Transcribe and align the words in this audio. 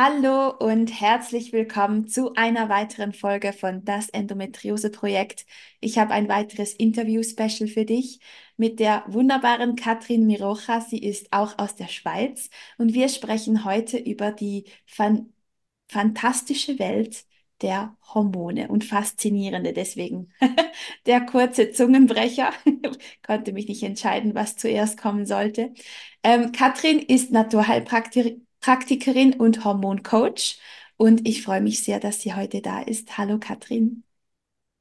Hallo 0.00 0.50
und 0.50 1.00
herzlich 1.00 1.52
willkommen 1.52 2.06
zu 2.06 2.32
einer 2.34 2.68
weiteren 2.68 3.12
Folge 3.12 3.52
von 3.52 3.84
Das 3.84 4.08
Endometriose 4.08 4.90
Projekt. 4.90 5.44
Ich 5.80 5.98
habe 5.98 6.12
ein 6.12 6.28
weiteres 6.28 6.72
Interview-Special 6.72 7.68
für 7.68 7.84
dich 7.84 8.20
mit 8.56 8.78
der 8.78 9.02
wunderbaren 9.08 9.74
Katrin 9.74 10.28
Mirocha. 10.28 10.82
Sie 10.82 11.02
ist 11.02 11.32
auch 11.32 11.58
aus 11.58 11.74
der 11.74 11.88
Schweiz 11.88 12.48
und 12.78 12.94
wir 12.94 13.08
sprechen 13.08 13.64
heute 13.64 13.98
über 13.98 14.30
die 14.30 14.66
fan 14.86 15.32
fantastische 15.88 16.78
Welt 16.78 17.24
der 17.60 17.96
Hormone 18.14 18.68
und 18.68 18.84
faszinierende 18.84 19.72
deswegen. 19.72 20.32
der 21.06 21.22
kurze 21.22 21.72
Zungenbrecher 21.72 22.52
konnte 23.26 23.52
mich 23.52 23.66
nicht 23.66 23.82
entscheiden, 23.82 24.36
was 24.36 24.54
zuerst 24.54 24.96
kommen 24.96 25.26
sollte. 25.26 25.72
Ähm, 26.22 26.52
Katrin 26.52 27.00
ist 27.00 27.32
Naturheilpraktikerin 27.32 28.47
Praktikerin 28.60 29.34
und 29.34 29.64
Hormoncoach. 29.64 30.58
Und 30.96 31.26
ich 31.28 31.42
freue 31.42 31.60
mich 31.60 31.82
sehr, 31.82 32.00
dass 32.00 32.20
sie 32.20 32.34
heute 32.34 32.60
da 32.60 32.80
ist. 32.82 33.16
Hallo 33.16 33.38
Katrin. 33.38 34.02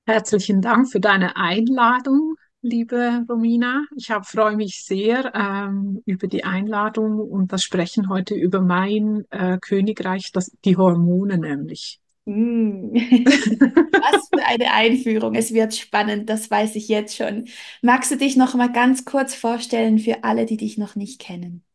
Herzlichen 0.08 0.62
Dank 0.62 0.90
für 0.90 1.00
deine 1.00 1.36
Einladung, 1.36 2.36
liebe 2.61 3.25
Romina. 3.30 3.84
Ich 3.95 4.09
hab, 4.09 4.25
freue 4.25 4.56
mich 4.56 4.84
sehr 4.84 5.34
ähm, 5.36 6.02
über 6.06 6.28
die 6.28 6.44
Einladung 6.44 7.19
und 7.19 7.52
das 7.52 7.61
Sprechen 7.61 8.09
heute 8.09 8.34
über 8.34 8.61
mein 8.61 9.25
äh, 9.31 9.58
Königreich, 9.59 10.31
das, 10.31 10.52
die 10.64 10.78
Hormone 10.78 11.38
nämlich. 11.38 12.00
Mm. 12.25 12.94
Was 12.94 14.30
für 14.34 14.45
eine 14.45 14.73
Einführung. 14.73 15.36
Es 15.36 15.53
wird 15.53 15.75
spannend, 15.75 16.30
das 16.30 16.50
weiß 16.50 16.75
ich 16.75 16.88
jetzt 16.88 17.16
schon. 17.16 17.45
Magst 17.81 18.09
du 18.09 18.17
dich 18.17 18.38
noch 18.38 18.56
mal 18.56 18.72
ganz 18.72 19.06
kurz 19.06 19.36
vorstellen 19.36 20.00
für 20.00 20.23
alle, 20.23 20.45
die 20.45 20.58
dich 20.58 20.78
noch 20.78 20.95
nicht 20.95 21.19
kennen? 21.19 21.66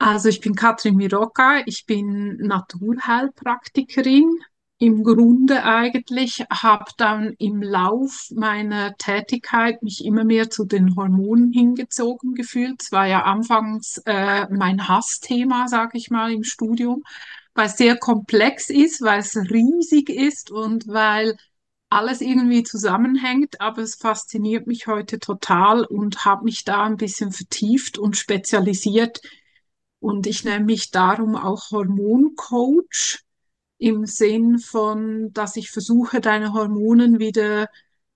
Also 0.00 0.30
ich 0.30 0.40
bin 0.40 0.54
Katrin 0.54 0.96
Miroka, 0.96 1.60
ich 1.66 1.84
bin 1.84 2.38
Naturheilpraktikerin. 2.38 4.30
Im 4.78 5.04
Grunde 5.04 5.62
eigentlich 5.62 6.42
habe 6.50 6.90
dann 6.96 7.34
im 7.38 7.60
Lauf 7.60 8.28
meiner 8.34 8.96
Tätigkeit 8.96 9.82
mich 9.82 10.02
immer 10.06 10.24
mehr 10.24 10.48
zu 10.48 10.64
den 10.64 10.96
Hormonen 10.96 11.52
hingezogen 11.52 12.34
gefühlt. 12.34 12.80
Es 12.80 12.92
war 12.92 13.06
ja 13.06 13.24
anfangs 13.24 14.00
äh, 14.06 14.46
mein 14.48 14.88
Hassthema, 14.88 15.68
sage 15.68 15.98
ich 15.98 16.08
mal, 16.08 16.32
im 16.32 16.44
Studium, 16.44 17.02
weil 17.52 17.66
es 17.66 17.76
sehr 17.76 17.98
komplex 17.98 18.70
ist, 18.70 19.02
weil 19.02 19.20
es 19.20 19.36
riesig 19.36 20.08
ist 20.08 20.50
und 20.50 20.88
weil 20.88 21.36
alles 21.90 22.22
irgendwie 22.22 22.62
zusammenhängt, 22.62 23.60
aber 23.60 23.82
es 23.82 23.96
fasziniert 23.96 24.66
mich 24.66 24.86
heute 24.86 25.18
total 25.18 25.84
und 25.84 26.24
habe 26.24 26.44
mich 26.44 26.64
da 26.64 26.84
ein 26.84 26.96
bisschen 26.96 27.32
vertieft 27.32 27.98
und 27.98 28.16
spezialisiert 28.16 29.20
und 30.00 30.26
ich 30.26 30.44
nenne 30.44 30.64
mich 30.64 30.90
darum 30.90 31.36
auch 31.36 31.70
Hormoncoach 31.70 33.20
im 33.78 34.06
Sinn 34.06 34.58
von, 34.58 35.32
dass 35.32 35.56
ich 35.56 35.70
versuche, 35.70 36.20
deine 36.20 36.52
Hormonen 36.52 37.18
wieder 37.18 37.68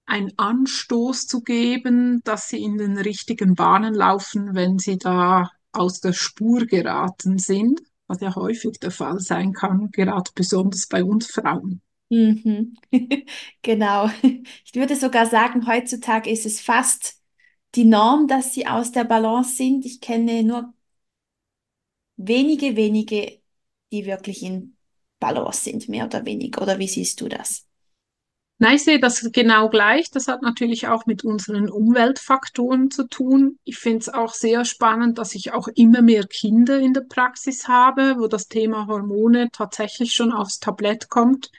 einen 0.07 0.33
Anstoß 0.37 1.27
zu 1.27 1.41
geben, 1.43 2.21
dass 2.25 2.49
sie 2.49 2.63
in 2.63 2.77
den 2.79 2.99
richtigen 2.99 3.55
Bahnen 3.55 3.95
laufen, 3.95 4.55
wenn 4.55 4.79
sie 4.79 4.99
da 4.99 5.51
aus 5.73 6.01
der 6.01 6.13
Spur 6.13 6.67
geraten 6.67 7.39
sind, 7.39 7.81
was 8.07 8.21
ja 8.21 8.35
häufig 8.35 8.79
der 8.79 8.91
Fall 8.91 9.19
sein 9.21 9.53
kann, 9.53 9.91
gerade 9.91 10.31
besonders 10.35 10.87
bei 10.87 11.03
uns 11.03 11.31
Frauen. 11.31 11.81
Mhm. 12.11 12.77
Genau. 13.63 14.11
Ich 14.23 14.75
würde 14.75 14.95
sogar 14.95 15.27
sagen, 15.27 15.67
heutzutage 15.67 16.31
ist 16.31 16.45
es 16.45 16.61
fast 16.61 17.21
die 17.75 17.85
Norm, 17.85 18.29
dass 18.29 18.53
sie 18.55 18.67
aus 18.67 18.93
der 18.93 19.05
Balance 19.05 19.57
sind. 19.57 19.87
Ich 19.87 20.01
kenne 20.01 20.43
nur 20.45 20.74
wenige, 22.17 22.77
wenige, 22.77 23.41
die 23.93 24.07
wirklich 24.07 24.43
in 24.43 24.77
Balance 25.21 25.65
sind, 25.65 25.89
mehr 25.89 26.07
oder 26.07 26.25
weniger. 26.25 26.63
Oder 26.63 26.79
wie 26.79 26.89
siehst 26.89 27.21
du 27.21 27.29
das? 27.29 27.67
Nein, 28.59 28.77
ich 28.77 28.85
sehe 28.85 29.01
das 29.01 29.29
genau 29.33 29.69
gleich. 29.69 30.11
Das 30.11 30.29
hat 30.29 30.43
natürlich 30.43 30.87
auch 30.87 31.07
mit 31.07 31.25
unseren 31.25 31.69
Umweltfaktoren 31.69 32.91
zu 32.91 33.09
tun. 33.09 33.59
Ich 33.65 33.79
finde 33.79 33.99
es 33.99 34.09
auch 34.09 34.33
sehr 34.33 34.65
spannend, 34.65 35.19
dass 35.19 35.35
ich 35.35 35.53
auch 35.53 35.67
immer 35.75 36.03
mehr 36.03 36.25
Kinder 36.25 36.79
in 36.79 36.93
der 36.95 37.03
Praxis 37.03 37.67
habe, 37.67 38.17
wo 38.19 38.29
das 38.29 38.47
Thema 38.47 38.87
Hormone 38.87 39.49
tatsächlich 39.53 40.15
schon 40.15 40.33
aufs 40.33 40.61
Tablett 40.61 41.09
kommt. 41.09 41.51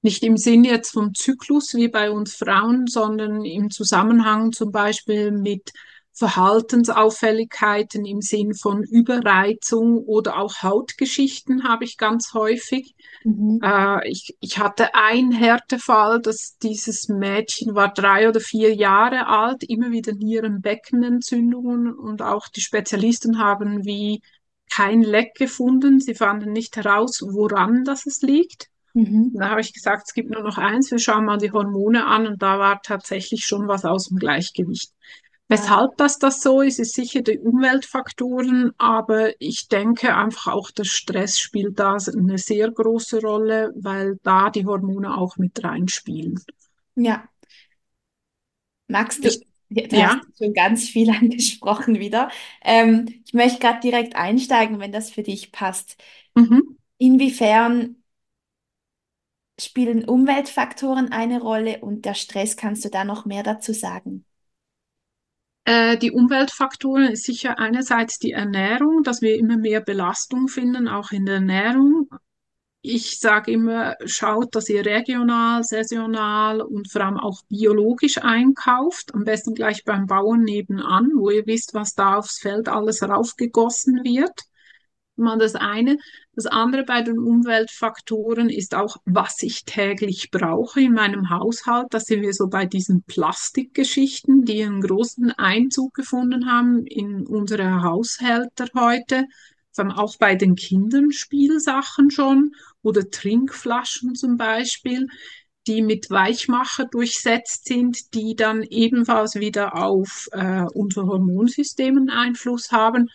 Nicht 0.00 0.22
im 0.22 0.36
Sinn 0.36 0.64
jetzt 0.64 0.92
vom 0.92 1.12
Zyklus 1.14 1.74
wie 1.74 1.88
bei 1.88 2.10
uns 2.10 2.34
Frauen, 2.34 2.86
sondern 2.86 3.44
im 3.44 3.70
Zusammenhang 3.70 4.52
zum 4.52 4.72
Beispiel 4.72 5.32
mit 5.32 5.72
Verhaltensauffälligkeiten 6.18 8.04
im 8.04 8.20
Sinn 8.20 8.54
von 8.54 8.82
Überreizung 8.82 9.98
oder 9.98 10.38
auch 10.38 10.62
Hautgeschichten 10.62 11.62
habe 11.62 11.84
ich 11.84 11.96
ganz 11.96 12.34
häufig. 12.34 12.96
Mhm. 13.22 13.60
Äh, 13.62 14.08
ich, 14.08 14.36
ich 14.40 14.58
hatte 14.58 14.96
einen 14.96 15.30
Härtefall, 15.30 16.20
dass 16.20 16.56
dieses 16.60 17.08
Mädchen 17.08 17.76
war 17.76 17.92
drei 17.94 18.28
oder 18.28 18.40
vier 18.40 18.74
Jahre 18.74 19.28
alt, 19.28 19.62
immer 19.62 19.92
wieder 19.92 20.12
Nierenbeckenentzündungen 20.12 21.94
und 21.94 22.20
auch 22.20 22.48
die 22.48 22.62
Spezialisten 22.62 23.38
haben 23.38 23.84
wie 23.84 24.20
kein 24.70 25.02
Leck 25.02 25.34
gefunden. 25.34 26.00
Sie 26.00 26.14
fanden 26.14 26.50
nicht 26.50 26.76
heraus, 26.76 27.22
woran 27.22 27.84
das 27.84 28.06
es 28.06 28.22
liegt. 28.22 28.66
Mhm. 28.94 29.34
Da 29.34 29.50
habe 29.50 29.60
ich 29.60 29.72
gesagt, 29.72 30.08
es 30.08 30.14
gibt 30.14 30.30
nur 30.30 30.42
noch 30.42 30.58
eins, 30.58 30.90
wir 30.90 30.98
schauen 30.98 31.26
mal 31.26 31.38
die 31.38 31.52
Hormone 31.52 32.06
an 32.06 32.26
und 32.26 32.42
da 32.42 32.58
war 32.58 32.82
tatsächlich 32.82 33.46
schon 33.46 33.68
was 33.68 33.84
aus 33.84 34.08
dem 34.08 34.18
Gleichgewicht. 34.18 34.92
Weshalb 35.48 35.96
das 35.96 36.18
das 36.18 36.42
so 36.42 36.60
ist, 36.60 36.78
ist 36.78 36.94
sicher 36.94 37.22
die 37.22 37.38
Umweltfaktoren, 37.38 38.72
aber 38.76 39.30
ich 39.40 39.68
denke 39.68 40.14
einfach 40.14 40.52
auch 40.52 40.70
der 40.70 40.84
Stress 40.84 41.38
spielt 41.38 41.78
da 41.78 41.96
eine 41.96 42.36
sehr 42.36 42.70
große 42.70 43.22
Rolle, 43.22 43.72
weil 43.74 44.18
da 44.22 44.50
die 44.50 44.66
Hormone 44.66 45.16
auch 45.16 45.38
mit 45.38 45.64
reinspielen. 45.64 46.38
Ja. 46.96 47.26
Magst 48.88 49.24
du, 49.24 49.28
ich, 49.28 49.46
ja. 49.92 50.18
hast 50.18 50.38
schon 50.38 50.52
ganz 50.52 50.88
viel 50.88 51.10
angesprochen 51.18 51.98
wieder. 51.98 52.30
Ähm, 52.62 53.06
ich 53.24 53.32
möchte 53.32 53.58
gerade 53.58 53.80
direkt 53.80 54.16
einsteigen, 54.16 54.80
wenn 54.80 54.92
das 54.92 55.10
für 55.10 55.22
dich 55.22 55.50
passt. 55.50 55.96
Mhm. 56.34 56.76
Inwiefern 56.98 57.96
spielen 59.58 60.04
Umweltfaktoren 60.04 61.10
eine 61.10 61.40
Rolle 61.40 61.80
und 61.80 62.04
der 62.04 62.14
Stress, 62.14 62.56
kannst 62.56 62.84
du 62.84 62.90
da 62.90 63.04
noch 63.04 63.24
mehr 63.24 63.42
dazu 63.42 63.72
sagen? 63.72 64.24
Äh, 65.68 65.98
die 65.98 66.12
Umweltfaktoren 66.12 67.12
ist 67.12 67.24
sicher 67.24 67.58
einerseits 67.58 68.18
die 68.18 68.32
Ernährung, 68.32 69.02
dass 69.02 69.20
wir 69.20 69.36
immer 69.36 69.58
mehr 69.58 69.82
Belastung 69.82 70.48
finden, 70.48 70.88
auch 70.88 71.10
in 71.10 71.26
der 71.26 71.34
Ernährung. 71.34 72.08
Ich 72.80 73.20
sage 73.20 73.52
immer, 73.52 73.94
schaut, 74.06 74.54
dass 74.54 74.70
ihr 74.70 74.86
regional, 74.86 75.62
saisonal 75.64 76.62
und 76.62 76.90
vor 76.90 77.02
allem 77.02 77.18
auch 77.18 77.42
biologisch 77.50 78.16
einkauft. 78.16 79.14
Am 79.14 79.24
besten 79.24 79.52
gleich 79.52 79.84
beim 79.84 80.06
Bauern 80.06 80.42
nebenan, 80.42 81.10
wo 81.16 81.28
ihr 81.28 81.44
wisst, 81.44 81.74
was 81.74 81.92
da 81.92 82.16
aufs 82.16 82.38
Feld 82.38 82.70
alles 82.70 83.02
raufgegossen 83.02 84.04
wird 84.04 84.48
mal 85.18 85.38
das 85.38 85.54
eine. 85.54 85.98
Das 86.38 86.46
andere 86.46 86.84
bei 86.84 87.02
den 87.02 87.18
Umweltfaktoren 87.18 88.48
ist 88.48 88.76
auch, 88.76 88.98
was 89.04 89.42
ich 89.42 89.64
täglich 89.64 90.30
brauche 90.30 90.80
in 90.80 90.92
meinem 90.92 91.30
Haushalt. 91.30 91.88
Da 91.90 91.98
sind 91.98 92.22
wir 92.22 92.32
so 92.32 92.46
bei 92.46 92.64
diesen 92.64 93.02
Plastikgeschichten, 93.02 94.44
die 94.44 94.62
einen 94.62 94.80
großen 94.80 95.32
Einzug 95.32 95.94
gefunden 95.94 96.48
haben 96.48 96.86
in 96.86 97.26
unsere 97.26 97.82
Haushälter 97.82 98.68
heute. 98.76 99.24
Auch 99.96 100.16
bei 100.16 100.36
den 100.36 100.54
Kindern 100.54 101.10
Spielsachen 101.10 102.12
schon 102.12 102.52
oder 102.82 103.10
Trinkflaschen 103.10 104.14
zum 104.14 104.36
Beispiel 104.36 105.08
die 105.68 105.82
mit 105.82 106.08
Weichmacher 106.08 106.86
durchsetzt 106.86 107.66
sind, 107.66 108.14
die 108.14 108.34
dann 108.34 108.62
ebenfalls 108.62 109.34
wieder 109.34 109.76
auf 109.76 110.28
äh, 110.32 110.64
unser 110.72 111.02
Hormonsystem 111.02 111.96
einen 111.96 112.10
Einfluss 112.10 112.72
haben. 112.72 113.08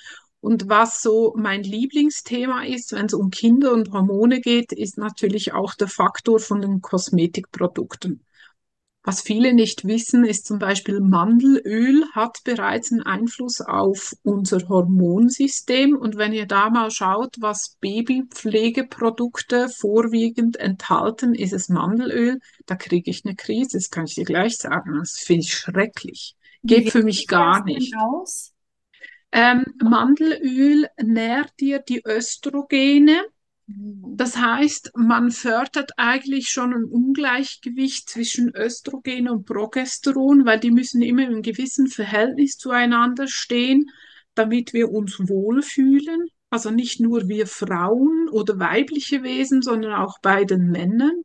Und 0.44 0.68
was 0.68 1.02
so 1.02 1.34
mein 1.38 1.64
Lieblingsthema 1.64 2.66
ist, 2.66 2.92
wenn 2.92 3.06
es 3.06 3.14
um 3.14 3.30
Kinder 3.30 3.72
und 3.72 3.94
Hormone 3.94 4.42
geht, 4.42 4.74
ist 4.74 4.98
natürlich 4.98 5.54
auch 5.54 5.74
der 5.74 5.88
Faktor 5.88 6.38
von 6.38 6.60
den 6.60 6.82
Kosmetikprodukten. 6.82 8.26
Was 9.06 9.22
viele 9.22 9.54
nicht 9.54 9.86
wissen, 9.86 10.26
ist 10.26 10.46
zum 10.46 10.60
Beispiel 10.60 11.00
Mandelöl 11.00 12.04
hat 12.12 12.40
bereits 12.44 12.92
einen 12.92 13.04
Einfluss 13.04 13.62
auf 13.62 14.18
unser 14.24 14.68
Hormonsystem. 14.68 15.96
Und 15.96 16.18
wenn 16.18 16.34
ihr 16.34 16.46
da 16.46 16.70
mal 16.70 16.92
schaut, 16.92 17.38
was 17.40 17.78
Babypflegeprodukte 17.80 19.70
vorwiegend 19.70 20.58
enthalten, 20.58 21.36
ist 21.36 21.54
es 21.54 21.70
Mandelöl. 21.70 22.40
Da 22.66 22.76
kriege 22.76 23.10
ich 23.10 23.24
eine 23.24 23.36
Krise, 23.36 23.78
das 23.78 23.90
kann 23.92 24.08
ich 24.08 24.16
dir 24.16 24.26
gleich 24.26 24.58
sagen. 24.58 24.98
Das 25.00 25.14
finde 25.14 25.44
ich 25.44 25.54
schrecklich. 25.54 26.36
Geht 26.64 26.92
für 26.92 27.04
mich 27.04 27.28
gar 27.28 27.64
nicht. 27.64 27.94
Aus? 27.98 28.53
Ähm, 29.34 29.66
Mandelöl 29.82 30.88
nährt 31.02 31.60
dir 31.60 31.80
die 31.80 32.02
Östrogene 32.06 33.24
Mhm. 33.68 34.16
Das 34.18 34.38
heißt, 34.38 34.92
man 34.96 35.32
fördert 35.32 35.92
eigentlich 35.98 36.50
schon 36.50 36.74
ein 36.74 36.84
Ungleichgewicht 36.86 38.10
zwischen 38.10 38.54
Östrogen 38.56 39.30
und 39.30 39.46
Progesteron, 39.46 40.46
weil 40.46 40.60
die 40.60 40.72
müssen 40.72 41.02
immer 41.02 41.28
im 41.28 41.42
gewissen 41.42 41.88
Verhältnis 41.88 42.58
zueinander 42.58 43.28
stehen, 43.28 43.90
damit 44.36 44.74
wir 44.74 44.92
uns 44.92 45.18
wohlfühlen. 45.20 46.28
Also 46.50 46.70
nicht 46.70 47.00
nur 47.00 47.28
wir 47.28 47.48
Frauen 47.48 48.30
oder 48.30 48.60
weibliche 48.60 49.24
Wesen, 49.24 49.62
sondern 49.62 49.94
auch 49.94 50.20
bei 50.22 50.44
den 50.44 50.70
Männern. 50.70 51.24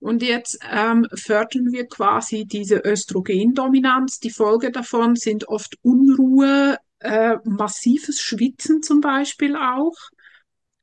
Und 0.00 0.22
jetzt 0.22 0.58
ähm, 0.70 1.06
fördern 1.14 1.72
wir 1.72 1.86
quasi 1.86 2.44
diese 2.44 2.82
Östrogendominanz. 2.84 4.18
Die 4.18 4.30
Folge 4.30 4.70
davon 4.70 5.16
sind 5.16 5.48
oft 5.48 5.78
Unruhe, 5.82 6.76
äh, 7.04 7.36
massives 7.44 8.20
Schwitzen 8.20 8.82
zum 8.82 9.00
Beispiel 9.00 9.56
auch. 9.56 9.94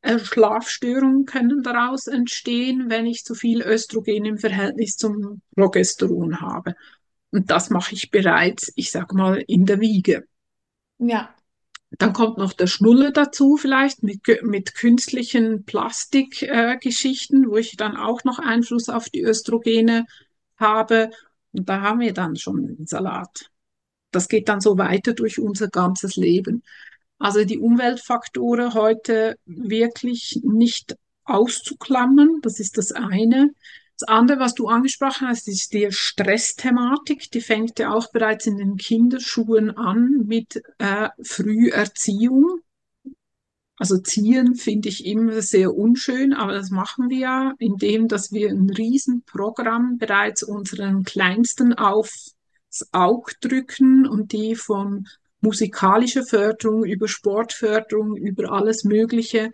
Äh, 0.01 0.19
Schlafstörungen 0.19 1.25
können 1.25 1.63
daraus 1.63 2.07
entstehen, 2.07 2.89
wenn 2.89 3.05
ich 3.05 3.23
zu 3.23 3.33
viel 3.35 3.61
Östrogen 3.61 4.25
im 4.25 4.37
Verhältnis 4.37 4.97
zum 4.97 5.41
Progesteron 5.55 6.39
habe. 6.39 6.75
Und 7.31 7.49
das 7.49 7.69
mache 7.69 7.95
ich 7.95 8.11
bereits, 8.11 8.71
ich 8.75 8.91
sage 8.91 9.15
mal, 9.15 9.43
in 9.47 9.65
der 9.65 9.79
Wiege. 9.79 10.25
Ja. 10.99 11.33
Dann 11.97 12.13
kommt 12.13 12.37
noch 12.37 12.53
der 12.53 12.67
Schnulle 12.67 13.11
dazu, 13.11 13.57
vielleicht 13.57 14.03
mit, 14.03 14.21
mit 14.43 14.75
künstlichen 14.75 15.65
Plastikgeschichten, 15.65 17.43
äh, 17.43 17.47
wo 17.47 17.57
ich 17.57 17.75
dann 17.75 17.97
auch 17.97 18.23
noch 18.23 18.39
Einfluss 18.39 18.89
auf 18.89 19.09
die 19.09 19.23
Östrogene 19.23 20.05
habe. 20.57 21.09
Und 21.51 21.67
da 21.67 21.81
haben 21.81 21.99
wir 21.99 22.13
dann 22.13 22.35
schon 22.35 22.67
den 22.67 22.85
Salat. 22.85 23.51
Das 24.11 24.27
geht 24.27 24.49
dann 24.49 24.61
so 24.61 24.77
weiter 24.77 25.13
durch 25.13 25.39
unser 25.39 25.67
ganzes 25.67 26.15
Leben. 26.15 26.63
Also 27.19 27.45
die 27.45 27.59
Umweltfaktoren 27.59 28.73
heute 28.73 29.35
wirklich 29.45 30.39
nicht 30.43 30.95
auszuklammern, 31.23 32.39
das 32.41 32.59
ist 32.59 32.77
das 32.77 32.91
eine. 32.91 33.51
Das 33.99 34.09
andere, 34.09 34.39
was 34.39 34.55
du 34.55 34.67
angesprochen 34.67 35.27
hast, 35.27 35.47
ist 35.47 35.73
die 35.73 35.91
Stressthematik. 35.91 37.29
Die 37.29 37.41
fängt 37.41 37.77
ja 37.77 37.93
auch 37.93 38.11
bereits 38.11 38.47
in 38.47 38.57
den 38.57 38.75
Kinderschuhen 38.77 39.77
an 39.77 40.23
mit 40.25 40.63
äh, 40.79 41.09
Früherziehung. 41.21 42.61
Also 43.77 43.99
ziehen 43.99 44.55
finde 44.55 44.89
ich 44.89 45.05
immer 45.05 45.41
sehr 45.43 45.75
unschön, 45.75 46.33
aber 46.33 46.53
das 46.53 46.71
machen 46.71 47.09
wir 47.09 47.17
ja, 47.17 47.53
indem 47.59 48.07
dass 48.07 48.31
wir 48.31 48.49
ein 48.49 48.69
Riesenprogramm 48.69 49.97
bereits 49.99 50.41
unseren 50.43 51.03
Kleinsten 51.03 51.73
aufs 51.73 52.35
Auge 52.91 53.33
drücken 53.41 54.07
und 54.07 54.31
die 54.31 54.55
von 54.55 55.07
musikalische 55.41 56.23
Förderung, 56.23 56.85
über 56.85 57.07
Sportförderung, 57.07 58.15
über 58.15 58.51
alles 58.51 58.83
Mögliche 58.83 59.51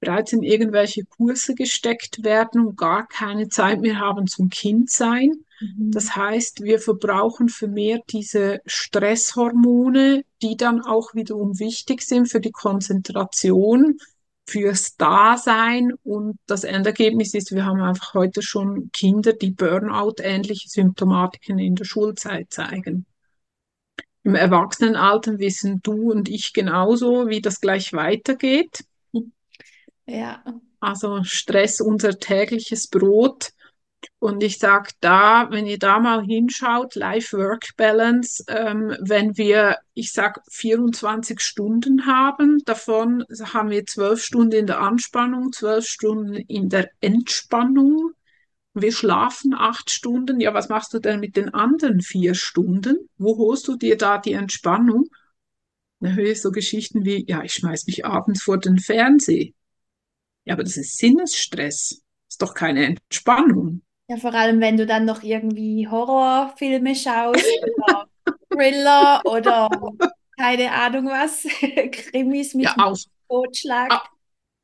bereits 0.00 0.32
in 0.32 0.42
irgendwelche 0.42 1.04
Kurse 1.04 1.54
gesteckt 1.54 2.22
werden 2.22 2.66
und 2.66 2.76
gar 2.76 3.06
keine 3.06 3.48
Zeit 3.48 3.80
mehr 3.80 3.98
haben 3.98 4.26
zum 4.26 4.50
Kindsein. 4.50 5.32
Mhm. 5.60 5.90
Das 5.90 6.14
heißt, 6.16 6.62
wir 6.62 6.78
verbrauchen 6.78 7.48
vermehrt 7.48 8.04
diese 8.12 8.60
Stresshormone, 8.66 10.24
die 10.42 10.56
dann 10.56 10.82
auch 10.82 11.14
wiederum 11.14 11.58
wichtig 11.58 12.02
sind 12.02 12.28
für 12.28 12.40
die 12.40 12.52
Konzentration, 12.52 13.98
fürs 14.46 14.96
Dasein 14.96 15.92
und 16.04 16.38
das 16.46 16.64
Endergebnis 16.64 17.34
ist, 17.34 17.52
wir 17.52 17.64
haben 17.64 17.80
einfach 17.80 18.14
heute 18.14 18.42
schon 18.42 18.90
Kinder, 18.92 19.32
die 19.32 19.50
Burnout-ähnliche 19.50 20.68
Symptomatiken 20.68 21.58
in 21.58 21.74
der 21.74 21.84
Schulzeit 21.84 22.46
zeigen. 22.50 23.06
Im 24.22 24.34
Erwachsenenalter 24.34 25.38
wissen 25.38 25.80
du 25.82 26.12
und 26.12 26.28
ich 26.28 26.52
genauso, 26.52 27.28
wie 27.28 27.40
das 27.40 27.60
gleich 27.60 27.92
weitergeht. 27.92 28.84
Ja. 30.06 30.44
Also 30.80 31.24
Stress, 31.24 31.80
unser 31.80 32.18
tägliches 32.18 32.88
Brot. 32.88 33.52
Und 34.18 34.42
ich 34.42 34.58
sage 34.58 34.90
da, 35.00 35.48
wenn 35.50 35.66
ihr 35.66 35.78
da 35.78 35.98
mal 35.98 36.24
hinschaut, 36.24 36.94
Life-Work-Balance, 36.94 38.44
ähm, 38.48 38.96
wenn 39.00 39.36
wir, 39.36 39.78
ich 39.94 40.12
sage, 40.12 40.40
24 40.50 41.40
Stunden 41.40 42.06
haben, 42.06 42.58
davon 42.64 43.24
haben 43.52 43.70
wir 43.70 43.86
zwölf 43.86 44.22
Stunden 44.22 44.52
in 44.52 44.66
der 44.66 44.80
Anspannung, 44.80 45.52
zwölf 45.52 45.86
Stunden 45.86 46.34
in 46.34 46.68
der 46.68 46.90
Entspannung 47.00 48.12
wir 48.78 48.92
schlafen 48.92 49.54
acht 49.54 49.90
Stunden, 49.90 50.38
ja, 50.38 50.52
was 50.52 50.68
machst 50.68 50.92
du 50.92 50.98
denn 50.98 51.18
mit 51.18 51.36
den 51.36 51.54
anderen 51.54 52.02
vier 52.02 52.34
Stunden? 52.34 53.08
Wo 53.16 53.38
holst 53.38 53.66
du 53.68 53.76
dir 53.76 53.96
da 53.96 54.18
die 54.18 54.34
Entspannung? 54.34 55.06
Dann 56.00 56.14
höre 56.14 56.32
ich 56.32 56.42
so 56.42 56.50
Geschichten 56.50 57.04
wie, 57.06 57.24
ja, 57.26 57.42
ich 57.42 57.54
schmeiß 57.54 57.86
mich 57.86 58.04
abends 58.04 58.42
vor 58.42 58.58
den 58.58 58.78
Fernseher. 58.78 59.48
Ja, 60.44 60.52
aber 60.52 60.62
das 60.62 60.76
ist 60.76 60.98
Sinnesstress. 60.98 62.02
Ist 62.28 62.42
doch 62.42 62.52
keine 62.52 62.84
Entspannung. 62.84 63.82
Ja, 64.08 64.16
vor 64.18 64.34
allem, 64.34 64.60
wenn 64.60 64.76
du 64.76 64.86
dann 64.86 65.04
noch 65.04 65.22
irgendwie 65.22 65.88
Horrorfilme 65.88 66.94
schaust 66.94 67.44
oder 67.86 68.08
Thriller 68.50 69.20
oder 69.24 69.68
keine 70.38 70.70
Ahnung 70.72 71.06
was, 71.06 71.42
Krimis 71.90 72.54
mit 72.54 72.66
ja, 72.66 72.74
auch, 72.76 72.96
Totschlag. 73.28 74.08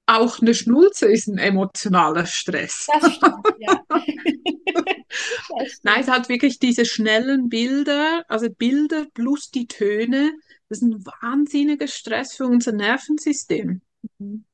Auch 0.06 0.40
eine 0.40 0.54
Schnulze 0.54 1.06
ist 1.06 1.28
ein 1.28 1.38
emotionaler 1.38 2.26
Stress. 2.26 2.86
Das 2.92 3.14
stimmt, 3.14 3.46
ja. 3.58 3.82
Nein, 5.82 6.00
es 6.00 6.08
hat 6.08 6.28
wirklich 6.28 6.58
diese 6.58 6.84
schnellen 6.84 7.48
Bilder, 7.48 8.24
also 8.28 8.48
Bilder 8.50 9.06
plus 9.14 9.50
die 9.50 9.66
Töne, 9.66 10.32
das 10.68 10.78
ist 10.78 10.84
ein 10.84 11.04
wahnsinniger 11.04 11.86
Stress 11.86 12.34
für 12.34 12.46
unser 12.46 12.72
Nervensystem. 12.72 13.80
Mhm. 14.18 14.44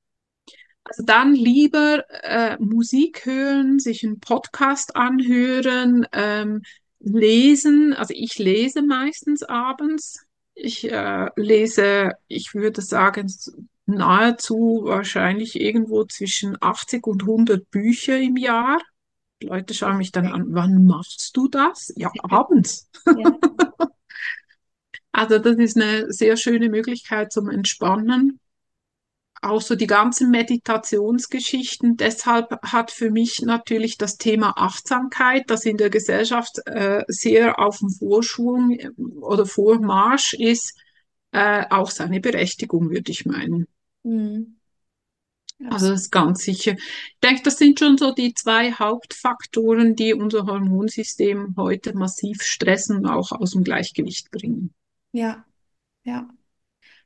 Also 0.89 1.03
dann 1.05 1.35
lieber 1.35 2.05
äh, 2.23 2.57
Musik 2.59 3.27
hören, 3.27 3.79
sich 3.79 4.05
einen 4.05 4.21
Podcast 4.21 4.97
anhören, 4.97 6.07
ähm, 6.13 6.63
lesen. 7.01 7.93
Also 7.93 8.15
ich 8.17 8.39
lese 8.39 8.83
meistens 8.83 9.43
abends. 9.43 10.25
Ich 10.55 10.91
äh, 10.91 11.29
lese, 11.37 12.13
ich 12.27 12.55
würde 12.55 12.81
sagen, 12.83 13.31
nahezu 13.87 14.83
wahrscheinlich 14.85 15.61
irgendwo 15.61 16.05
zwischen 16.05 16.57
80 16.61 17.07
und 17.07 17.23
100 17.23 17.71
Bücher 17.71 18.19
im 18.19 18.37
Jahr. 18.37 18.81
Die 19.43 19.47
Leute 19.47 19.75
schauen 19.75 19.99
mich 19.99 20.11
dann 20.11 20.27
an, 20.27 20.47
wann 20.49 20.85
machst 20.85 21.37
du 21.37 21.49
das? 21.49 21.93
Ja, 21.97 22.11
abends. 22.23 22.89
Ja. 23.07 23.39
also 25.13 25.39
das 25.39 25.57
ist 25.57 25.77
eine 25.77 26.11
sehr 26.13 26.37
schöne 26.37 26.71
Möglichkeit 26.71 27.31
zum 27.31 27.51
Entspannen. 27.51 28.41
Auch 29.41 29.61
so 29.61 29.77
die 29.77 29.87
ganzen 29.87 30.31
Meditationsgeschichten. 30.31 31.97
Deshalb 31.97 32.61
hat 32.63 32.91
für 32.91 33.11
mich 33.11 33.41
natürlich 33.43 33.97
das 33.99 34.17
Thema 34.17 34.55
Achtsamkeit, 34.57 35.45
das 35.49 35.65
in 35.65 35.77
der 35.77 35.91
Gesellschaft 35.91 36.59
äh, 36.67 37.05
sehr 37.09 37.59
auf 37.59 37.79
dem 37.79 37.91
Vorschwung 37.91 38.73
äh, 38.73 38.91
oder 39.21 39.47
Vormarsch 39.47 40.35
ist, 40.35 40.77
äh, 41.33 41.65
auch 41.71 41.91
seine 41.91 42.21
Berechtigung, 42.21 42.91
würde 42.91 43.13
ich 43.13 43.27
meinen. 43.27 43.69
Mhm. 44.03 44.59
Also 45.67 45.91
das 45.91 46.03
ist 46.03 46.11
ganz 46.11 46.45
sicher. 46.45 46.73
Ich 46.73 47.19
denke, 47.23 47.43
das 47.43 47.59
sind 47.59 47.79
schon 47.79 47.99
so 47.99 48.13
die 48.13 48.33
zwei 48.33 48.73
Hauptfaktoren, 48.73 49.97
die 49.97 50.15
unser 50.15 50.47
Hormonsystem 50.47 51.55
heute 51.57 51.97
massiv 51.97 52.43
stressen 52.43 52.99
und 52.99 53.07
auch 53.07 53.33
aus 53.33 53.53
dem 53.53 53.65
Gleichgewicht 53.65 54.31
bringen. 54.31 54.73
Ja, 55.11 55.45
ja. 56.05 56.29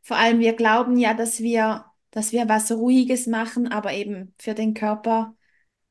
Vor 0.03 0.19
allem, 0.19 0.41
wir 0.41 0.53
glauben 0.53 0.99
ja, 0.99 1.15
dass 1.15 1.41
wir, 1.41 1.87
dass 2.13 2.31
wir 2.31 2.49
was 2.49 2.71
Ruhiges 2.71 3.27
machen, 3.27 3.67
aber 3.69 3.93
eben 3.93 4.35
für 4.39 4.55
den 4.55 4.75
Körper 4.75 5.35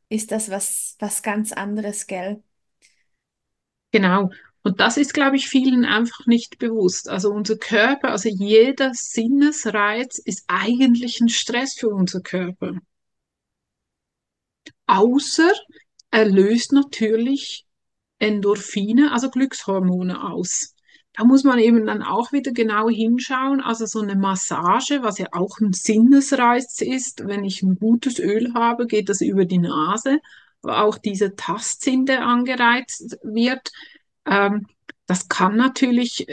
ist 0.08 0.32
das 0.32 0.50
was, 0.50 0.96
was 1.00 1.24
ganz 1.24 1.52
anderes, 1.52 2.08
gell? 2.08 2.44
Genau. 3.92 4.30
Und 4.64 4.80
das 4.80 4.98
ist, 4.98 5.14
glaube 5.14 5.36
ich, 5.36 5.48
vielen 5.50 5.86
einfach 5.86 6.28
nicht 6.28 6.60
bewusst. 6.60 7.10
Also 7.10 7.32
unser 7.32 7.58
Körper, 7.58 8.12
also 8.12 8.30
jeder 8.30 8.94
Sinnesreiz 8.94 10.20
ist 10.20 10.44
eigentlich 10.48 11.20
ein 11.20 11.30
Stress 11.30 11.74
für 11.74 11.90
unser 11.90 12.22
Körper. 12.22 12.76
Außer 14.86 15.52
er 16.12 16.26
löst 16.26 16.72
natürlich 16.72 17.66
Endorphine, 18.20 19.12
also 19.12 19.30
Glückshormone 19.32 20.24
aus. 20.32 20.76
Da 21.22 21.28
muss 21.28 21.44
man 21.44 21.60
eben 21.60 21.86
dann 21.86 22.02
auch 22.02 22.32
wieder 22.32 22.52
genau 22.52 22.90
hinschauen. 22.90 23.62
Also 23.62 23.86
so 23.86 24.00
eine 24.02 24.16
Massage, 24.16 25.04
was 25.04 25.20
ja 25.20 25.28
auch 25.34 25.60
ein 25.60 25.72
Sinnesreiz 25.72 26.82
ist, 26.82 27.28
wenn 27.28 27.44
ich 27.44 27.62
ein 27.62 27.76
gutes 27.76 28.18
Öl 28.18 28.56
habe, 28.56 28.88
geht 28.88 29.08
das 29.08 29.22
über 29.22 29.46
die 29.46 29.60
Nase. 29.60 30.18
Aber 30.64 30.82
auch 30.84 30.98
dieser 30.98 31.36
Tastsinn, 31.36 32.06
der 32.08 32.26
angereizt 32.26 33.20
wird, 33.24 33.72
Ähm, 34.26 34.68
das 35.06 35.28
kann 35.30 35.56
natürlich, 35.58 36.26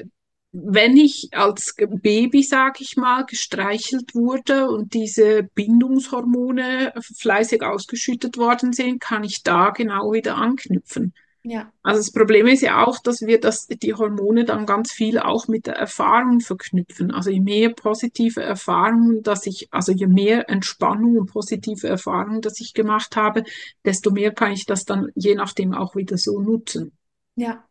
wenn 0.53 0.97
ich 0.97 1.31
als 1.33 1.75
Baby, 1.77 2.43
sage 2.43 2.79
ich 2.83 2.97
mal, 2.97 3.25
gestreichelt 3.27 4.15
wurde 4.15 4.69
und 4.71 4.95
diese 4.95 5.43
Bindungshormone 5.55 6.95
fleißig 7.01 7.63
ausgeschüttet 7.63 8.39
worden 8.39 8.73
sind, 8.73 9.01
kann 9.01 9.25
ich 9.25 9.43
da 9.43 9.71
genau 9.71 10.13
wieder 10.13 10.37
anknüpfen. 10.37 11.13
Ja, 11.43 11.73
Also 11.83 12.01
das 12.01 12.13
Problem 12.13 12.47
ist 12.47 12.63
ja 12.63 12.85
auch, 12.87 12.99
dass 13.03 13.23
wir 13.23 13.41
das, 13.41 13.67
die 13.67 13.95
Hormone 13.95 14.45
dann 14.45 14.67
ganz 14.67 14.93
viel 14.93 15.19
auch 15.19 15.49
mit 15.49 15.67
der 15.67 15.77
Erfahrung 15.77 16.41
verknüpfen. 16.41 17.11
Also 17.13 17.31
je 17.31 17.41
mehr 17.41 17.71
positive 17.75 18.43
Erfahrungen, 18.43 19.23
dass 19.23 19.47
ich, 19.47 19.69
also 19.73 19.93
je 19.93 20.07
mehr 20.07 20.49
Entspannung 20.51 21.17
und 21.19 21.33
positive 21.33 21.89
Erfahrungen, 21.89 22.43
dass 22.43 22.61
ich 22.61 22.75
gemacht 22.75 23.17
habe, 23.17 23.45
desto 23.85 24.11
mehr 24.11 24.33
kann 24.33 24.53
ich 24.53 24.67
das 24.67 24.85
dann 24.85 25.09
je 25.15 25.35
nachdem 25.35 25.73
auch 25.75 25.97
wieder 25.97 26.19
so 26.19 26.41
nutzen. 26.41 26.93
ja, 27.37 27.69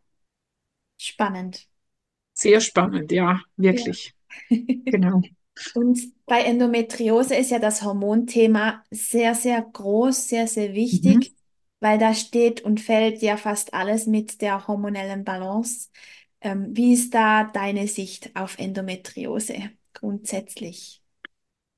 spannend. 0.97 1.67
Sehr 2.33 2.61
spannend, 2.61 3.11
ja, 3.11 3.41
Ja. 3.69 3.87
wirklich. 3.87 4.13
Genau. 4.89 5.23
Und 5.73 5.99
bei 6.25 6.41
Endometriose 6.43 7.35
ist 7.35 7.51
ja 7.51 7.59
das 7.59 7.83
Hormonthema 7.83 8.83
sehr, 8.91 9.35
sehr 9.35 9.61
groß, 9.61 10.27
sehr, 10.29 10.47
sehr 10.47 10.73
Mhm. 10.91 11.36
Weil 11.79 11.97
da 11.97 12.13
steht 12.13 12.61
und 12.61 12.81
fällt 12.81 13.21
ja 13.21 13.37
fast 13.37 13.73
alles 13.73 14.07
mit 14.07 14.41
der 14.41 14.67
hormonellen 14.67 15.23
Balance. 15.23 15.89
Ähm, 16.41 16.67
wie 16.71 16.93
ist 16.93 17.13
da 17.13 17.43
deine 17.45 17.87
Sicht 17.87 18.35
auf 18.35 18.57
Endometriose 18.57 19.71
grundsätzlich? 19.93 21.01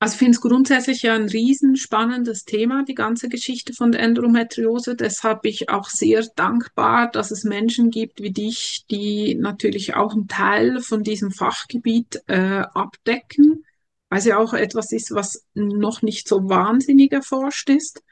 Also 0.02 0.14
ich 0.14 0.18
finde 0.18 0.30
es 0.32 0.40
grundsätzlich 0.40 1.02
ja 1.02 1.14
ein 1.14 1.28
riesenspannendes 1.28 2.46
Thema, 2.46 2.84
die 2.84 2.94
ganze 2.94 3.28
Geschichte 3.28 3.74
von 3.74 3.92
der 3.92 4.00
Endometriose. 4.00 4.96
Deshalb 4.96 5.42
bin 5.42 5.50
ich 5.50 5.68
auch 5.68 5.90
sehr 5.90 6.26
dankbar, 6.36 7.10
dass 7.10 7.30
es 7.30 7.44
Menschen 7.44 7.90
gibt 7.90 8.22
wie 8.22 8.30
dich, 8.30 8.86
die 8.90 9.34
natürlich 9.34 9.94
auch 9.96 10.14
einen 10.14 10.26
Teil 10.26 10.80
von 10.80 11.02
diesem 11.02 11.32
Fachgebiet 11.32 12.22
äh, 12.28 12.64
abdecken, 12.72 13.66
weil 14.08 14.20
es 14.20 14.24
ja 14.24 14.38
auch 14.38 14.54
etwas 14.54 14.90
ist, 14.92 15.10
was 15.10 15.44
noch 15.52 16.00
nicht 16.00 16.26
so 16.26 16.48
wahnsinnig 16.48 17.12
erforscht 17.12 17.68
ist. 17.68 18.02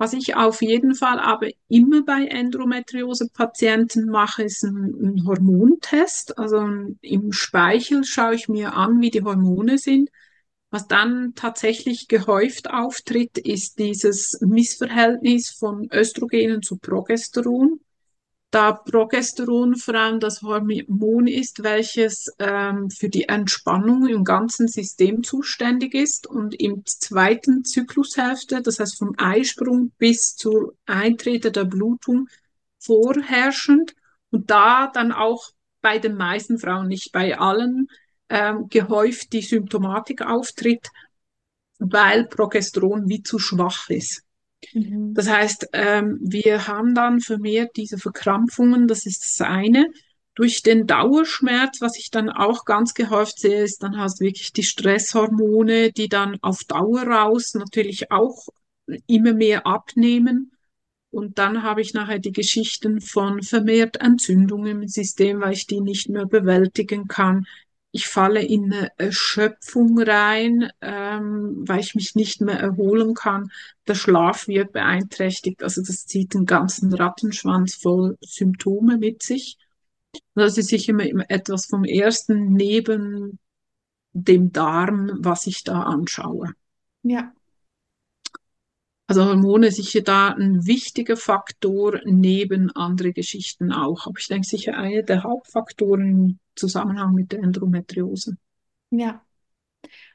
Was 0.00 0.14
ich 0.14 0.34
auf 0.34 0.62
jeden 0.62 0.94
Fall 0.94 1.20
aber 1.20 1.48
immer 1.68 2.02
bei 2.02 2.24
Endometriose-Patienten 2.24 4.06
mache, 4.06 4.44
ist 4.44 4.64
ein, 4.64 4.94
ein 4.98 5.26
Hormontest. 5.26 6.38
Also 6.38 6.66
im 7.02 7.32
Speichel 7.32 8.04
schaue 8.04 8.34
ich 8.34 8.48
mir 8.48 8.72
an, 8.72 9.02
wie 9.02 9.10
die 9.10 9.22
Hormone 9.22 9.76
sind. 9.76 10.08
Was 10.70 10.88
dann 10.88 11.34
tatsächlich 11.34 12.08
gehäuft 12.08 12.70
auftritt, 12.70 13.36
ist 13.36 13.78
dieses 13.78 14.38
Missverhältnis 14.40 15.50
von 15.50 15.90
Östrogenen 15.92 16.62
zu 16.62 16.78
Progesteron. 16.78 17.80
Da 18.50 18.72
Progesteron 18.72 19.76
vor 19.76 19.94
allem 19.94 20.18
das 20.18 20.42
Hormon 20.42 21.28
ist, 21.28 21.62
welches 21.62 22.34
ähm, 22.40 22.90
für 22.90 23.08
die 23.08 23.28
Entspannung 23.28 24.08
im 24.08 24.24
ganzen 24.24 24.66
System 24.66 25.22
zuständig 25.22 25.94
ist 25.94 26.26
und 26.26 26.60
im 26.60 26.84
zweiten 26.84 27.64
Zyklushälfte, 27.64 28.60
das 28.60 28.80
heißt 28.80 28.98
vom 28.98 29.14
Eisprung 29.18 29.92
bis 29.98 30.34
zur 30.34 30.74
Eintreten 30.84 31.52
der 31.52 31.64
Blutung 31.64 32.28
vorherrschend 32.80 33.94
und 34.30 34.50
da 34.50 34.90
dann 34.92 35.12
auch 35.12 35.50
bei 35.80 36.00
den 36.00 36.16
meisten 36.16 36.58
Frauen, 36.58 36.88
nicht 36.88 37.12
bei 37.12 37.38
allen, 37.38 37.86
ähm, 38.28 38.66
gehäuft 38.68 39.32
die 39.32 39.42
Symptomatik 39.42 40.22
auftritt, 40.22 40.88
weil 41.78 42.26
Progesteron 42.26 43.08
wie 43.08 43.22
zu 43.22 43.38
schwach 43.38 43.90
ist. 43.90 44.24
Mhm. 44.72 45.14
Das 45.14 45.28
heißt, 45.28 45.68
ähm, 45.72 46.18
wir 46.22 46.66
haben 46.66 46.94
dann 46.94 47.20
vermehrt 47.20 47.76
diese 47.76 47.98
Verkrampfungen, 47.98 48.88
das 48.88 49.06
ist 49.06 49.22
das 49.22 49.46
eine. 49.46 49.86
Durch 50.34 50.62
den 50.62 50.86
Dauerschmerz, 50.86 51.80
was 51.80 51.98
ich 51.98 52.10
dann 52.10 52.30
auch 52.30 52.64
ganz 52.64 52.94
gehäuft 52.94 53.40
sehe, 53.40 53.62
ist 53.62 53.82
dann 53.82 53.98
halt 53.98 54.20
wirklich 54.20 54.52
die 54.52 54.62
Stresshormone, 54.62 55.92
die 55.92 56.08
dann 56.08 56.38
auf 56.40 56.60
Dauer 56.64 57.02
raus 57.02 57.54
natürlich 57.54 58.10
auch 58.10 58.48
immer 59.06 59.34
mehr 59.34 59.66
abnehmen. 59.66 60.52
Und 61.10 61.38
dann 61.38 61.62
habe 61.62 61.80
ich 61.80 61.92
nachher 61.92 62.20
die 62.20 62.32
Geschichten 62.32 63.00
von 63.00 63.42
vermehrt 63.42 64.00
Entzündungen 64.00 64.82
im 64.82 64.88
System, 64.88 65.40
weil 65.40 65.54
ich 65.54 65.66
die 65.66 65.80
nicht 65.80 66.08
mehr 66.08 66.26
bewältigen 66.26 67.08
kann. 67.08 67.46
Ich 67.92 68.06
falle 68.06 68.42
in 68.42 68.72
eine 68.72 68.92
Erschöpfung 68.98 69.98
rein, 69.98 70.70
ähm, 70.80 71.64
weil 71.66 71.80
ich 71.80 71.94
mich 71.94 72.14
nicht 72.14 72.40
mehr 72.40 72.58
erholen 72.58 73.14
kann. 73.14 73.50
Der 73.88 73.96
Schlaf 73.96 74.46
wird 74.46 74.72
beeinträchtigt. 74.72 75.62
Also 75.62 75.82
das 75.82 76.06
zieht 76.06 76.36
einen 76.36 76.46
ganzen 76.46 76.92
Rattenschwanz 76.94 77.74
voll 77.74 78.16
Symptome 78.20 78.98
mit 78.98 79.22
sich. 79.22 79.58
Das 80.34 80.56
ist 80.56 80.68
sicher 80.68 80.92
immer 81.00 81.28
etwas 81.28 81.66
vom 81.66 81.84
ersten 81.84 82.52
neben 82.52 83.38
dem 84.12 84.52
Darm, 84.52 85.10
was 85.18 85.46
ich 85.46 85.64
da 85.64 85.82
anschaue. 85.82 86.52
Ja, 87.02 87.32
Also 89.10 89.24
Hormone 89.26 89.72
sicher 89.72 90.00
da 90.02 90.28
ein 90.30 90.66
wichtiger 90.66 91.16
Faktor 91.16 92.00
neben 92.06 92.70
andere 92.70 93.12
Geschichten 93.12 93.72
auch. 93.72 94.06
Aber 94.06 94.18
ich 94.18 94.28
denke 94.28 94.46
sicher 94.46 94.78
einer 94.78 95.02
der 95.02 95.22
Hauptfaktoren 95.24 96.08
im 96.08 96.38
Zusammenhang 96.54 97.12
mit 97.14 97.32
der 97.32 97.40
Endometriose. 97.40 98.36
ja. 98.90 99.24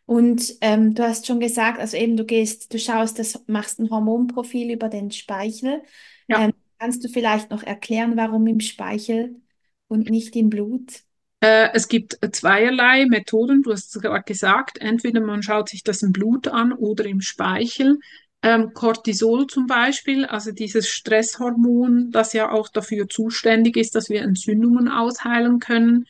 Und 0.05 0.53
ähm, 0.61 0.93
du 0.95 1.03
hast 1.03 1.25
schon 1.27 1.39
gesagt, 1.39 1.79
also 1.79 1.97
eben 1.97 2.17
du 2.17 2.25
gehst, 2.25 2.73
du 2.73 2.79
schaust, 2.79 3.17
das 3.19 3.43
machst 3.47 3.79
ein 3.79 3.89
Hormonprofil 3.89 4.71
über 4.71 4.89
den 4.89 5.11
Speichel. 5.11 5.83
Ja, 6.27 6.45
Ähm, 6.45 6.53
kannst 6.79 7.03
du 7.03 7.09
vielleicht 7.09 7.49
noch 7.51 7.63
erklären, 7.63 8.17
warum 8.17 8.45
im 8.47 8.59
Speichel 8.59 9.41
und 9.87 10.09
nicht 10.09 10.35
im 10.35 10.49
Blut? 10.49 11.03
äh, 11.41 11.69
es 11.73 11.87
gibt 11.87 12.17
zweierlei 12.33 13.05
Methoden. 13.05 13.61
Du 13.63 13.71
hast 13.71 13.95
es 13.95 14.01
gerade 14.01 14.23
gesagt, 14.23 14.79
entweder 14.79 15.21
man 15.21 15.43
schaut 15.43 15.69
sich 15.69 15.83
das 15.83 16.01
im 16.03 16.11
Blut 16.11 16.47
an 16.47 16.73
oder 16.73 17.05
im 17.05 17.21
Speichel. 17.21 17.99
Ähm, 18.45 18.73
Cortisol 18.75 19.47
zum 19.47 19.65
Beispiel, 19.65 20.23
also 20.23 20.51
dieses 20.51 20.87
Stresshormon, 20.87 22.11
das 22.11 22.31
ja 22.33 22.51
auch 22.51 22.69
dafür 22.69 23.09
zuständig 23.09 23.75
ist, 23.75 23.95
dass 23.95 24.07
wir 24.07 24.21
Entzündungen 24.21 24.87
ausheilen 24.87 25.57
können. 25.57 26.05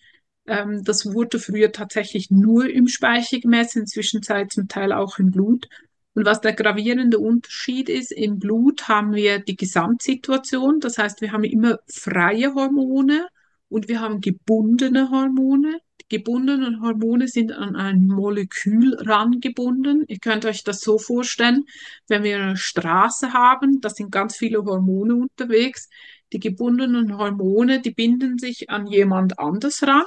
Ähm, 0.45 0.83
das 0.83 1.05
wurde 1.13 1.39
früher 1.39 1.71
tatsächlich 1.71 2.31
nur 2.31 2.69
im 2.69 2.89
Speichel 2.89 3.39
gemessen, 3.39 3.83
inzwischen 3.83 4.21
zum 4.21 4.67
Teil 4.67 4.91
auch 4.91 5.17
im 5.17 5.31
Blut. 5.31 5.69
Und 6.13 6.25
was 6.25 6.41
der 6.41 6.51
gravierende 6.51 7.19
Unterschied 7.19 7.87
ist, 7.87 8.11
im 8.11 8.37
Blut 8.37 8.89
haben 8.89 9.13
wir 9.13 9.39
die 9.39 9.55
Gesamtsituation, 9.55 10.81
das 10.81 10.97
heißt, 10.97 11.21
wir 11.21 11.31
haben 11.31 11.45
immer 11.45 11.79
freie 11.87 12.53
Hormone 12.53 13.29
und 13.69 13.87
wir 13.87 14.01
haben 14.01 14.19
gebundene 14.19 15.09
Hormone. 15.09 15.79
Die 16.11 16.17
gebundenen 16.17 16.81
Hormone 16.81 17.27
sind 17.27 17.51
an 17.51 17.75
ein 17.75 18.05
Molekül 18.05 18.95
rangebunden. 18.95 20.05
Ihr 20.07 20.19
könnt 20.19 20.45
euch 20.45 20.63
das 20.63 20.79
so 20.81 20.97
vorstellen, 20.97 21.65
wenn 22.07 22.23
wir 22.23 22.37
eine 22.37 22.57
Straße 22.57 23.33
haben, 23.33 23.81
da 23.81 23.89
sind 23.89 24.11
ganz 24.11 24.35
viele 24.35 24.63
Hormone 24.63 25.15
unterwegs. 25.15 25.89
Die 26.33 26.39
gebundenen 26.39 27.17
Hormone, 27.17 27.81
die 27.81 27.91
binden 27.91 28.37
sich 28.37 28.69
an 28.69 28.87
jemand 28.87 29.39
anders 29.39 29.83
ran 29.83 30.05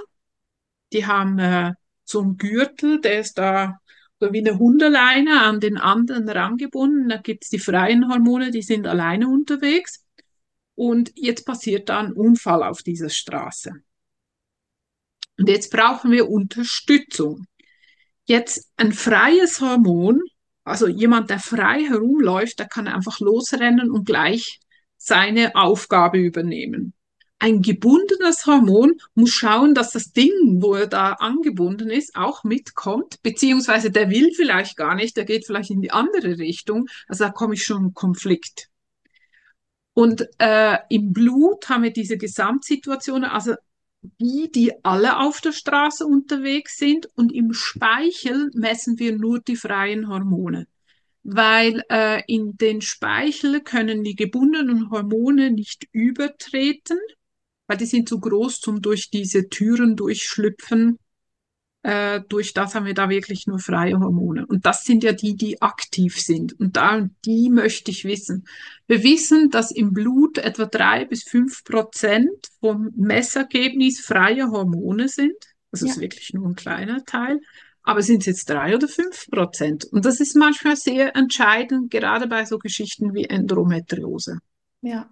die 0.93 1.07
haben 1.07 1.39
äh, 1.39 1.73
so 2.05 2.21
einen 2.23 2.37
Gürtel, 2.37 3.01
der 3.01 3.21
ist 3.21 3.39
da 3.39 3.79
so 4.21 4.33
wie 4.33 4.41
eine 4.41 4.59
Hundeleine 4.59 5.43
an 5.43 5.61
den 5.61 5.77
anderen 5.77 6.29
rangebunden. 6.29 7.09
Da 7.09 7.19
gibt's 7.19 7.51
die 7.51 7.59
freien 7.59 8.09
Hormone, 8.09 8.51
die 8.51 8.63
sind 8.63 8.87
alleine 8.87 9.29
unterwegs. 9.29 10.05
Und 10.75 11.13
jetzt 11.15 11.45
passiert 11.45 11.89
da 11.89 12.01
ein 12.01 12.13
Unfall 12.13 12.63
auf 12.63 12.83
dieser 12.83 13.11
Straße. 13.11 13.73
Und 15.39 15.49
jetzt 15.49 15.71
brauchen 15.71 16.11
wir 16.11 16.29
Unterstützung. 16.29 17.47
Jetzt 18.25 18.71
ein 18.77 18.93
freies 18.93 19.61
Hormon, 19.61 20.21
also 20.65 20.87
jemand, 20.87 21.31
der 21.31 21.39
frei 21.39 21.85
herumläuft, 21.85 22.59
der 22.59 22.69
kann 22.69 22.89
einfach 22.89 23.21
losrennen 23.21 23.91
und 23.91 24.05
gleich 24.05 24.61
seine 24.99 25.55
Aufgabe 25.55 26.19
übernehmen. 26.19 26.93
Ein 27.41 27.63
gebundenes 27.63 28.47
Hormon 28.47 28.95
muss 29.15 29.31
schauen, 29.31 29.73
dass 29.73 29.93
das 29.93 30.11
Ding, 30.11 30.61
wo 30.61 30.75
er 30.75 30.89
da 30.89 31.13
angebunden 31.13 31.89
ist, 31.89 32.17
auch 32.17 32.43
mitkommt, 32.43 33.23
beziehungsweise 33.23 33.93
der 33.93 34.11
will 34.11 34.33
vielleicht 34.35 34.77
gar 34.77 34.97
nicht, 34.97 35.17
der 35.17 35.25
geht 35.25 35.47
vielleicht 35.47 35.71
in 35.71 35.81
die 35.81 35.93
andere 35.93 36.39
Richtung. 36.39 36.89
Also 37.07 37.25
da 37.25 37.31
komme 37.31 37.55
ich 37.55 37.63
schon 37.63 37.87
in 37.87 37.95
Konflikt. 37.95 38.69
Und 39.95 40.27
äh, 40.39 40.79
im 40.91 41.13
Blut 41.13 41.69
haben 41.69 41.85
wir 41.85 41.93
diese 41.93 42.19
Gesamtsituation, 42.19 43.25
also 43.25 43.55
die, 44.03 44.51
die 44.53 44.73
alle 44.85 45.19
auf 45.19 45.41
der 45.41 45.53
Straße 45.53 46.07
unterwegs 46.07 46.77
sind. 46.77 47.09
Und 47.15 47.33
im 47.33 47.53
Speichel 47.53 48.51
messen 48.55 48.99
wir 48.99 49.17
nur 49.17 49.41
die 49.41 49.57
freien 49.57 50.09
Hormone. 50.09 50.67
Weil 51.23 51.83
äh, 51.91 52.23
in 52.27 52.57
den 52.57 52.81
Speichel 52.81 53.61
können 53.61 54.03
die 54.05 54.15
gebundenen 54.15 54.91
Hormone 54.91 55.51
nicht 55.51 55.87
übertreten, 55.93 56.99
weil 57.67 57.77
die 57.77 57.87
sind 57.87 58.09
zu 58.09 58.19
groß 58.19 58.61
zum 58.61 58.81
durch 58.81 59.11
diese 59.11 59.49
Türen 59.49 59.97
durchschlüpfen 59.97 60.99
Äh, 61.89 62.21
durch 62.29 62.53
das 62.53 62.75
haben 62.75 62.85
wir 62.85 62.93
da 62.93 63.09
wirklich 63.09 63.47
nur 63.47 63.59
freie 63.59 63.99
Hormone. 63.99 64.45
Und 64.47 64.67
das 64.67 64.85
sind 64.85 65.03
ja 65.05 65.13
die, 65.13 65.37
die 65.37 65.63
aktiv 65.63 66.21
sind. 66.21 66.53
Und 66.61 66.77
da, 66.77 67.09
die 67.25 67.49
möchte 67.49 67.91
ich 67.91 68.05
wissen. 68.05 68.47
Wir 68.87 69.03
wissen, 69.03 69.49
dass 69.51 69.71
im 69.71 69.95
Blut 69.95 70.37
etwa 70.37 70.67
drei 70.67 71.07
bis 71.07 71.23
fünf 71.23 71.65
Prozent 71.65 72.29
vom 72.61 72.91
Messergebnis 72.95 74.01
freie 74.01 74.51
Hormone 74.51 75.09
sind. 75.09 75.33
Das 75.71 75.81
Ja, 75.81 75.87
ist 75.93 76.01
wirklich 76.01 76.35
nur 76.35 76.47
ein 76.49 76.57
kleiner 76.57 77.05
Teil. 77.07 77.41
Aber 77.83 78.03
sind 78.03 78.21
es 78.21 78.27
jetzt 78.27 78.51
drei 78.51 78.75
oder 78.75 78.87
fünf 78.89 79.27
Prozent? 79.31 79.87
Und 79.87 80.05
das 80.05 80.21
ist 80.21 80.37
manchmal 80.37 80.77
sehr 80.77 81.17
entscheidend, 81.17 81.91
gerade 81.91 82.27
bei 82.27 82.45
so 82.45 82.59
Geschichten 82.59 83.15
wie 83.15 83.25
Endometriose. 83.25 84.41
ja. 84.83 85.09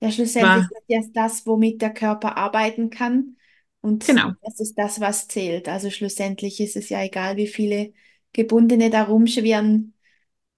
Ja, 0.00 0.10
schlussendlich 0.10 0.66
ist 0.88 1.12
das, 1.14 1.46
womit 1.46 1.80
der 1.80 1.92
Körper 1.94 2.36
arbeiten 2.36 2.90
kann. 2.90 3.36
Und 3.84 4.06
genau, 4.06 4.30
das 4.40 4.60
ist 4.60 4.78
das, 4.78 4.98
was 4.98 5.28
zählt. 5.28 5.68
Also 5.68 5.90
schlussendlich 5.90 6.58
ist 6.58 6.74
es 6.74 6.88
ja 6.88 7.02
egal, 7.02 7.36
wie 7.36 7.46
viele 7.46 7.92
Gebundene 8.32 8.88
da 8.88 9.02
rumschwirren, 9.02 9.92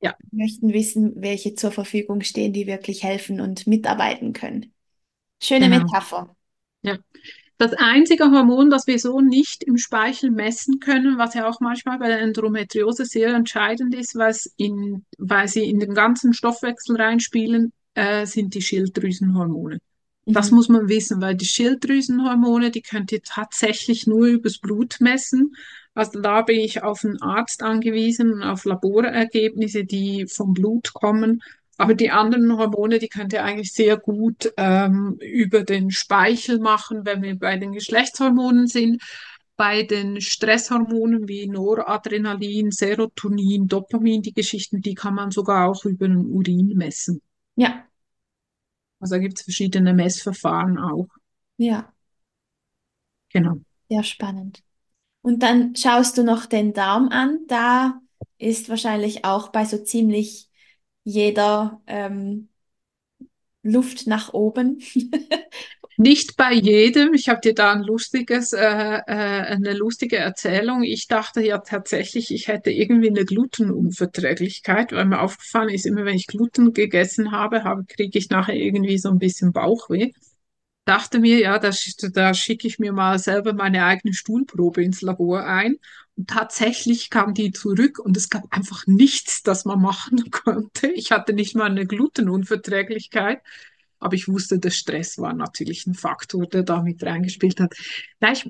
ja, 0.01 0.15
möchten 0.31 0.73
wissen, 0.73 1.15
welche 1.17 1.57
zur 1.57 1.73
Verfügung 1.73 2.21
stehen, 2.21 2.53
die 2.53 2.69
wirklich 2.69 3.03
helfen 3.03 3.41
und 3.41 3.67
mitarbeiten 3.67 4.33
können. 4.33 4.73
Schöne 5.43 5.69
genau. 5.69 5.83
Metapher. 5.83 6.37
Ja. 6.83 6.99
Das 7.59 7.73
einzige 7.73 8.31
Hormon, 8.31 8.71
das 8.71 8.87
wir 8.87 9.01
so 9.01 9.21
nicht 9.21 9.65
im 9.65 9.77
Speichel 9.77 10.31
messen 10.31 10.79
können, 10.79 11.19
was 11.19 11.35
ja 11.35 11.49
auch 11.49 11.59
manchmal 11.59 11.99
bei 11.99 12.07
der 12.07 12.21
Endometriose 12.21 13.07
sehr 13.07 13.35
entscheidend 13.35 13.93
ist, 13.93 14.15
in, 14.57 15.05
weil 15.19 15.49
sie 15.49 15.69
in 15.69 15.81
den 15.81 15.95
ganzen 15.95 16.33
Stoffwechsel 16.33 16.95
reinspielen, 16.95 17.73
äh, 17.95 18.25
sind 18.25 18.55
die 18.55 18.63
Schilddrüsenhormone. 18.63 19.81
Das 20.33 20.51
Mhm. 20.51 20.57
muss 20.57 20.69
man 20.69 20.89
wissen, 20.89 21.21
weil 21.21 21.37
die 21.37 21.45
Schilddrüsenhormone, 21.47 22.71
die 22.71 22.83
könnt 22.83 23.13
ihr 23.13 23.23
tatsächlich 23.23 24.07
nur 24.07 24.27
übers 24.27 24.59
Blut 24.59 24.97
messen. 25.01 25.55
Also 25.95 26.21
da 26.21 26.43
bin 26.43 26.61
ich 26.61 26.83
auf 26.83 27.05
einen 27.05 27.21
Arzt 27.23 27.63
angewiesen 27.63 28.33
und 28.35 28.43
auf 28.43 28.65
Laborergebnisse, 28.65 29.85
die 29.85 30.27
vom 30.27 30.53
Blut 30.53 30.93
kommen. 30.93 31.43
Aber 31.79 31.95
die 31.95 32.11
anderen 32.11 32.57
Hormone, 32.57 32.99
die 32.99 33.09
könnt 33.09 33.33
ihr 33.33 33.45
eigentlich 33.45 33.73
sehr 33.73 33.97
gut 33.99 34.53
ähm, 34.57 35.17
über 35.21 35.63
den 35.63 35.91
Speichel 35.91 36.59
machen, 36.59 37.05
wenn 37.05 37.23
wir 37.23 37.39
bei 37.39 37.57
den 37.57 37.73
Geschlechtshormonen 37.73 38.67
sind. 38.67 39.03
Bei 39.57 39.83
den 39.85 40.21
Stresshormonen 40.21 41.29
wie 41.29 41.47
Noradrenalin, 41.47 42.71
Serotonin, 42.73 43.69
Dopamin, 43.69 44.21
die 44.21 44.35
Geschichten, 44.35 44.83
die 44.83 44.95
kann 44.95 45.15
man 45.15 45.31
sogar 45.31 45.71
auch 45.71 45.85
über 45.87 46.09
den 46.09 46.27
Urin 46.27 46.73
messen. 46.77 47.23
Ja, 47.55 47.87
Also 49.07 49.15
da 49.15 49.21
gibt 49.21 49.39
es 49.39 49.45
verschiedene 49.45 49.95
Messverfahren 49.95 50.79
auch. 50.79 51.07
ja, 51.59 51.95
Genau. 53.33 53.61
sehr 53.89 54.03
spannend. 54.03 54.63
Und 55.23 55.43
dann 55.43 55.77
schaust 55.77 56.19
du 56.19 56.25
noch 56.25 56.47
den 56.47 56.75
Darm 56.75 57.09
an. 57.11 57.41
Da 57.49 58.01
ist 58.39 58.69
wahrscheinlich 58.71 59.25
auch 59.25 59.51
bei 59.51 59.65
so 59.67 59.79
ziemlich 59.85 60.51
jeder 61.05 61.83
ähm, 61.87 62.51
Luft 63.63 64.07
nach 64.07 64.33
oben. 64.33 64.81
Nicht 65.99 66.37
bei 66.37 66.53
jedem. 66.53 67.15
Ich 67.15 67.29
habe 67.29 67.41
dir 67.41 67.55
da 67.55 67.73
ein 67.73 67.83
lustiges, 67.83 68.53
äh, 68.53 68.61
äh, 68.61 69.03
eine 69.07 69.73
lustige 69.75 70.17
Erzählung. 70.17 70.83
Ich 70.83 71.09
dachte 71.09 71.41
ja 71.43 71.59
tatsächlich, 71.59 72.31
ich 72.31 72.49
hätte 72.49 72.71
irgendwie 72.71 73.09
eine 73.09 73.25
Glutenunverträglichkeit, 73.25 74.93
weil 74.93 75.07
mir 75.07 75.21
aufgefallen 75.21 75.71
ist, 75.71 75.87
immer 75.87 76.05
wenn 76.05 76.17
ich 76.17 76.27
Gluten 76.27 76.73
gegessen 76.75 77.33
habe, 77.33 77.65
habe 77.65 77.85
kriege 77.85 78.19
ich 78.19 78.29
nachher 78.29 78.55
irgendwie 78.55 78.99
so 78.99 79.09
ein 79.09 79.19
bisschen 79.19 79.53
Bauchweh. 79.53 80.13
Dachte 80.85 81.19
mir, 81.19 81.41
ja, 81.41 81.59
da, 81.59 81.71
da 82.13 82.35
schicke 82.35 82.69
ich 82.69 82.79
mir 82.79 82.93
mal 82.93 83.19
selber 83.19 83.55
meine 83.55 83.85
eigene 83.85 84.15
Stuhlprobe 84.15 84.85
ins 84.85 85.03
Labor 85.03 85.45
ein. 85.45 85.77
Und 86.17 86.31
tatsächlich 86.31 87.11
kam 87.11 87.35
die 87.35 87.53
zurück 87.53 87.99
und 87.99 88.17
es 88.17 88.31
gab 88.31 88.45
einfach 88.51 88.87
nichts, 88.87 89.43
das 89.43 89.65
man 89.65 89.81
machen 89.81 90.31
konnte. 90.31 90.89
Ich 90.89 91.11
hatte 91.11 91.33
nicht 91.33 91.57
mal 91.57 91.71
eine 91.71 91.87
Glutenunverträglichkeit. 91.87 93.41
Aber 93.99 94.15
ich 94.15 94.29
wusste, 94.29 94.59
der 94.59 94.71
Stress 94.71 95.19
war 95.19 95.33
natürlich 95.33 95.87
ein 95.87 95.95
Faktor, 95.95 96.47
der 96.47 96.63
da 96.63 96.83
mit 96.83 97.03
reingespielt 97.03 97.61
hat. 97.61 97.75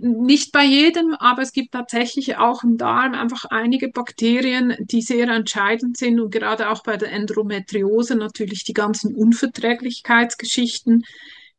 Nicht 0.00 0.52
bei 0.52 0.64
jedem, 0.64 1.14
aber 1.14 1.42
es 1.42 1.52
gibt 1.52 1.72
tatsächlich 1.72 2.36
auch 2.36 2.64
im 2.64 2.76
Darm 2.76 3.14
einfach 3.14 3.44
einige 3.46 3.88
Bakterien, 3.88 4.74
die 4.80 5.02
sehr 5.02 5.28
entscheidend 5.28 5.96
sind 5.96 6.20
und 6.20 6.30
gerade 6.30 6.70
auch 6.70 6.82
bei 6.82 6.96
der 6.96 7.12
Endometriose 7.12 8.16
natürlich 8.16 8.64
die 8.64 8.72
ganzen 8.72 9.14
Unverträglichkeitsgeschichten. 9.14 11.02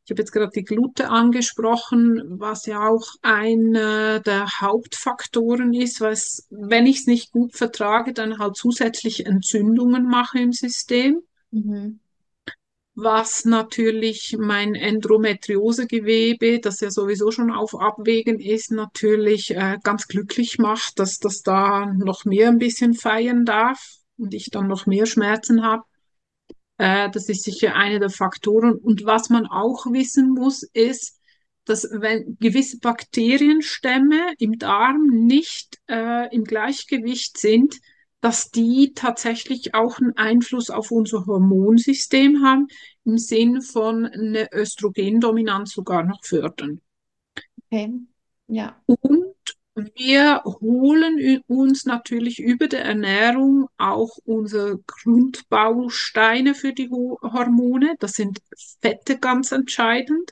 Ich 0.06 0.12
habe 0.12 0.22
jetzt 0.22 0.32
gerade 0.32 0.52
die 0.56 0.64
Glute 0.64 1.10
angesprochen, 1.10 2.22
was 2.28 2.66
ja 2.66 2.88
auch 2.88 3.08
einer 3.22 4.22
der 4.22 4.48
Hauptfaktoren 4.62 5.74
ist, 5.74 6.00
weil 6.00 6.14
es, 6.14 6.48
wenn 6.50 6.86
ich 6.86 7.00
es 7.00 7.08
nicht 7.08 7.32
gut 7.32 7.56
vertrage, 7.56 8.14
dann 8.14 8.40
halt 8.40 8.56
zusätzlich 8.56 9.26
Entzündungen 9.26 10.08
mache 10.08 10.40
im 10.40 10.54
System 10.54 11.22
Mhm. 11.52 12.00
Was 13.00 13.46
natürlich 13.46 14.36
mein 14.40 14.74
Endometriosegewebe, 14.74 16.60
das 16.60 16.80
ja 16.80 16.90
sowieso 16.90 17.30
schon 17.30 17.52
auf 17.52 17.80
Abwägen 17.80 18.40
ist, 18.40 18.72
natürlich 18.72 19.52
äh, 19.52 19.78
ganz 19.84 20.08
glücklich 20.08 20.58
macht, 20.58 20.98
dass 20.98 21.20
das 21.20 21.44
da 21.44 21.86
noch 21.86 22.26
mehr 22.26 22.48
ein 22.48 22.58
bisschen 22.58 22.96
feiern 22.96 23.46
darf 23.46 23.98
und 24.18 24.34
ich 24.34 24.50
dann 24.50 24.68
noch 24.68 24.88
mehr 24.88 25.06
Schmerzen 25.06 25.64
habe. 25.64 25.84
Äh, 26.80 27.12
das 27.12 27.30
ist 27.30 27.44
sicher 27.44 27.76
einer 27.76 28.00
der 28.00 28.10
Faktoren. 28.10 28.74
Und 28.74 29.06
was 29.06 29.30
man 29.30 29.46
auch 29.46 29.86
wissen 29.92 30.32
muss, 30.32 30.64
ist, 30.64 31.20
dass 31.66 31.88
wenn 31.92 32.36
gewisse 32.40 32.80
Bakterienstämme 32.80 34.34
im 34.40 34.58
Darm 34.58 35.06
nicht 35.06 35.78
äh, 35.88 36.34
im 36.36 36.46
Gleichgewicht 36.46 37.38
sind, 37.38 37.76
dass 38.22 38.50
die 38.50 38.94
tatsächlich 38.96 39.76
auch 39.76 40.00
einen 40.00 40.18
Einfluss 40.18 40.70
auf 40.70 40.92
unser 40.92 41.26
Hormonsystem 41.26 42.44
haben, 42.44 42.68
im 43.06 43.18
Sinn 43.18 43.62
von 43.62 44.06
eine 44.06 44.52
Östrogendominanz 44.52 45.72
sogar 45.72 46.04
noch 46.04 46.24
fördern. 46.24 46.82
Okay. 47.66 47.94
Ja. 48.48 48.82
Und 48.86 49.36
wir 49.96 50.42
holen 50.44 51.42
uns 51.48 51.86
natürlich 51.86 52.40
über 52.40 52.68
die 52.68 52.78
Ernährung 52.78 53.68
auch 53.78 54.18
unsere 54.26 54.80
Grundbausteine 54.80 56.56
für 56.56 56.74
die 56.74 56.90
Hormone. 56.90 57.96
Das 58.00 58.14
sind 58.14 58.40
Fette 58.82 59.20
ganz 59.20 59.52
entscheidend. 59.52 60.32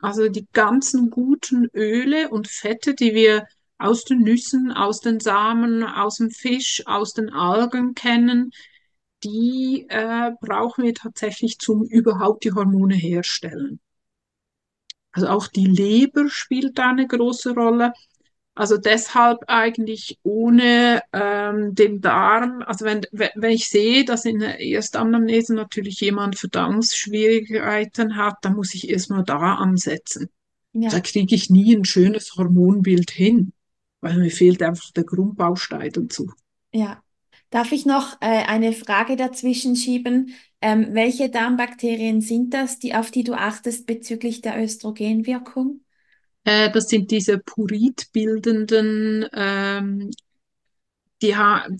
Also 0.00 0.28
die 0.28 0.46
ganzen 0.52 1.10
guten 1.10 1.68
Öle 1.74 2.30
und 2.30 2.48
Fette, 2.48 2.94
die 2.94 3.14
wir 3.14 3.46
aus 3.80 4.04
den 4.04 4.20
Nüssen, 4.20 4.72
aus 4.72 5.00
den 5.00 5.20
Samen, 5.20 5.82
aus 5.84 6.16
dem 6.16 6.30
Fisch, 6.30 6.82
aus 6.86 7.14
den 7.14 7.30
Algen 7.30 7.94
kennen, 7.94 8.50
die 9.24 9.86
äh, 9.88 10.32
brauchen 10.40 10.84
wir 10.84 10.94
tatsächlich 10.94 11.58
zum 11.58 11.84
überhaupt 11.84 12.44
die 12.44 12.52
Hormone 12.52 12.94
herstellen. 12.96 13.80
Also 15.12 15.28
auch 15.28 15.48
die 15.48 15.66
Leber 15.66 16.28
spielt 16.28 16.78
da 16.78 16.90
eine 16.90 17.06
große 17.06 17.52
Rolle. 17.54 17.92
Also 18.54 18.76
deshalb 18.76 19.38
eigentlich 19.46 20.18
ohne 20.22 21.02
ähm, 21.12 21.74
den 21.74 22.00
Darm, 22.00 22.62
also 22.66 22.84
wenn, 22.84 23.02
wenn 23.12 23.50
ich 23.50 23.68
sehe, 23.68 24.04
dass 24.04 24.24
in 24.24 24.40
der 24.40 24.60
Erstanamnese 24.60 25.54
natürlich 25.54 26.00
jemand 26.00 26.38
Verdauungsschwierigkeiten 26.38 28.16
hat, 28.16 28.36
dann 28.42 28.54
muss 28.56 28.74
ich 28.74 28.90
erstmal 28.90 29.24
da 29.24 29.54
ansetzen. 29.54 30.28
Da 30.88 30.96
Ja. 30.96 31.00
kriege 31.00 31.34
ich 31.34 31.50
nie 31.50 31.74
ein 31.76 31.84
schönes 31.84 32.36
Hormonbild 32.36 33.10
hin, 33.10 33.52
weil 34.00 34.18
mir 34.18 34.30
fehlt 34.30 34.62
einfach 34.62 34.90
der 34.92 35.04
Grundbaustein 35.04 35.90
dazu. 35.92 36.30
Ja. 36.72 37.02
Darf 37.50 37.72
ich 37.72 37.84
noch 37.84 38.20
äh, 38.20 38.44
eine 38.46 38.72
Frage 38.72 39.16
dazwischen 39.16 39.74
schieben? 39.74 40.34
Ähm, 40.60 40.90
welche 40.92 41.30
Darmbakterien 41.30 42.20
sind 42.20 42.54
das, 42.54 42.78
die, 42.78 42.94
auf 42.94 43.10
die 43.10 43.24
du 43.24 43.34
achtest 43.34 43.86
bezüglich 43.86 44.40
der 44.40 44.62
Östrogenwirkung? 44.62 45.80
Äh, 46.44 46.70
das 46.70 46.88
sind 46.88 47.10
diese 47.10 47.38
puritbildenden 47.38 49.26
ähm, 49.32 50.10
die, 51.22 51.34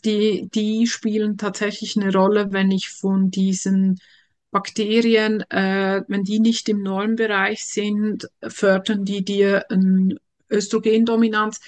die, 0.05 0.49
die 0.53 0.87
spielen 0.87 1.39
tatsächlich 1.39 1.97
eine 1.97 2.13
Rolle, 2.13 2.53
wenn 2.53 2.71
ich 2.71 2.91
von 2.91 3.31
diesen 3.31 3.99
Bakterien, 4.51 5.43
äh, 5.51 6.03
wenn 6.09 6.25
die 6.25 6.41
nicht 6.41 6.69
im 6.69 6.83
Normbereich 6.83 7.65
sind, 7.65 8.29
fördern 8.47 9.05
die 9.05 9.25
dir 9.25 9.71
eine 9.71 10.17
Östrogendominanz. 10.51 11.61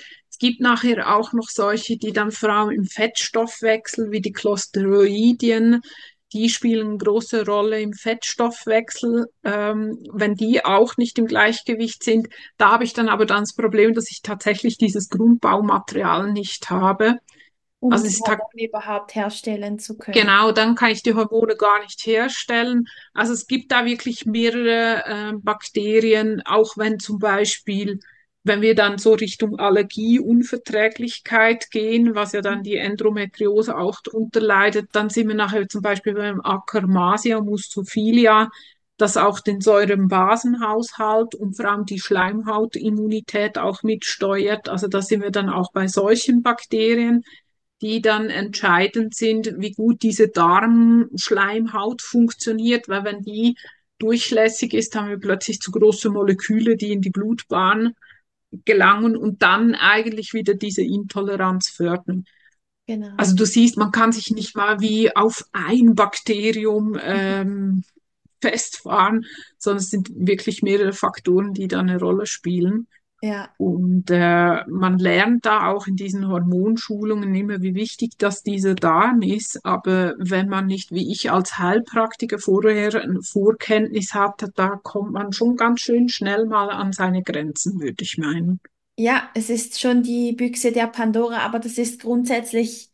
Es 0.43 0.49
gibt 0.49 0.61
nachher 0.61 1.17
auch 1.17 1.33
noch 1.33 1.49
solche, 1.49 1.97
die 1.97 2.13
dann 2.13 2.33
vor 2.33 2.49
allem 2.49 2.71
im 2.71 2.85
Fettstoffwechsel, 2.85 4.11
wie 4.11 4.21
die 4.21 4.33
Closteroidien, 4.33 5.81
die 6.33 6.49
spielen 6.49 6.89
eine 6.89 6.99
große 6.99 7.47
Rolle 7.47 7.81
im 7.81 7.93
Fettstoffwechsel. 7.93 9.27
Ähm, 9.45 9.97
wenn 10.13 10.35
die 10.35 10.65
auch 10.65 10.97
nicht 10.97 11.17
im 11.21 11.27
Gleichgewicht 11.27 12.03
sind, 12.03 12.27
da 12.57 12.73
habe 12.73 12.83
ich 12.83 12.93
dann 12.93 13.09
aber 13.09 13.25
dann 13.25 13.43
das 13.43 13.55
Problem, 13.55 13.95
dass 13.95 14.11
ich 14.11 14.21
tatsächlich 14.21 14.79
dieses 14.79 15.09
Grundbaumaterial 15.11 16.33
nicht 16.33 16.71
habe. 16.71 17.19
Um 17.79 17.93
Also 17.93 18.09
die 18.09 18.19
Hormone 18.19 18.69
überhaupt 18.69 19.15
herstellen 19.15 19.79
zu 19.79 19.97
können. 19.97 20.15
genau, 20.15 20.51
dann 20.51 20.75
kann 20.75 20.91
ich 20.91 21.05
die 21.05 21.15
Hormone 21.15 21.55
gar 21.55 21.81
nicht 21.83 22.05
herstellen. 22.05 22.87
Also 23.15 23.33
es 23.33 23.47
gibt 23.47 23.71
da 23.71 23.85
wirklich 23.85 24.27
mehrere 24.27 25.05
äh, 25.07 25.33
Bakterien, 25.41 26.43
auch 26.45 26.77
wenn 26.77 26.99
zum 26.99 27.21
Beispiel 27.21 28.01
wenn 28.45 28.61
wir 28.61 28.75
dann 28.75 28.99
so 28.99 29.15
Richtung 29.15 29.59
Allergie, 29.59 30.19
Unverträglichkeit 30.19 31.71
gehen, 31.71 32.15
was 32.15 32.33
ja 32.33 32.41
dann 32.41 32.63
die 32.63 32.77
Endometriose 32.77 33.77
auch 33.77 34.01
darunter 34.03 34.41
leidet, 34.41 34.89
dann 34.93 35.11
sind 35.11 35.29
wir 35.29 35.37
nachher 35.37 35.69
zum 35.69 35.83
Beispiel 35.83 36.15
beim 36.15 36.41
Akkermasia 36.41 37.41
muscophilia, 37.41 38.51
das 38.97 39.17
auch 39.17 39.41
den 39.41 39.61
Säurenbasenhaushalt 39.61 41.35
und 41.35 41.57
vor 41.57 41.67
allem 41.67 41.87
die 41.87 42.01
Schleimhautimmunität 42.01 43.59
auch 43.59 43.83
mitsteuert. 43.83 44.69
Also 44.69 44.89
da 44.89 45.03
sind 45.03 45.23
wir 45.23 45.31
dann 45.31 45.49
auch 45.49 45.73
bei 45.73 45.87
solchen 45.87 46.43
Bakterien, 46.43 47.23
die 47.81 48.01
dann 48.01 48.29
entscheidend 48.29 49.15
sind, 49.15 49.55
wie 49.59 49.73
gut 49.73 50.03
diese 50.03 50.29
Darmschleimhaut 50.29 52.03
funktioniert, 52.03 52.89
weil 52.89 53.05
wenn 53.05 53.23
die 53.23 53.57
durchlässig 53.99 54.75
ist, 54.75 54.97
haben 54.97 55.09
wir 55.09 55.19
plötzlich 55.19 55.61
zu 55.61 55.71
große 55.71 56.11
Moleküle, 56.11 56.77
die 56.77 56.93
in 56.93 57.01
die 57.01 57.11
Blutbahn 57.11 57.95
gelangen 58.65 59.17
und 59.17 59.43
dann 59.43 59.75
eigentlich 59.75 60.35
wieder 60.35 60.55
diese 60.55 60.83
Intoleranz 60.83 61.69
fördern. 61.71 62.25
Genau. 62.87 63.11
Also 63.17 63.35
du 63.35 63.47
siehst, 63.47 63.77
man 63.77 63.93
kann 63.93 64.13
sich 64.13 64.31
nicht 64.31 64.57
mal 64.57 64.81
wie 64.81 65.15
auf 65.15 65.45
ein 65.53 65.95
Bakterium 65.95 66.99
ähm, 67.01 67.85
festfahren, 68.41 69.25
sondern 69.57 69.79
es 69.79 69.91
sind 69.91 70.11
wirklich 70.15 70.63
mehrere 70.63 70.93
Faktoren, 70.93 71.55
die 71.55 71.69
da 71.69 71.81
eine 71.81 71.99
Rolle 71.99 72.27
spielen. 72.27 72.89
Ja. 73.25 73.49
Und 73.57 74.11
äh, 74.11 74.65
man 74.67 74.99
lernt 74.99 75.47
da 75.47 75.69
auch 75.69 75.87
in 75.87 75.95
diesen 75.95 76.27
Hormonschulungen 76.27 77.33
immer, 77.37 77.63
wie 77.63 77.77
wichtig 77.77 78.19
dass 78.19 78.43
dieser 78.43 78.75
Darm 78.75 79.23
ist. 79.23 79.65
Aber 79.65 80.15
wenn 80.19 80.49
man 80.49 80.67
nicht, 80.67 80.91
wie 80.91 81.13
ich 81.13 81.31
als 81.31 81.57
Heilpraktiker 81.57 82.41
vorher 82.41 83.01
ein 83.01 83.23
Vorkenntnis 83.23 84.13
hatte, 84.13 84.51
da 84.57 84.81
kommt 84.83 85.13
man 85.13 85.33
schon 85.33 85.57
ganz 85.57 85.81
schön 85.81 86.09
schnell 86.09 86.47
mal 86.47 86.71
an 86.71 86.93
seine 86.93 87.23
Grenzen, 87.23 87.81
würde 87.81 88.03
ich 88.03 88.19
meinen. 88.19 88.61
Ja, 88.99 89.31
es 89.35 89.51
ist 89.51 89.81
schon 89.81 90.03
die 90.03 90.33
Büchse 90.33 90.73
der 90.73 90.89
Pandora, 90.89 91.39
aber 91.39 91.61
das 91.61 91.79
ist 91.79 92.03
grundsätzlich 92.03 92.92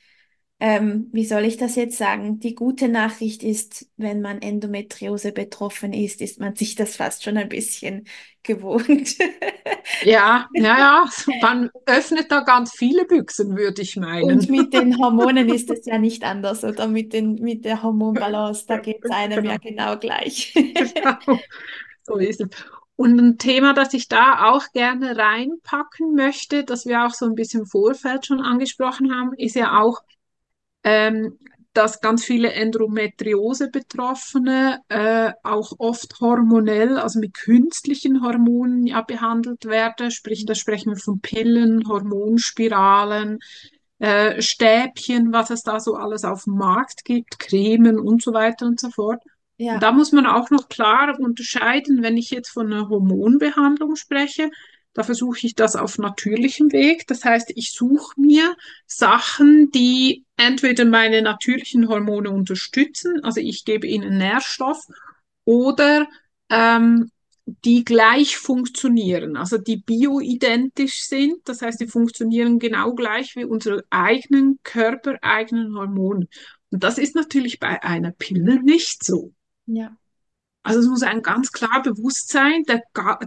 ähm, 0.60 1.08
wie 1.12 1.24
soll 1.24 1.44
ich 1.44 1.56
das 1.56 1.76
jetzt 1.76 1.96
sagen? 1.96 2.40
Die 2.40 2.56
gute 2.56 2.88
Nachricht 2.88 3.44
ist, 3.44 3.88
wenn 3.96 4.20
man 4.20 4.42
Endometriose 4.42 5.30
betroffen 5.30 5.92
ist, 5.92 6.20
ist 6.20 6.40
man 6.40 6.56
sich 6.56 6.74
das 6.74 6.96
fast 6.96 7.22
schon 7.22 7.36
ein 7.36 7.48
bisschen 7.48 8.06
gewohnt. 8.42 9.16
ja, 10.02 10.48
ja, 10.54 10.78
ja, 10.78 11.04
man 11.42 11.70
öffnet 11.86 12.32
da 12.32 12.40
ganz 12.40 12.72
viele 12.72 13.04
Büchsen, 13.04 13.56
würde 13.56 13.82
ich 13.82 13.96
meinen. 13.96 14.30
Und 14.30 14.50
mit 14.50 14.72
den 14.72 14.98
Hormonen 14.98 15.48
ist 15.54 15.70
es 15.70 15.86
ja 15.86 15.98
nicht 15.98 16.24
anders, 16.24 16.64
oder 16.64 16.88
mit, 16.88 17.12
den, 17.12 17.34
mit 17.34 17.64
der 17.64 17.82
Hormonbalance, 17.82 18.64
da 18.66 18.78
geht 18.78 19.04
es 19.04 19.10
einem 19.10 19.42
genau. 19.42 19.50
ja 19.50 19.58
genau 19.58 19.96
gleich. 19.96 20.54
genau, 20.54 21.38
so 22.02 22.16
ist 22.16 22.40
es. 22.40 22.48
Und 22.96 23.16
ein 23.16 23.38
Thema, 23.38 23.74
das 23.74 23.94
ich 23.94 24.08
da 24.08 24.50
auch 24.50 24.64
gerne 24.72 25.16
reinpacken 25.16 26.16
möchte, 26.16 26.64
das 26.64 26.84
wir 26.84 27.04
auch 27.04 27.14
so 27.14 27.26
ein 27.26 27.36
bisschen 27.36 27.60
im 27.60 27.66
Vorfeld 27.66 28.26
schon 28.26 28.40
angesprochen 28.40 29.14
haben, 29.14 29.34
ist 29.36 29.54
ja 29.54 29.80
auch 29.80 30.00
ähm, 30.88 31.38
dass 31.74 32.00
ganz 32.00 32.24
viele 32.24 32.54
Endometriose-Betroffene 32.54 34.80
äh, 34.88 35.32
auch 35.42 35.72
oft 35.78 36.18
hormonell, 36.20 36.96
also 36.98 37.20
mit 37.20 37.34
künstlichen 37.34 38.22
Hormonen 38.22 38.86
ja 38.86 39.02
behandelt 39.02 39.66
werden. 39.66 40.10
Sprich, 40.10 40.46
da 40.46 40.54
sprechen 40.54 40.94
wir 40.94 40.96
von 40.96 41.20
Pillen, 41.20 41.86
Hormonspiralen, 41.86 43.40
äh, 43.98 44.40
Stäbchen, 44.40 45.30
was 45.32 45.50
es 45.50 45.62
da 45.62 45.78
so 45.78 45.94
alles 45.94 46.24
auf 46.24 46.44
dem 46.44 46.54
Markt 46.54 47.04
gibt, 47.04 47.38
Cremen 47.38 48.00
und 48.00 48.22
so 48.22 48.32
weiter 48.32 48.64
und 48.66 48.80
so 48.80 48.88
fort. 48.90 49.22
Ja. 49.58 49.74
Und 49.74 49.82
da 49.82 49.92
muss 49.92 50.12
man 50.12 50.24
auch 50.26 50.48
noch 50.50 50.70
klar 50.70 51.20
unterscheiden, 51.20 52.02
wenn 52.02 52.16
ich 52.16 52.30
jetzt 52.30 52.48
von 52.48 52.72
einer 52.72 52.88
Hormonbehandlung 52.88 53.96
spreche, 53.96 54.48
da 54.98 55.04
versuche 55.04 55.46
ich 55.46 55.54
das 55.54 55.76
auf 55.76 55.96
natürlichem 55.98 56.72
Weg. 56.72 57.06
Das 57.06 57.24
heißt, 57.24 57.52
ich 57.54 57.70
suche 57.70 58.20
mir 58.20 58.56
Sachen, 58.84 59.70
die 59.70 60.24
entweder 60.36 60.84
meine 60.86 61.22
natürlichen 61.22 61.88
Hormone 61.88 62.30
unterstützen, 62.30 63.22
also 63.22 63.40
ich 63.40 63.64
gebe 63.64 63.86
ihnen 63.86 64.18
Nährstoff, 64.18 64.84
oder 65.44 66.08
ähm, 66.50 67.12
die 67.46 67.84
gleich 67.84 68.38
funktionieren, 68.38 69.36
also 69.36 69.56
die 69.56 69.76
bioidentisch 69.76 71.04
sind. 71.04 71.48
Das 71.48 71.62
heißt, 71.62 71.80
die 71.80 71.86
funktionieren 71.86 72.58
genau 72.58 72.92
gleich 72.94 73.36
wie 73.36 73.44
unsere 73.44 73.84
eigenen 73.90 74.58
körpereigenen 74.64 75.76
Hormone. 75.76 76.26
Und 76.70 76.82
das 76.82 76.98
ist 76.98 77.14
natürlich 77.14 77.60
bei 77.60 77.84
einer 77.84 78.10
Pille 78.10 78.60
nicht 78.64 79.04
so. 79.04 79.32
Ja. 79.66 79.96
Also 80.68 80.80
es 80.80 80.86
muss 80.86 81.02
einem 81.02 81.22
ganz 81.22 81.50
klar 81.50 81.82
bewusst 81.82 82.28
sein, 82.28 82.62
der, 82.68 82.82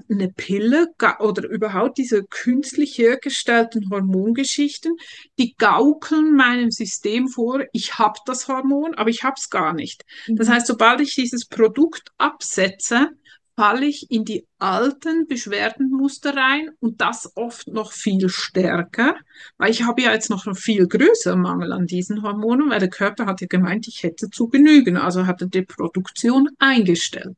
eine 0.10 0.30
Pille 0.30 0.90
oder 1.20 1.50
überhaupt 1.50 1.98
diese 1.98 2.24
künstlich 2.24 2.96
hergestellten 3.00 3.90
Hormongeschichten, 3.90 4.96
die 5.40 5.56
gaukeln 5.58 6.36
meinem 6.36 6.70
System 6.70 7.28
vor, 7.28 7.64
ich 7.74 7.98
habe 7.98 8.20
das 8.28 8.48
Hormon, 8.48 8.94
aber 8.94 9.10
ich 9.10 9.24
habe 9.24 9.36
es 9.38 9.50
gar 9.50 9.74
nicht. 9.74 10.04
Das 10.28 10.50
mhm. 10.50 10.54
heißt, 10.54 10.68
sobald 10.68 11.02
ich 11.02 11.16
dieses 11.16 11.48
Produkt 11.48 12.12
absetze, 12.20 13.10
falle 13.56 13.86
ich 13.86 14.10
in 14.10 14.26
die 14.26 14.48
alten 14.60 15.28
Beschwerdenmuster 15.28 16.36
rein 16.36 16.70
und 16.80 17.02
das 17.02 17.32
oft 17.36 17.68
noch 17.68 17.92
viel 17.92 18.30
stärker, 18.30 19.16
weil 19.58 19.72
ich 19.72 19.84
habe 19.84 20.02
ja 20.02 20.12
jetzt 20.14 20.30
noch 20.30 20.46
einen 20.46 20.56
viel 20.56 20.88
größeren 20.88 21.40
Mangel 21.40 21.72
an 21.74 21.86
diesen 21.86 22.24
Hormonen, 22.24 22.70
weil 22.70 22.80
der 22.80 22.90
Körper 22.90 23.26
hat 23.26 23.42
ja 23.42 23.48
gemeint, 23.48 23.88
ich 23.88 24.04
hätte 24.04 24.30
zu 24.30 24.48
genügen, 24.48 24.98
also 24.98 25.28
hat 25.28 25.42
er 25.42 25.48
die 25.48 25.64
Produktion 25.64 26.50
eingestellt. 26.60 27.38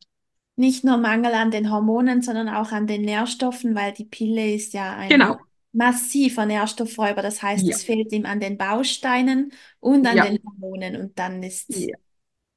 Nicht 0.56 0.84
nur 0.84 0.98
Mangel 0.98 1.34
an 1.34 1.50
den 1.50 1.72
Hormonen, 1.72 2.22
sondern 2.22 2.48
auch 2.48 2.72
an 2.72 2.86
den 2.86 3.02
Nährstoffen, 3.02 3.74
weil 3.74 3.92
die 3.92 4.06
Pille 4.06 4.54
ist 4.54 4.74
ja 4.74 4.96
ein 4.96 5.10
genau. 5.10 5.38
massiver 5.72 6.46
Nährstoffräuber. 6.46 7.24
Das 7.24 7.42
heißt, 7.42 7.66
ja. 7.66 7.74
es 7.74 7.84
fehlt 7.84 8.12
ihm 8.12 8.28
an 8.28 8.40
den 8.40 8.58
Bausteinen 8.58 9.52
und 9.80 10.06
an 10.06 10.16
ja. 10.16 10.26
den 10.26 10.40
Hormonen 10.46 10.96
und 11.02 11.18
dann 11.18 11.42
ist 11.42 11.70
ja. 11.70 11.98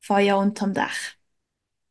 Feuer 0.01 0.37
unterm 0.37 0.75
Dach. 0.75 1.17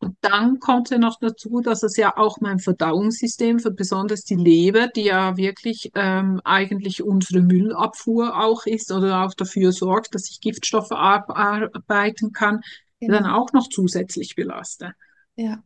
Und 0.05 0.17
dann 0.21 0.59
kommt 0.59 0.91
ja 0.91 0.99
noch 0.99 1.17
dazu, 1.19 1.61
dass 1.61 1.81
es 1.81 1.97
ja 1.97 2.15
auch 2.15 2.39
mein 2.39 2.59
Verdauungssystem, 2.59 3.57
für 3.57 3.71
besonders 3.71 4.21
die 4.21 4.35
Leber, 4.35 4.85
die 4.87 5.05
ja 5.05 5.35
wirklich 5.35 5.89
ähm, 5.95 6.39
eigentlich 6.43 7.01
unsere 7.01 7.41
Müllabfuhr 7.41 8.39
auch 8.39 8.67
ist 8.67 8.91
oder 8.91 9.25
auch 9.25 9.33
dafür 9.33 9.71
sorgt, 9.71 10.13
dass 10.13 10.29
ich 10.29 10.41
Giftstoffe 10.41 10.91
abarbeiten 10.91 12.33
kann, 12.33 12.61
genau. 12.99 13.13
dann 13.15 13.25
auch 13.25 13.51
noch 13.51 13.67
zusätzlich 13.67 14.35
belaste. 14.35 14.93
Ja. 15.35 15.63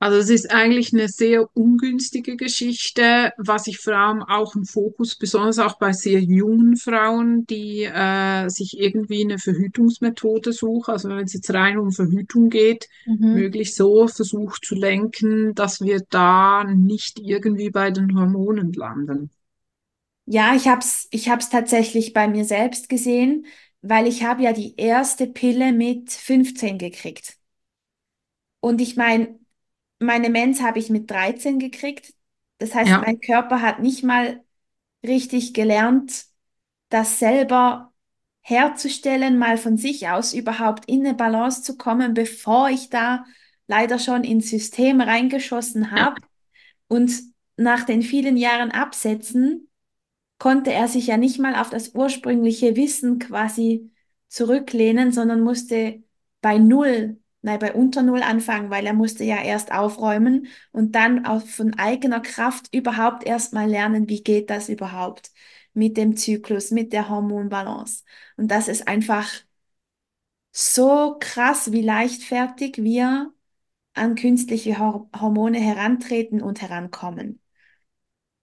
Also 0.00 0.18
es 0.18 0.30
ist 0.30 0.52
eigentlich 0.52 0.92
eine 0.92 1.08
sehr 1.08 1.48
ungünstige 1.56 2.36
Geschichte, 2.36 3.32
was 3.36 3.66
ich 3.66 3.78
vor 3.78 3.94
allem 3.94 4.22
auch 4.22 4.54
im 4.54 4.64
Fokus, 4.64 5.16
besonders 5.16 5.58
auch 5.58 5.76
bei 5.78 5.92
sehr 5.92 6.20
jungen 6.20 6.76
Frauen, 6.76 7.46
die 7.46 7.82
äh, 7.82 8.48
sich 8.48 8.78
irgendwie 8.78 9.24
eine 9.24 9.38
Verhütungsmethode 9.38 10.52
suchen, 10.52 10.92
also 10.92 11.08
wenn 11.08 11.24
es 11.24 11.32
jetzt 11.32 11.52
rein 11.52 11.78
um 11.78 11.90
Verhütung 11.90 12.48
geht, 12.48 12.88
mhm. 13.06 13.34
möglichst 13.34 13.74
so 13.74 14.06
versucht 14.06 14.64
zu 14.64 14.76
lenken, 14.76 15.54
dass 15.56 15.80
wir 15.80 16.00
da 16.10 16.62
nicht 16.62 17.18
irgendwie 17.18 17.70
bei 17.70 17.90
den 17.90 18.16
Hormonen 18.16 18.72
landen. 18.72 19.30
Ja, 20.26 20.54
ich 20.54 20.68
habe 20.68 20.80
es 20.80 21.08
ich 21.10 21.28
hab's 21.28 21.48
tatsächlich 21.48 22.12
bei 22.12 22.28
mir 22.28 22.44
selbst 22.44 22.88
gesehen, 22.88 23.46
weil 23.82 24.06
ich 24.06 24.22
habe 24.22 24.42
ja 24.42 24.52
die 24.52 24.76
erste 24.76 25.26
Pille 25.26 25.72
mit 25.72 26.12
15 26.12 26.78
gekriegt. 26.78 27.36
Und 28.60 28.80
ich 28.80 28.96
meine, 28.96 29.38
meine 29.98 30.30
Mens 30.30 30.62
habe 30.62 30.78
ich 30.78 30.90
mit 30.90 31.10
13 31.10 31.58
gekriegt. 31.58 32.14
Das 32.58 32.74
heißt, 32.74 32.90
ja. 32.90 33.00
mein 33.00 33.20
Körper 33.20 33.62
hat 33.62 33.80
nicht 33.80 34.02
mal 34.02 34.42
richtig 35.04 35.54
gelernt, 35.54 36.26
das 36.88 37.18
selber 37.18 37.92
herzustellen, 38.40 39.38
mal 39.38 39.58
von 39.58 39.76
sich 39.76 40.08
aus 40.08 40.32
überhaupt 40.32 40.86
in 40.86 41.06
eine 41.06 41.14
Balance 41.14 41.62
zu 41.62 41.76
kommen, 41.76 42.14
bevor 42.14 42.70
ich 42.70 42.88
da 42.88 43.24
leider 43.66 43.98
schon 43.98 44.24
ins 44.24 44.48
System 44.48 45.00
reingeschossen 45.00 45.90
habe. 45.90 46.20
Ja. 46.20 46.28
Und 46.88 47.12
nach 47.56 47.84
den 47.84 48.02
vielen 48.02 48.36
Jahren 48.36 48.70
Absetzen 48.70 49.68
konnte 50.38 50.72
er 50.72 50.88
sich 50.88 51.08
ja 51.08 51.16
nicht 51.16 51.38
mal 51.38 51.56
auf 51.56 51.70
das 51.70 51.94
ursprüngliche 51.94 52.76
Wissen 52.76 53.18
quasi 53.18 53.90
zurücklehnen, 54.28 55.12
sondern 55.12 55.40
musste 55.40 56.02
bei 56.40 56.58
Null 56.58 57.20
nein, 57.48 57.58
bei 57.58 57.74
unter 57.74 58.02
Null 58.02 58.22
anfangen, 58.22 58.70
weil 58.70 58.86
er 58.86 58.92
musste 58.94 59.24
ja 59.24 59.42
erst 59.42 59.72
aufräumen 59.72 60.48
und 60.72 60.94
dann 60.94 61.26
auch 61.26 61.42
von 61.46 61.74
eigener 61.78 62.20
Kraft 62.20 62.74
überhaupt 62.74 63.24
erst 63.26 63.52
mal 63.52 63.68
lernen, 63.68 64.08
wie 64.08 64.22
geht 64.22 64.50
das 64.50 64.68
überhaupt 64.68 65.30
mit 65.74 65.96
dem 65.96 66.16
Zyklus, 66.16 66.70
mit 66.70 66.92
der 66.92 67.08
Hormonbalance. 67.08 68.04
Und 68.36 68.50
das 68.50 68.68
ist 68.68 68.88
einfach 68.88 69.26
so 70.52 71.16
krass, 71.20 71.72
wie 71.72 71.80
leichtfertig 71.82 72.76
wir 72.78 73.32
an 73.94 74.14
künstliche 74.16 74.78
Hormone 74.80 75.58
herantreten 75.60 76.42
und 76.42 76.62
herankommen. 76.62 77.40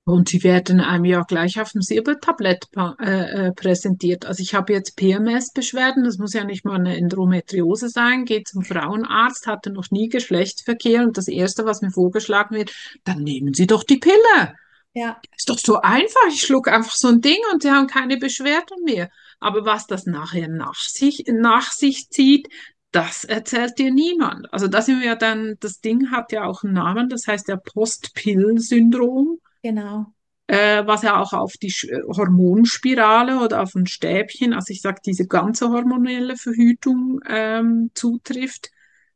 Und 0.07 0.29
sie 0.29 0.43
werden 0.43 0.81
einem 0.81 1.05
ja 1.05 1.23
gleich 1.23 1.59
auf 1.59 1.71
dem 1.71 1.81
Silbertablett 1.81 2.67
äh, 2.99 3.47
äh, 3.47 3.51
präsentiert. 3.53 4.27
Also 4.27 4.43
ich 4.43 4.53
habe 4.53 4.71
jetzt 4.71 4.95
PMS-Beschwerden, 4.97 6.03
das 6.03 6.19
muss 6.19 6.33
ja 6.33 6.43
nicht 6.43 6.63
mal 6.63 6.75
eine 6.75 6.95
Endometriose 6.95 7.89
sein, 7.89 8.25
geht 8.25 8.47
zum 8.47 8.63
Frauenarzt, 8.63 9.47
hatte 9.47 9.71
noch 9.71 9.89
nie 9.89 10.07
Geschlechtsverkehr 10.07 11.01
und 11.01 11.17
das 11.17 11.27
Erste, 11.27 11.65
was 11.65 11.81
mir 11.81 11.89
vorgeschlagen 11.89 12.55
wird, 12.55 12.71
dann 13.03 13.23
nehmen 13.23 13.55
Sie 13.55 13.65
doch 13.65 13.83
die 13.83 13.97
Pille. 13.97 14.53
Ja, 14.93 15.19
Ist 15.35 15.49
doch 15.49 15.57
so 15.57 15.81
einfach. 15.81 16.27
Ich 16.29 16.41
schluck 16.41 16.67
einfach 16.67 16.95
so 16.95 17.09
ein 17.09 17.19
Ding 17.19 17.39
und 17.51 17.63
sie 17.63 17.71
haben 17.71 17.87
keine 17.87 18.17
Beschwerden 18.17 18.83
mehr. 18.85 19.09
Aber 19.39 19.65
was 19.65 19.87
das 19.87 20.05
nachher 20.05 20.47
nach 20.47 20.75
sich, 20.75 21.25
nach 21.27 21.71
sich 21.71 22.09
zieht, 22.09 22.47
das 22.91 23.25
erzählt 23.25 23.77
dir 23.77 23.91
niemand. 23.91 24.53
Also 24.53 24.67
da 24.67 24.81
sind 24.81 25.01
wir 25.01 25.07
ja 25.07 25.15
dann, 25.15 25.55
das 25.59 25.81
Ding 25.81 26.11
hat 26.11 26.31
ja 26.31 26.45
auch 26.45 26.63
einen 26.63 26.73
Namen, 26.73 27.09
das 27.09 27.27
heißt 27.27 27.49
ja 27.49 27.57
Post-Pill-Syndrom, 27.57 29.39
genau. 29.65 30.13
äh, 30.47 30.85
was 30.85 31.01
ja 31.01 31.19
auch 31.19 31.33
auf 31.33 31.53
die 31.53 31.71
Sch- 31.71 31.89
Hormonspirale 32.15 33.39
oder 33.39 33.63
auf 33.63 33.75
ein 33.75 33.87
Stäbchen, 33.87 34.53
also 34.53 34.71
ich 34.71 34.81
sag 34.81 35.01
diese 35.03 35.27
ganze 35.27 35.69
hormonelle 35.69 36.37
Verhütung 36.37 37.19
ähm, 37.27 37.91
zutrifft. 37.93 38.71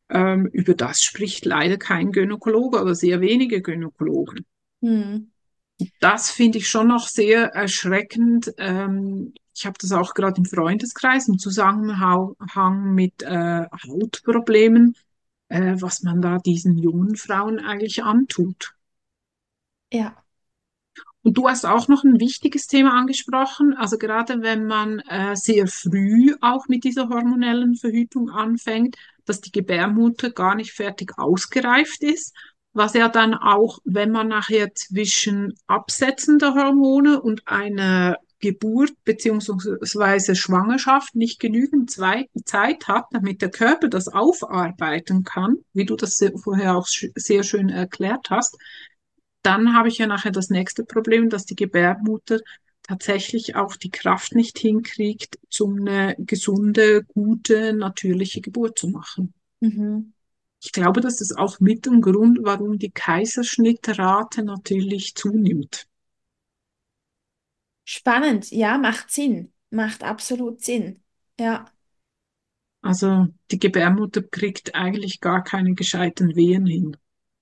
Ähm, 0.09 0.47
über 0.47 0.73
das 0.73 1.03
spricht 1.03 1.45
leider 1.45 1.77
kein 1.77 2.12
Gynäkologe 2.12 2.81
oder 2.81 2.95
sehr 2.95 3.21
wenige 3.21 3.62
Gynäkologen. 3.62 4.45
Hm. 4.81 5.29
Das 5.99 6.31
finde 6.31 6.57
ich 6.57 6.67
schon 6.67 6.88
noch 6.88 7.07
sehr 7.07 7.53
erschreckend. 7.53 8.51
Ähm, 8.57 9.33
ich 9.55 9.65
habe 9.65 9.77
das 9.79 9.91
auch 9.91 10.13
gerade 10.13 10.39
im 10.39 10.45
Freundeskreis 10.45 11.27
im 11.27 11.38
Zusammenhang 11.38 12.35
mit 12.93 13.21
äh, 13.21 13.65
Hautproblemen, 13.88 14.95
äh, 15.49 15.75
was 15.79 16.01
man 16.01 16.21
da 16.21 16.38
diesen 16.38 16.77
jungen 16.77 17.15
Frauen 17.15 17.59
eigentlich 17.59 18.03
antut. 18.03 18.73
Ja. 19.91 20.23
Und 21.21 21.38
du 21.38 21.49
hast 21.49 21.65
auch 21.65 21.88
noch 21.88 22.03
ein 22.03 22.19
wichtiges 22.19 22.67
Thema 22.67 22.93
angesprochen. 22.93 23.73
Also 23.73 23.97
gerade 23.97 24.41
wenn 24.41 24.65
man 24.65 24.99
äh, 24.99 25.36
sehr 25.36 25.67
früh 25.67 26.34
auch 26.41 26.67
mit 26.67 26.84
dieser 26.84 27.10
hormonellen 27.10 27.75
Verhütung 27.75 28.29
anfängt, 28.29 28.95
dass 29.25 29.41
die 29.41 29.51
Gebärmutter 29.51 30.32
gar 30.32 30.55
nicht 30.55 30.71
fertig 30.71 31.17
ausgereift 31.17 32.03
ist, 32.03 32.34
was 32.73 32.93
ja 32.93 33.10
dann 33.10 33.34
auch, 33.34 33.79
wenn 33.84 34.12
man 34.12 34.27
nachher 34.27 34.73
zwischen 34.73 35.53
Absetzen 35.67 36.39
der 36.39 36.53
Hormone 36.53 37.21
und 37.21 37.47
einer 37.47 38.17
Geburt 38.39 38.91
beziehungsweise 39.03 40.36
Schwangerschaft 40.36 41.15
nicht 41.15 41.39
genügend 41.39 41.91
Zeit 41.91 42.88
hat, 42.88 43.05
damit 43.12 43.41
der 43.41 43.49
Körper 43.49 43.89
das 43.89 44.08
aufarbeiten 44.08 45.23
kann, 45.23 45.58
wie 45.73 45.86
du 45.86 45.95
das 45.95 46.19
vorher 46.41 46.77
auch 46.77 46.88
sehr 46.88 47.43
schön 47.43 47.69
erklärt 47.69 48.29
hast, 48.29 48.58
dann 49.43 49.75
habe 49.75 49.88
ich 49.89 49.97
ja 49.99 50.08
nachher 50.08 50.32
das 50.32 50.49
nächste 50.49 50.84
Problem, 50.86 51.30
dass 51.30 51.45
die 51.45 51.56
Gebärmutter 51.56 52.39
tatsächlich 52.84 53.56
auch 53.56 53.75
die 53.75 53.89
Kraft 53.91 54.36
nicht 54.36 54.58
hinkriegt, 54.60 55.39
um 55.60 55.80
eine 55.88 56.15
gesunde, 56.19 57.04
gute, 57.06 57.73
natürliche 57.73 58.41
Geburt 58.41 58.78
zu 58.80 58.89
machen. 58.89 59.34
Mhm. 59.62 60.12
Ich 60.63 60.71
glaube, 60.71 61.02
das 61.02 61.19
ist 61.19 61.38
auch 61.38 61.60
mit 61.60 61.86
ein 61.86 61.99
Grund, 61.99 62.39
warum 62.43 62.80
die 62.80 62.91
Kaiserschnittrate 62.91 64.41
natürlich 64.45 65.13
zunimmt. 65.15 65.86
Spannend. 67.84 68.52
Ja, 68.52 68.78
macht 68.78 69.12
Sinn. 69.12 69.52
Macht 69.69 70.04
absolut 70.04 70.62
Sinn. 70.63 71.04
Ja, 71.39 71.65
Also 72.82 73.28
die 73.52 73.60
Gebärmutter 73.60 74.21
kriegt 74.21 74.75
eigentlich 74.75 75.21
gar 75.21 75.43
keine 75.43 75.73
gescheiten 75.75 76.36
Wehen 76.36 76.65
hin. 76.65 76.97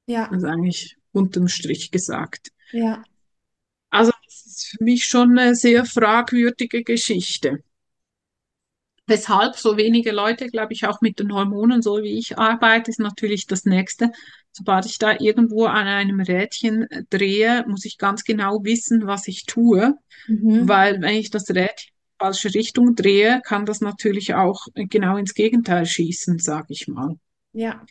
ja, 0.07 0.29
Das 0.29 0.39
ist 0.39 0.45
eigentlich 0.45 0.96
unterm 1.11 1.47
Strich 1.47 1.91
gesagt. 1.91 2.49
ja. 2.71 3.03
Also 3.89 4.11
das 4.25 4.45
ist 4.45 4.67
für 4.67 4.83
mich 4.83 5.05
schon 5.05 5.37
eine 5.37 5.55
sehr 5.55 5.85
fragwürdige 5.85 6.83
Geschichte. 6.83 7.63
Weshalb 9.09 9.55
so 9.55 9.77
wenige 9.77 10.11
Leute, 10.11 10.47
glaube 10.47 10.73
ich, 10.73 10.85
auch 10.85 10.99
mit 10.99 11.19
den 11.19 11.31
Hormonen, 11.33 11.81
so 11.81 12.01
wie 12.03 12.17
ich 12.19 12.37
arbeite, 12.37 12.91
ist 12.91 12.99
natürlich 12.99 13.47
das 13.47 13.63
Nächste. 13.63 14.11
Sobald 14.51 14.85
ich 14.85 14.97
da 14.97 15.15
irgendwo 15.17 15.65
an 15.65 15.87
einem 15.87 16.19
Rädchen 16.19 16.87
drehe, 17.09 17.63
muss 17.67 17.85
ich 17.85 17.97
ganz 17.97 18.25
genau 18.25 18.63
wissen, 18.65 19.07
was 19.07 19.27
ich 19.29 19.45
tue, 19.45 19.93
Mhm. 20.27 20.67
weil 20.67 21.01
wenn 21.01 21.15
ich 21.15 21.29
das 21.29 21.49
Rädchen 21.49 21.89
in 21.93 22.03
die 22.11 22.17
falsche 22.19 22.53
Richtung 22.53 22.95
drehe, 22.95 23.41
kann 23.45 23.65
das 23.65 23.79
natürlich 23.79 24.33
auch 24.33 24.67
genau 24.75 25.15
ins 25.15 25.33
Gegenteil 25.33 25.85
schießen, 25.85 26.39
sage 26.39 26.67
ich 26.69 26.89
mal. 26.89 27.15
Ja. 27.53 27.85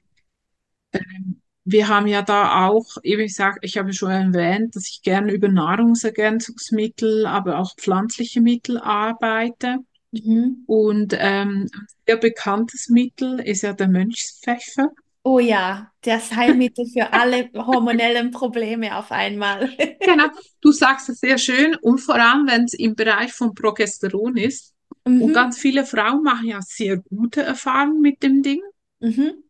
Wir 1.69 1.89
haben 1.89 2.07
ja 2.07 2.23
da 2.23 2.67
auch, 2.69 2.87
eben 3.03 3.23
ich 3.23 3.35
sag, 3.35 3.59
ich 3.63 3.77
habe 3.77 3.93
schon 3.93 4.11
erwähnt, 4.11 4.77
dass 4.77 4.89
ich 4.89 5.03
gerne 5.03 5.33
über 5.33 5.49
Nahrungsergänzungsmittel, 5.49 7.27
aber 7.27 7.59
auch 7.59 7.75
pflanzliche 7.77 8.41
Mittel 8.41 8.79
arbeite. 8.79 9.79
Mhm. 10.13 10.63
Und 10.67 11.13
ähm, 11.19 11.69
ein 11.75 11.87
sehr 12.07 12.17
bekanntes 12.19 12.89
Mittel 12.89 13.41
ist 13.41 13.63
ja 13.63 13.73
der 13.73 13.89
Mönchspfeffer. 13.89 14.91
Oh 15.25 15.41
ja, 15.41 15.91
das 16.03 16.31
Heilmittel 16.37 16.87
für 16.87 17.13
alle 17.13 17.51
hormonellen 17.57 18.31
Probleme 18.31 18.97
auf 18.97 19.11
einmal. 19.11 19.69
Genau, 20.05 20.27
du 20.61 20.71
sagst 20.71 21.09
es 21.09 21.19
sehr 21.19 21.37
schön 21.37 21.75
und 21.83 21.99
vor 21.99 22.15
allem, 22.15 22.47
wenn 22.47 22.65
es 22.65 22.75
im 22.75 22.95
Bereich 22.95 23.33
von 23.33 23.55
Progesteron 23.55 24.37
ist. 24.37 24.73
Und 25.05 25.19
Mhm. 25.19 25.33
ganz 25.33 25.59
viele 25.59 25.85
Frauen 25.85 26.23
machen 26.23 26.47
ja 26.47 26.61
sehr 26.63 26.99
gute 26.99 27.43
Erfahrungen 27.43 28.01
mit 28.01 28.23
dem 28.23 28.43
Ding, 28.43 28.61
Mhm. 29.01 29.43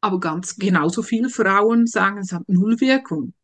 Aber 0.00 0.20
ganz 0.20 0.56
genauso 0.56 1.02
viele 1.02 1.28
Frauen 1.28 1.86
sagen, 1.86 2.18
es 2.18 2.32
hat 2.32 2.48
null 2.48 2.80
Wirkung. 2.80 3.34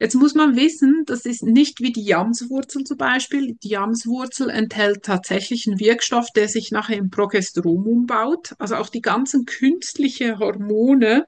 Jetzt 0.00 0.14
muss 0.14 0.34
man 0.34 0.54
wissen, 0.54 1.02
das 1.06 1.26
ist 1.26 1.42
nicht 1.42 1.80
wie 1.80 1.92
die 1.92 2.04
Jamswurzel 2.04 2.84
zum 2.84 2.96
Beispiel. 2.98 3.56
Die 3.64 3.70
Jamswurzel 3.70 4.48
enthält 4.48 5.02
tatsächlich 5.02 5.66
einen 5.66 5.80
Wirkstoff, 5.80 6.28
der 6.36 6.48
sich 6.48 6.70
nachher 6.70 6.96
in 6.96 7.10
Progesteron 7.10 7.84
umbaut. 7.84 8.54
Also 8.58 8.76
auch 8.76 8.90
die 8.90 9.00
ganzen 9.00 9.44
künstlichen 9.44 10.38
Hormone, 10.38 11.26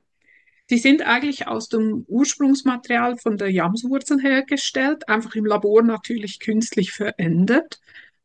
die 0.71 0.79
sind 0.79 1.03
eigentlich 1.03 1.49
aus 1.49 1.69
dem 1.69 2.05
Ursprungsmaterial 2.07 3.19
von 3.19 3.37
der 3.37 3.51
Jamswurzel 3.51 4.21
hergestellt, 4.21 5.09
einfach 5.09 5.35
im 5.35 5.47
Labor 5.47 5.83
natürlich 5.83 6.39
künstlich 6.39 6.93
verändert. 6.93 7.81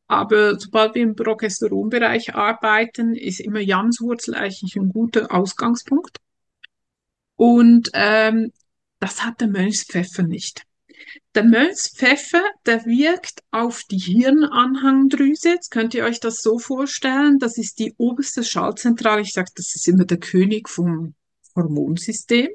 Aber 0.08 0.60
sobald 0.60 0.93
wir 0.93 1.01
im 1.01 1.15
Progesteronbereich 1.15 2.36
arbeiten, 2.36 3.15
ist 3.15 3.39
immer 3.39 3.62
Jamswurzel 3.62 4.36
eigentlich 4.36 4.75
ein 4.75 4.89
guter 4.89 5.31
Ausgangspunkt. 5.34 6.19
Und 7.36 7.89
ähm, 7.93 8.52
das 9.00 9.24
hat 9.24 9.41
der 9.41 9.48
Mönchspfeffer 9.48 10.24
nicht. 10.24 10.63
Der 11.36 11.43
Mönchspfeffer, 11.43 12.41
der 12.65 12.86
wirkt 12.86 13.43
auf 13.52 13.82
die 13.91 13.98
Hirnanhangdrüse. 13.98 15.50
Jetzt 15.50 15.69
könnt 15.69 15.93
ihr 15.93 16.06
euch 16.06 16.19
das 16.19 16.38
so 16.38 16.60
vorstellen, 16.60 17.38
das 17.39 17.58
ist 17.58 17.80
die 17.80 17.93
oberste 17.98 18.43
Schaltzentrale. 18.43 19.21
Ich 19.21 19.34
sage, 19.34 19.52
das 19.56 19.76
ist 19.76 19.88
immer 19.88 20.06
der 20.06 20.19
König 20.19 20.69
vom 20.69 21.13
Hormonsystem. 21.56 22.50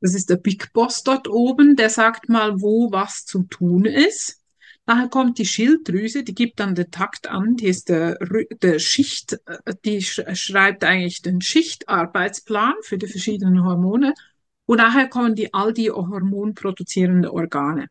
Das 0.00 0.14
ist 0.14 0.30
der 0.30 0.36
Big 0.36 0.72
Boss 0.72 1.02
dort 1.02 1.28
oben, 1.28 1.76
der 1.76 1.90
sagt 1.90 2.28
mal, 2.28 2.60
wo 2.60 2.90
was 2.92 3.24
zu 3.24 3.42
tun 3.42 3.84
ist. 3.84 4.39
Nachher 4.90 5.08
kommt 5.08 5.38
die 5.38 5.46
Schilddrüse, 5.46 6.24
die 6.24 6.34
gibt 6.34 6.58
dann 6.58 6.74
den 6.74 6.90
Takt 6.90 7.28
an, 7.28 7.54
die 7.54 7.68
ist 7.68 7.88
der, 7.90 8.18
der 8.60 8.80
Schicht, 8.80 9.34
äh, 9.46 9.74
die 9.84 10.02
sch 10.02 10.20
schreibt 10.32 10.82
eigentlich 10.82 11.22
den 11.22 11.40
Schichtarbeitsplan 11.40 12.74
für 12.82 12.98
die 12.98 13.06
verschiedenen 13.06 13.62
Hormone. 13.62 14.14
Und 14.66 14.78
nachher 14.78 15.06
kommen 15.06 15.36
die, 15.36 15.54
all 15.54 15.72
die 15.72 15.92
hormonproduzierenden 15.92 17.30
Organe. 17.30 17.86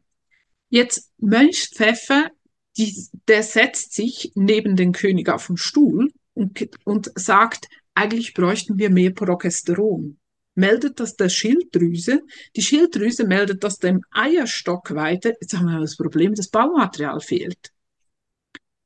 Jetzt 0.67 1.09
Mönchspfeffer, 1.19 2.31
die, 2.75 2.93
der 3.29 3.43
setzt 3.43 3.93
sich 3.93 4.33
neben 4.35 4.75
den 4.75 4.91
König 4.91 5.29
auf 5.29 5.47
den 5.47 5.55
Stuhl 5.55 6.11
und, 6.33 6.69
und 6.83 7.13
sagt, 7.15 7.69
eigentlich 7.95 8.33
bräuchten 8.33 8.77
wir 8.77 8.89
mehr 8.89 9.11
Progesteron. 9.11 10.19
Meldet 10.59 10.99
das 10.99 11.15
der 11.15 11.29
Schilddrüse, 11.29 12.21
die 12.57 12.61
Schilddrüse 12.61 13.25
meldet 13.25 13.63
das 13.63 13.77
dem 13.77 14.01
Eierstock 14.11 14.93
weiter. 14.93 15.31
Jetzt 15.39 15.55
haben 15.55 15.67
wir 15.67 15.79
das 15.79 15.95
Problem, 15.95 16.35
das 16.35 16.49
Baumaterial 16.49 17.21
fehlt. 17.21 17.71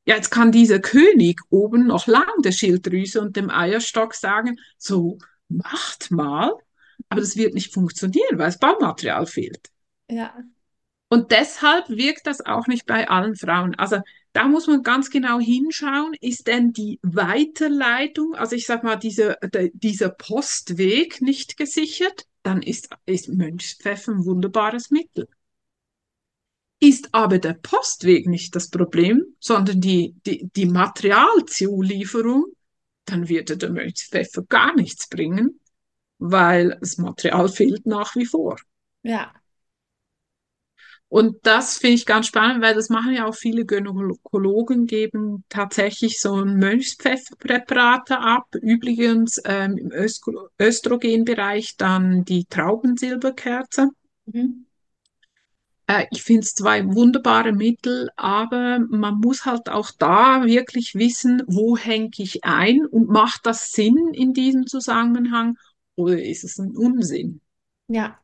Ja, 0.05 0.15
jetzt 0.15 0.29
kann 0.29 0.51
dieser 0.51 0.79
König 0.79 1.41
oben 1.49 1.87
noch 1.87 2.05
lang 2.05 2.29
der 2.43 2.51
Schilddrüse 2.51 3.21
und 3.21 3.35
dem 3.35 3.49
Eierstock 3.49 4.13
sagen, 4.13 4.59
so 4.77 5.17
macht 5.47 6.11
mal, 6.11 6.51
aber 7.09 7.21
das 7.21 7.37
wird 7.37 7.55
nicht 7.55 7.73
funktionieren, 7.73 8.37
weil 8.37 8.47
das 8.47 8.59
Baumaterial 8.59 9.25
fehlt. 9.25 9.69
Ja. 10.09 10.31
Und 11.13 11.29
deshalb 11.29 11.89
wirkt 11.89 12.25
das 12.25 12.43
auch 12.43 12.65
nicht 12.65 12.87
bei 12.87 13.07
allen 13.07 13.35
Frauen. 13.35 13.75
Also 13.75 13.99
da 14.31 14.47
muss 14.47 14.65
man 14.65 14.81
ganz 14.81 15.11
genau 15.11 15.39
hinschauen, 15.39 16.15
ist 16.19 16.47
denn 16.47 16.73
die 16.73 16.97
Weiterleitung, 17.03 18.33
also 18.33 18.55
ich 18.55 18.65
sag 18.65 18.83
mal, 18.83 18.95
dieser, 18.95 19.35
der, 19.35 19.69
dieser 19.73 20.09
Postweg 20.09 21.21
nicht 21.21 21.55
gesichert, 21.55 22.25
dann 22.41 22.63
ist, 22.63 22.89
ist 23.05 23.29
Mönchspfeffer 23.29 24.11
ein 24.11 24.25
wunderbares 24.25 24.89
Mittel. 24.89 25.27
Ist 26.79 27.09
aber 27.11 27.37
der 27.37 27.53
Postweg 27.53 28.25
nicht 28.25 28.55
das 28.55 28.71
Problem, 28.71 29.23
sondern 29.39 29.81
die, 29.81 30.15
die, 30.25 30.49
die 30.55 30.65
Materialzulieferung, 30.65 32.45
dann 33.05 33.29
wird 33.29 33.61
der 33.61 33.69
Mönchspfeffer 33.69 34.45
gar 34.49 34.75
nichts 34.75 35.07
bringen, 35.09 35.59
weil 36.17 36.75
das 36.79 36.97
Material 36.97 37.49
fehlt 37.49 37.85
nach 37.85 38.15
wie 38.15 38.25
vor. 38.25 38.57
Ja. 39.03 39.31
Und 41.13 41.45
das 41.45 41.77
finde 41.77 41.93
ich 41.93 42.07
ganz 42.07 42.25
spannend, 42.25 42.63
weil 42.63 42.73
das 42.73 42.89
machen 42.89 43.13
ja 43.13 43.27
auch 43.27 43.35
viele 43.35 43.65
Gynäkologen, 43.65 44.87
geben 44.87 45.43
tatsächlich 45.47 46.19
so 46.19 46.37
ein 46.37 46.57
Mönchspfefferpräparate 46.57 48.17
ab. 48.17 48.47
Übrigens 48.59 49.39
ähm, 49.45 49.77
im 49.77 49.91
Östro 49.91 50.49
Östrogenbereich 50.59 51.77
dann 51.77 52.25
die 52.25 52.45
Traubensilberkerze. 52.45 53.89
Mhm. 54.25 54.65
Äh, 55.85 56.07
ich 56.09 56.23
finde 56.23 56.41
es 56.41 56.55
zwei 56.55 56.83
wunderbare 56.83 57.51
Mittel, 57.51 58.09
aber 58.15 58.79
man 58.79 59.19
muss 59.19 59.45
halt 59.45 59.69
auch 59.69 59.91
da 59.91 60.47
wirklich 60.47 60.95
wissen, 60.95 61.43
wo 61.45 61.77
hänge 61.77 62.09
ich 62.17 62.43
ein 62.43 62.87
und 62.87 63.07
macht 63.07 63.45
das 63.45 63.71
Sinn 63.71 64.13
in 64.13 64.33
diesem 64.33 64.65
Zusammenhang 64.65 65.59
oder 65.93 66.19
ist 66.19 66.43
es 66.43 66.57
ein 66.57 66.75
Unsinn? 66.75 67.39
Ja, 67.87 68.17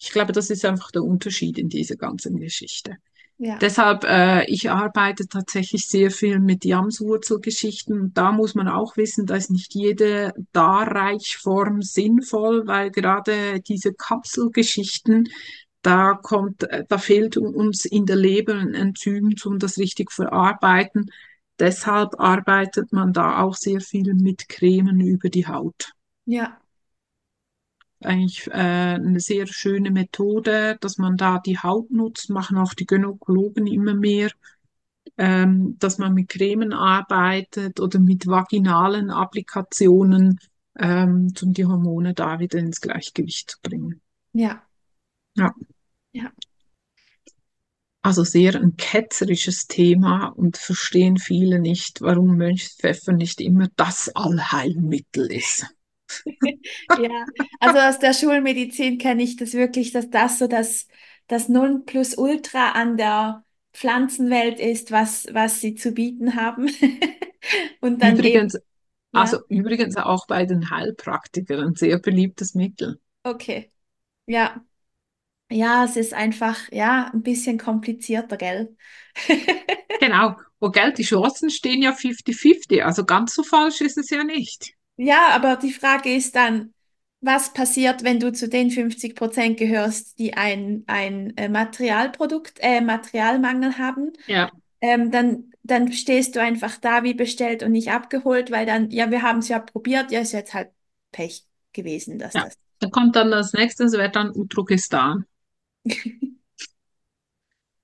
Ich 0.00 0.10
glaube, 0.10 0.32
das 0.32 0.50
ist 0.50 0.64
einfach 0.64 0.90
der 0.90 1.02
Unterschied 1.02 1.58
in 1.58 1.68
dieser 1.68 1.96
ganzen 1.96 2.38
Geschichte. 2.38 2.96
ja, 3.38 3.58
Deshalb, 3.58 4.04
äh, 4.04 4.44
ich 4.46 4.70
arbeite 4.70 5.28
tatsächlich 5.28 5.86
sehr 5.86 6.10
viel 6.10 6.40
mit 6.40 6.64
Jamswurzelgeschichten. 6.64 8.12
Da 8.14 8.32
muss 8.32 8.54
man 8.54 8.68
auch 8.68 8.96
wissen, 8.96 9.26
da 9.26 9.36
ist 9.36 9.50
nicht 9.50 9.74
jede 9.74 10.32
Darreichform 10.52 11.82
sinnvoll, 11.82 12.66
weil 12.66 12.90
gerade 12.90 13.60
diese 13.60 13.92
Kapselgeschichten, 13.92 15.28
da 15.82 16.14
kommt, 16.14 16.64
äh, 16.64 16.84
da 16.88 16.98
fehlt 16.98 17.36
uns 17.36 17.84
in 17.84 18.06
der 18.06 18.16
Leber 18.16 18.54
ein 18.54 18.74
Enzym, 18.74 19.34
um 19.44 19.58
das 19.58 19.78
richtig 19.78 20.12
verarbeiten. 20.12 21.10
Deshalb 21.58 22.18
arbeitet 22.18 22.92
man 22.92 23.12
da 23.12 23.42
auch 23.42 23.54
sehr 23.54 23.80
viel 23.80 24.14
mit 24.14 24.48
Cremen 24.48 25.00
über 25.00 25.28
die 25.28 25.46
Haut 25.46 25.92
ja, 26.30 26.56
eigentlich 28.02 28.46
äh, 28.48 28.50
eine 28.52 29.20
sehr 29.20 29.46
schöne 29.46 29.90
Methode, 29.90 30.78
dass 30.80 30.98
man 30.98 31.16
da 31.16 31.38
die 31.38 31.58
Haut 31.58 31.90
nutzt, 31.90 32.30
machen 32.30 32.58
auch 32.58 32.74
die 32.74 32.86
Gynäkologen 32.86 33.66
immer 33.66 33.94
mehr, 33.94 34.30
ähm, 35.18 35.76
dass 35.78 35.98
man 35.98 36.14
mit 36.14 36.28
Cremen 36.28 36.72
arbeitet 36.72 37.80
oder 37.80 37.98
mit 37.98 38.26
vaginalen 38.26 39.10
Applikationen, 39.10 40.38
ähm, 40.78 41.32
um 41.42 41.52
die 41.52 41.66
Hormone 41.66 42.14
da 42.14 42.38
wieder 42.38 42.58
ins 42.58 42.80
Gleichgewicht 42.80 43.50
zu 43.50 43.58
bringen. 43.62 44.00
ja, 44.32 44.62
Ja, 45.36 45.52
ja. 46.12 46.30
also 48.00 48.24
sehr 48.24 48.54
ein 48.54 48.76
ketzerisches 48.76 49.66
Thema 49.66 50.28
und 50.28 50.56
verstehen 50.56 51.18
viele 51.18 51.60
nicht, 51.60 52.00
warum 52.00 52.36
Mönchspfeffer 52.36 53.12
nicht 53.12 53.40
immer 53.40 53.68
das 53.76 54.08
Allheilmittel 54.14 55.30
ist. 55.30 55.66
Ja, 56.92 57.26
also 57.60 57.78
aus 57.78 57.98
der 57.98 58.12
Schulmedizin 58.14 58.98
kenne 58.98 59.22
ich 59.22 59.36
das 59.36 59.54
wirklich, 59.54 59.92
dass 59.92 60.10
das 60.10 60.38
so 60.38 60.46
das, 60.46 60.86
das 61.28 61.48
Nonplusultra 61.48 62.72
an 62.72 62.96
der 62.96 63.44
Pflanzenwelt 63.72 64.58
ist, 64.60 64.90
was, 64.90 65.26
was 65.32 65.60
sie 65.60 65.74
zu 65.74 65.92
bieten 65.92 66.34
haben. 66.36 66.68
Und 67.80 68.02
dann 68.02 68.18
eben, 68.20 68.42
Übrigens, 68.42 68.58
ja, 69.12 69.30
also 69.30 69.38
übrigens 69.48 69.96
auch 69.96 70.26
bei 70.26 70.44
den 70.44 70.70
Heilpraktikern 70.70 71.68
ein 71.68 71.74
sehr 71.76 71.98
beliebtes 71.98 72.54
Mittel. 72.54 73.00
okay. 73.24 73.70
Ja, 74.26 74.64
ja, 75.50 75.84
es 75.84 75.96
ist 75.96 76.14
einfach, 76.14 76.70
ja, 76.72 77.10
ein 77.14 77.22
bisschen 77.22 77.58
komplizierter, 77.58 78.36
gell? 78.36 78.76
Genau. 79.98 80.36
Wo 80.58 80.70
Geld, 80.70 80.98
die 80.98 81.04
Chancen 81.04 81.48
stehen 81.50 81.80
ja 81.82 81.92
50-50. 81.92 82.84
Also 82.84 83.04
ganz 83.04 83.34
so 83.34 83.42
falsch 83.44 83.80
ist 83.82 83.98
es 83.98 84.10
ja 84.10 84.24
nicht. 84.24 84.74
Ja, 85.02 85.28
aber 85.30 85.56
die 85.56 85.72
Frage 85.72 86.14
ist 86.14 86.36
dann, 86.36 86.74
was 87.22 87.52
passiert, 87.52 88.04
wenn 88.04 88.20
du 88.20 88.32
zu 88.32 88.48
den 88.48 88.70
50 88.70 89.14
Prozent 89.14 89.58
gehörst, 89.58 90.18
die 90.18 90.34
ein, 90.34 90.84
ein 90.86 91.36
äh, 91.36 91.48
Materialprodukt, 91.48 92.58
äh, 92.60 92.80
Materialmangel 92.80 93.78
haben? 93.78 94.12
Ja, 94.26 94.50
ähm, 94.80 95.10
dann, 95.10 95.52
dann 95.62 95.92
stehst 95.92 96.36
du 96.36 96.40
einfach 96.40 96.76
da 96.78 97.02
wie 97.02 97.14
bestellt 97.14 97.62
und 97.62 97.72
nicht 97.72 97.90
abgeholt, 97.90 98.50
weil 98.50 98.66
dann, 98.66 98.90
ja, 98.90 99.10
wir 99.10 99.22
haben 99.22 99.38
es 99.38 99.48
ja 99.48 99.58
probiert, 99.58 100.10
ja, 100.10 100.20
ist 100.20 100.32
jetzt 100.32 100.54
halt 100.54 100.70
Pech 101.12 101.44
gewesen, 101.72 102.18
dass 102.18 102.34
ja. 102.34 102.44
das. 102.44 102.54
Dann 102.80 102.90
kommt 102.90 103.16
dann 103.16 103.30
das 103.30 103.52
nächste, 103.52 103.84
das 103.84 103.92
wäre 103.92 104.10
dann 104.10 104.34
Utrogestan. 104.34 105.26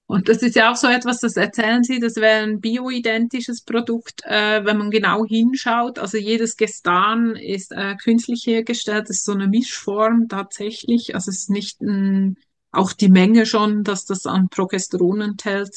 Und 0.07 0.29
das 0.29 0.39
ist 0.43 0.55
ja 0.55 0.71
auch 0.71 0.77
so 0.77 0.87
etwas, 0.87 1.19
das 1.19 1.37
erzählen 1.37 1.83
Sie, 1.83 1.99
das 1.99 2.15
wäre 2.17 2.45
ein 2.45 2.61
bioidentisches 2.61 3.63
Produkt, 3.63 4.23
äh, 4.25 4.65
wenn 4.65 4.79
man 4.79 4.91
genau 4.93 5.25
hinschaut. 5.25 5.99
Also 5.99 6.17
jedes 6.17 6.57
Gestan 6.57 7.35
ist 7.35 7.73
äh, 7.73 7.97
künstlich 7.97 8.47
hergestellt, 8.47 9.11
ist 9.11 9.25
so 9.25 9.33
eine 9.33 9.49
Mischform 9.49 10.29
tatsächlich. 10.29 11.17
Also 11.17 11.31
es 11.31 11.39
ist 11.39 11.51
nicht 11.51 11.81
ein, 11.81 12.37
auch 12.71 12.93
die 12.93 13.09
Menge 13.09 13.47
schon, 13.47 13.83
dass 13.83 14.05
das 14.05 14.27
an 14.27 14.49
Progesteron 14.49 15.23
enthält, 15.23 15.77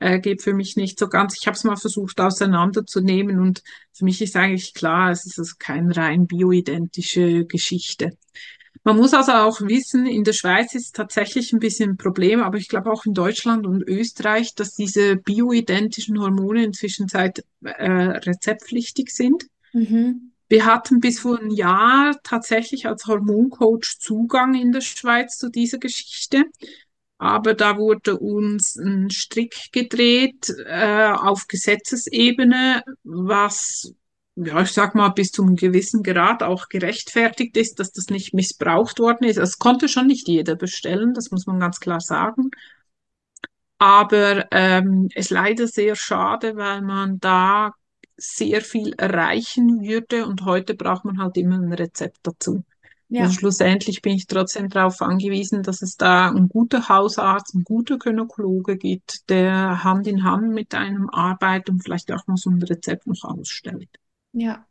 äh, 0.00 0.20
geht 0.20 0.42
für 0.42 0.52
mich 0.52 0.76
nicht 0.76 0.98
so 0.98 1.08
ganz. 1.08 1.38
Ich 1.40 1.46
habe 1.46 1.56
es 1.56 1.64
mal 1.64 1.76
versucht 1.76 2.20
auseinanderzunehmen 2.20 3.40
und 3.40 3.62
für 3.94 4.04
mich 4.04 4.20
ist 4.20 4.36
eigentlich 4.36 4.74
klar, 4.74 5.12
es 5.12 5.24
ist 5.24 5.38
also 5.38 5.54
keine 5.58 5.96
rein 5.96 6.26
bioidentische 6.26 7.46
Geschichte. 7.46 8.18
Man 8.84 8.96
muss 8.96 9.14
also 9.14 9.32
auch 9.32 9.60
wissen, 9.60 10.06
in 10.06 10.24
der 10.24 10.32
Schweiz 10.32 10.74
ist 10.74 10.86
es 10.86 10.92
tatsächlich 10.92 11.52
ein 11.52 11.60
bisschen 11.60 11.90
ein 11.90 11.96
Problem, 11.96 12.40
aber 12.40 12.58
ich 12.58 12.68
glaube 12.68 12.90
auch 12.90 13.06
in 13.06 13.14
Deutschland 13.14 13.64
und 13.66 13.82
Österreich, 13.82 14.54
dass 14.56 14.74
diese 14.74 15.16
bioidentischen 15.16 16.20
Hormone 16.20 16.64
inzwischen 16.64 17.08
Zeit, 17.08 17.44
äh, 17.62 17.90
rezeptpflichtig 17.90 19.10
sind. 19.10 19.46
Mhm. 19.72 20.32
Wir 20.48 20.66
hatten 20.66 21.00
bis 21.00 21.20
vor 21.20 21.38
einem 21.38 21.50
Jahr 21.50 22.18
tatsächlich 22.24 22.86
als 22.86 23.06
Hormoncoach 23.06 23.98
Zugang 24.00 24.54
in 24.54 24.72
der 24.72 24.82
Schweiz 24.82 25.38
zu 25.38 25.48
dieser 25.48 25.78
Geschichte. 25.78 26.44
Aber 27.16 27.54
da 27.54 27.78
wurde 27.78 28.18
uns 28.18 28.76
ein 28.76 29.08
Strick 29.10 29.70
gedreht 29.72 30.52
äh, 30.66 31.12
auf 31.12 31.46
Gesetzesebene, 31.46 32.82
was, 33.04 33.94
ja, 34.36 34.62
ich 34.62 34.72
sag 34.72 34.94
mal, 34.94 35.10
bis 35.10 35.30
zu 35.30 35.42
einem 35.42 35.56
gewissen 35.56 36.02
Grad 36.02 36.42
auch 36.42 36.68
gerechtfertigt 36.68 37.56
ist, 37.56 37.78
dass 37.80 37.92
das 37.92 38.06
nicht 38.08 38.34
missbraucht 38.34 38.98
worden 38.98 39.24
ist. 39.24 39.36
Es 39.38 39.58
konnte 39.58 39.88
schon 39.88 40.06
nicht 40.06 40.28
jeder 40.28 40.56
bestellen, 40.56 41.12
das 41.14 41.30
muss 41.30 41.46
man 41.46 41.60
ganz 41.60 41.80
klar 41.80 42.00
sagen. 42.00 42.50
Aber 43.78 44.46
ähm, 44.52 45.08
es 45.14 45.26
ist 45.26 45.30
leider 45.30 45.66
sehr 45.66 45.96
schade, 45.96 46.56
weil 46.56 46.82
man 46.82 47.18
da 47.18 47.72
sehr 48.16 48.60
viel 48.62 48.94
erreichen 48.96 49.82
würde 49.82 50.26
und 50.26 50.42
heute 50.44 50.74
braucht 50.74 51.04
man 51.04 51.18
halt 51.18 51.36
immer 51.36 51.56
ein 51.56 51.72
Rezept 51.72 52.18
dazu. 52.22 52.64
Also 53.18 53.30
Ja, 53.30 53.30
schlussendlich 53.32 54.02
bin 54.02 54.14
ich 54.16 54.26
trotzdem 54.26 54.68
darauf 54.70 55.02
angewiesen, 55.02 55.62
dass 55.62 55.82
es 55.82 55.96
da 55.96 56.30
ein 56.30 56.48
guter 56.48 56.88
Hausarzt, 56.88 57.54
ein 57.54 57.64
guter 57.64 57.98
Gynäkologe 57.98 58.78
gibt, 58.78 59.28
der 59.30 59.84
Hand 59.84 60.06
in 60.06 60.24
Hand 60.24 60.50
mit 60.52 60.74
einem 60.74 61.10
arbeitet 61.10 61.70
und 61.70 61.82
vielleicht 61.82 62.12
auch 62.12 62.26
mal 62.26 62.36
so 62.36 62.50
ein 62.50 62.62
Rezept 62.62 63.06
noch 63.06 63.24
ausstellt. 63.24 63.90
Ja, 64.32 64.66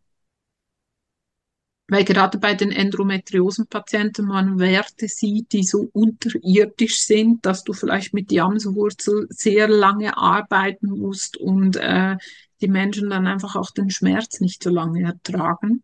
Weil 1.91 2.05
gerade 2.05 2.37
bei 2.37 2.53
den 2.53 2.71
Endometriosenpatienten 2.71 4.25
man 4.25 4.59
Werte 4.59 5.09
sieht, 5.09 5.51
die 5.51 5.63
so 5.63 5.89
unterirdisch 5.91 7.01
sind, 7.01 7.45
dass 7.45 7.65
du 7.65 7.73
vielleicht 7.73 8.13
mit 8.13 8.31
Jamswurzel 8.31 9.27
sehr 9.29 9.67
lange 9.67 10.15
arbeiten 10.15 10.87
musst 10.87 11.35
und 11.35 11.75
äh, 11.75 12.15
die 12.61 12.69
Menschen 12.69 13.09
dann 13.09 13.27
einfach 13.27 13.57
auch 13.57 13.71
den 13.71 13.89
Schmerz 13.89 14.39
nicht 14.39 14.63
so 14.63 14.69
lange 14.69 15.03
ertragen, 15.03 15.83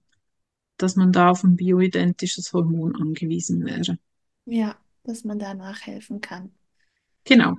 dass 0.77 0.95
man 0.95 1.11
da 1.11 1.31
auf 1.31 1.43
ein 1.43 1.57
bioidentisches 1.57 2.53
Hormon 2.53 2.95
angewiesen 2.95 3.65
wäre. 3.65 3.97
ja, 4.45 4.77
dass 5.03 5.25
man 5.25 5.39
da 5.39 5.53
nachhelfen 5.55 6.21
kann. 6.21 6.51
Genau. 7.25 7.57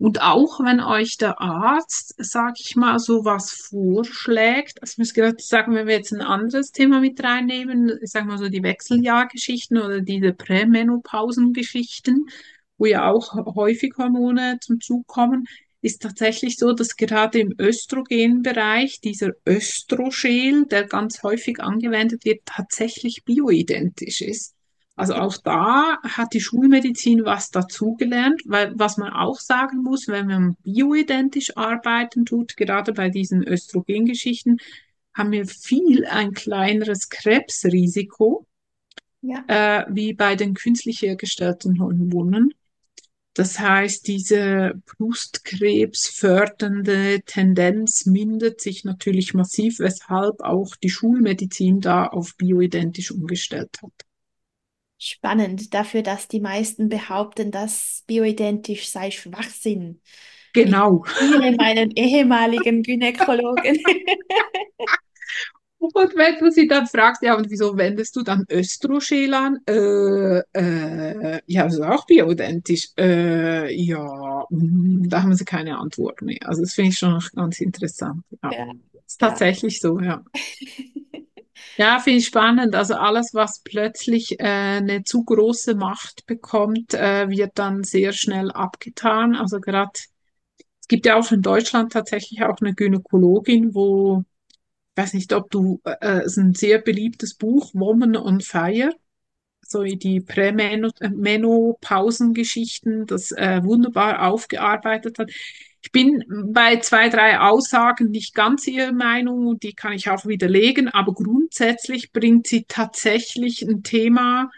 Und 0.00 0.22
auch 0.22 0.60
wenn 0.60 0.80
euch 0.80 1.18
der 1.18 1.42
Arzt, 1.42 2.14
sag 2.16 2.54
ich 2.58 2.74
mal, 2.74 2.98
so 2.98 3.26
was 3.26 3.50
vorschlägt, 3.50 4.80
also 4.80 4.92
ich 4.92 4.98
muss 4.98 5.12
gerade 5.12 5.36
sagen, 5.38 5.74
wenn 5.74 5.86
wir 5.86 5.96
jetzt 5.96 6.14
ein 6.14 6.22
anderes 6.22 6.70
Thema 6.70 7.00
mit 7.00 7.22
reinnehmen, 7.22 7.98
ich 8.02 8.10
sag 8.10 8.24
mal 8.24 8.38
so 8.38 8.48
die 8.48 8.62
Wechseljahrgeschichten 8.62 9.76
oder 9.76 10.00
diese 10.00 10.32
Prämenopausengeschichten, 10.32 12.24
wo 12.78 12.86
ja 12.86 13.10
auch 13.10 13.34
häufig 13.54 13.92
Hormone 13.98 14.56
zum 14.62 14.80
Zug 14.80 15.06
kommen, 15.06 15.44
ist 15.82 16.00
tatsächlich 16.00 16.56
so, 16.56 16.72
dass 16.72 16.96
gerade 16.96 17.38
im 17.38 17.54
Östrogenbereich 17.58 19.00
dieser 19.02 19.32
Östrogel, 19.46 20.64
der 20.64 20.86
ganz 20.86 21.22
häufig 21.22 21.60
angewendet 21.60 22.24
wird, 22.24 22.40
tatsächlich 22.46 23.24
bioidentisch 23.26 24.22
ist. 24.22 24.54
Also 25.00 25.14
auch 25.14 25.38
da 25.38 25.98
hat 26.02 26.34
die 26.34 26.42
Schulmedizin 26.42 27.24
was 27.24 27.48
dazugelernt, 27.48 28.42
weil 28.44 28.74
was 28.76 28.98
man 28.98 29.14
auch 29.14 29.40
sagen 29.40 29.82
muss, 29.82 30.08
wenn 30.08 30.26
man 30.26 30.56
bioidentisch 30.62 31.56
arbeiten 31.56 32.26
tut, 32.26 32.54
gerade 32.54 32.92
bei 32.92 33.08
diesen 33.08 33.42
Östrogengeschichten, 33.42 34.58
haben 35.14 35.32
wir 35.32 35.46
viel 35.46 36.04
ein 36.04 36.32
kleineres 36.32 37.08
Krebsrisiko 37.08 38.46
ja, 39.22 39.42
äh, 39.48 39.86
wie 39.88 40.12
bei 40.12 40.36
den 40.36 40.52
künstlich 40.52 41.00
hergestellten 41.00 41.80
Hormonen. 41.80 42.52
Das 43.32 43.58
heißt, 43.58 44.06
diese 44.06 44.82
brustkrebsfördernde 44.84 47.22
Tendenz 47.24 48.04
mindert 48.04 48.60
sich 48.60 48.84
natürlich 48.84 49.32
massiv, 49.32 49.78
weshalb 49.78 50.42
auch 50.42 50.76
die 50.76 50.90
Schulmedizin 50.90 51.80
da 51.80 52.04
auf 52.04 52.36
bioidentisch 52.36 53.12
umgestellt 53.12 53.78
hat. 53.82 54.09
Spannend 55.00 55.74
dafür, 55.74 56.02
dass 56.02 56.28
die 56.28 56.40
meisten 56.40 56.88
behaupten, 56.88 57.50
dass 57.50 58.04
bioidentisch 58.06 58.90
sei 58.90 59.10
Schwachsinn. 59.10 60.00
Ich 60.62 60.78
Genau. 60.78 61.02
zitiere 61.18 61.52
meinen 61.56 61.90
ehemaligen 61.96 62.82
Gynäkologen. 62.82 63.78
Und 65.78 66.14
wenn 66.14 66.38
du 66.38 66.50
sie 66.50 66.66
dann 66.68 66.86
fragst, 66.86 67.22
ja, 67.22 67.34
und 67.36 67.50
wieso 67.50 67.74
wendest 67.76 68.14
du 68.14 68.22
dann 68.22 68.44
Östrogel 68.52 69.32
an? 69.32 69.58
Äh, 69.66 70.40
äh, 70.52 71.40
ja, 71.46 71.64
das 71.64 71.74
ist 71.74 71.80
auch 71.80 72.04
bioidentisch. 72.06 72.88
Äh, 72.98 73.72
ja, 73.74 74.44
mm, 74.50 75.08
da 75.08 75.22
haben 75.22 75.34
sie 75.34 75.44
keine 75.46 75.78
Antwort 75.78 76.20
mehr. 76.20 76.38
Also 76.44 76.60
das 76.62 76.74
finde 76.74 76.90
ich 76.90 76.98
schon 76.98 77.18
ganz 77.34 77.60
interessant. 77.60 78.22
Ja, 78.42 78.50
Ja, 78.50 78.72
ist 79.06 79.18
ja. 79.20 79.40
tatsächlich 79.40 79.80
so, 79.80 79.98
ja. 80.00 80.22
Ja, 81.76 81.98
finde 81.98 82.18
ich 82.18 82.26
spannend. 82.26 82.74
Also 82.74 82.94
alles, 82.94 83.30
was 83.32 83.60
plötzlich 83.62 84.38
äh, 84.40 84.44
eine 84.44 85.04
zu 85.04 85.24
große 85.24 85.74
Macht 85.74 86.26
bekommt, 86.26 86.94
äh, 86.94 87.28
wird 87.28 87.52
dann 87.58 87.84
sehr 87.84 88.12
schnell 88.12 88.50
abgetan. 88.50 89.34
Also 89.34 89.60
gerade, 89.60 89.92
es 90.80 90.88
gibt 90.88 91.06
ja 91.06 91.16
auch 91.16 91.30
in 91.32 91.42
Deutschland 91.42 91.92
tatsächlich 91.92 92.42
auch 92.42 92.56
eine 92.60 92.74
Gynäkologin, 92.74 93.74
wo 93.74 94.24
ich 94.96 95.02
weiß 95.02 95.14
nicht, 95.14 95.32
ob 95.32 95.50
du, 95.50 95.80
äh, 95.84 96.20
es 96.20 96.32
ist 96.32 96.38
ein 96.38 96.54
sehr 96.54 96.78
beliebtes 96.78 97.34
Buch, 97.34 97.70
Woman 97.74 98.16
on 98.16 98.40
Fire, 98.40 98.92
so 99.62 99.82
die 99.84 100.20
Prämenopausengeschichten, 100.20 103.06
das 103.06 103.30
äh, 103.32 103.62
wunderbar 103.64 104.28
aufgearbeitet 104.28 105.18
hat. 105.18 105.30
Ich 105.82 105.92
bin 105.92 106.24
bei 106.52 106.76
zwei, 106.80 107.08
drei 107.08 107.40
Aussagen 107.40 108.10
nicht 108.10 108.34
ganz 108.34 108.66
ihrer 108.66 108.92
Meinung 108.92 109.58
die 109.58 109.72
kann 109.74 109.92
ich 109.94 110.10
auch 110.10 110.26
widerlegen, 110.26 110.88
aber 110.88 111.14
grundsätzlich 111.14 112.12
bringt 112.12 112.46
sie 112.46 112.64
tatsächlich 112.68 113.62
ein 113.62 113.82
Thema 113.82 114.50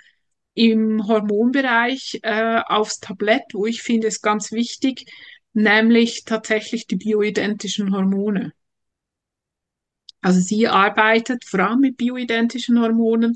im 0.55 1.07
Hormonbereich 1.07 2.21
äh, 2.23 2.61
aufs 2.67 3.01
Tablett, 3.01 3.43
wo 3.53 3.67
ich 3.67 3.83
finde 3.83 4.09
es 4.09 4.21
ganz 4.21 4.53
wichtig, 4.53 5.07
nämlich 5.55 6.25
tatsächlich 6.25 6.87
die 6.87 6.97
bioidentischen 6.97 7.93
Hormone. 7.95 8.53
Also 10.21 10.41
sie 10.41 10.69
arbeitet 10.69 11.45
vor 11.45 11.61
allem 11.61 11.81
mit 11.81 11.97
bioidentischen 11.97 12.81
Hormonen 12.81 13.35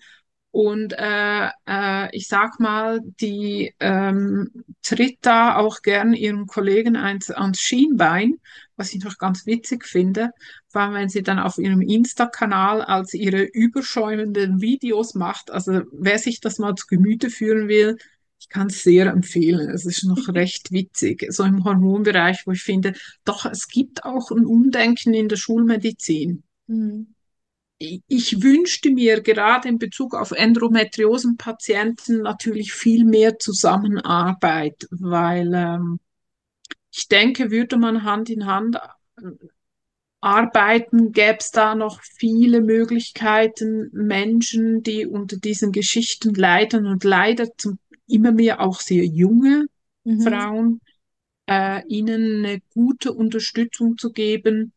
und 0.57 0.95
äh, 0.97 1.51
äh, 1.69 2.17
ich 2.17 2.29
sag 2.29 2.59
mal, 2.61 3.01
die 3.21 3.75
ähm, 3.79 4.65
tritt 4.83 5.19
da 5.21 5.57
auch 5.57 5.83
gern 5.83 6.15
ihrem 6.15 6.47
Kollegen 6.47 6.97
eins 6.97 7.31
ans 7.31 7.61
Schienbein, 7.61 8.37
was 8.75 8.95
ich 8.95 9.05
noch 9.05 9.19
ganz 9.19 9.45
witzig 9.45 9.85
finde, 9.85 10.31
vor 10.69 10.81
allem 10.81 10.95
wenn 10.95 11.09
sie 11.11 11.23
dann 11.23 11.39
auf 11.39 11.59
ihrem 11.59 11.83
Insta-Kanal 11.83 12.81
als 12.81 13.13
ihre 13.13 13.43
überschäumenden 13.43 14.63
Videos 14.63 15.15
macht. 15.15 15.51
Also 15.51 15.83
wer 15.93 16.19
sich 16.19 16.41
das 16.41 16.59
mal 16.59 16.75
zu 16.75 16.87
Gemüte 16.87 17.29
führen 17.29 17.69
will, 17.69 17.99
ich 18.41 18.49
kann 18.49 18.69
es 18.69 18.83
sehr 18.83 19.09
empfehlen. 19.09 19.69
Es 19.69 19.85
ist 19.85 20.05
noch 20.05 20.27
recht 20.35 20.73
witzig, 20.73 21.27
so 21.29 21.45
im 21.45 21.65
Hormonbereich, 21.65 22.47
wo 22.47 22.53
ich 22.53 22.63
finde, 22.63 22.95
doch, 23.27 23.45
es 23.45 23.69
gibt 23.69 24.05
auch 24.05 24.31
ein 24.31 24.47
Umdenken 24.47 25.13
in 25.13 25.29
der 25.29 25.37
Schulmedizin 25.37 26.45
Mhm. 26.69 27.15
Ich 27.79 28.43
wünschte 28.43 28.91
mir 28.91 29.21
gerade 29.21 29.69
in 29.69 29.79
Bezug 29.79 30.15
auf 30.15 30.31
Endometriosenpatienten 30.31 32.23
natürlich 32.23 32.73
viel 32.73 33.05
mehr 33.05 33.39
Zusammenarbeit, 33.39 34.87
weil 34.91 35.53
ähm, 35.55 36.01
ich 36.91 37.09
denke, 37.09 37.51
würde 37.51 37.77
man 37.77 38.05
Hand 38.05 38.31
in 38.31 38.47
Hand 38.47 38.77
äh, 38.77 39.23
arbeiten, 40.21 41.13
gäbe 41.13 41.37
es 41.39 41.51
da 41.51 41.75
noch 41.75 42.01
viele 42.03 42.63
Möglichkeiten, 42.63 43.91
Menschen, 43.93 44.83
die 44.83 45.07
unter 45.07 45.37
diesen 45.37 45.73
Geschichten 45.73 46.35
leiden 46.35 46.87
und 46.87 47.05
leider 47.05 47.55
zum, 47.59 47.79
immer 48.07 48.33
mehr 48.33 48.61
auch 48.61 48.81
sehr 48.81 49.05
junge 49.05 49.67
Mhm. 50.07 50.21
Frauen, 50.21 50.81
äh, 51.47 51.83
ihnen 51.89 52.45
eine 52.45 52.61
gute 52.73 53.13
Unterstützung 53.13 53.99
zu 53.99 54.13
geben 54.13 54.73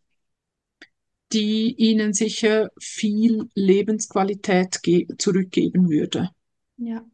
die 1.31 1.75
ihnen 1.75 2.13
sicher 2.13 2.69
viel 2.79 3.49
Lebensqualität 3.53 4.79
zurückgeben 5.17 5.89
würde. 5.89 6.29
Ja. 6.77 7.05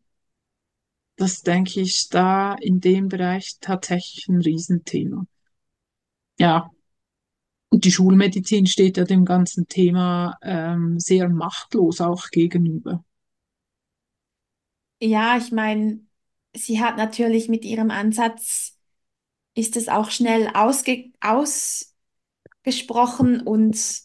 Das 1.17 1.41
denke 1.41 1.81
ich 1.81 2.09
da 2.09 2.55
in 2.55 2.81
dem 2.81 3.07
Bereich 3.07 3.57
tatsächlich 3.61 4.27
ein 4.27 4.41
Riesenthema. 4.41 5.25
Ja, 6.37 6.69
und 7.69 7.83
die 7.83 7.91
Schulmedizin 7.91 8.67
steht 8.67 8.95
ja 8.95 9.03
dem 9.03 9.25
ganzen 9.25 9.67
Thema 9.67 10.37
ähm, 10.41 10.97
sehr 10.97 11.27
machtlos 11.27 11.99
auch 11.99 12.29
gegenüber. 12.29 13.03
Ja, 15.01 15.37
ich 15.37 15.51
meine, 15.51 15.99
sie 16.55 16.81
hat 16.81 16.95
natürlich 16.95 17.49
mit 17.49 17.65
ihrem 17.65 17.91
Ansatz, 17.91 18.79
ist 19.55 19.75
es 19.75 19.89
auch 19.89 20.09
schnell 20.09 20.49
ausge 20.53 21.11
ausgesprochen 21.19 23.41
und 23.41 24.04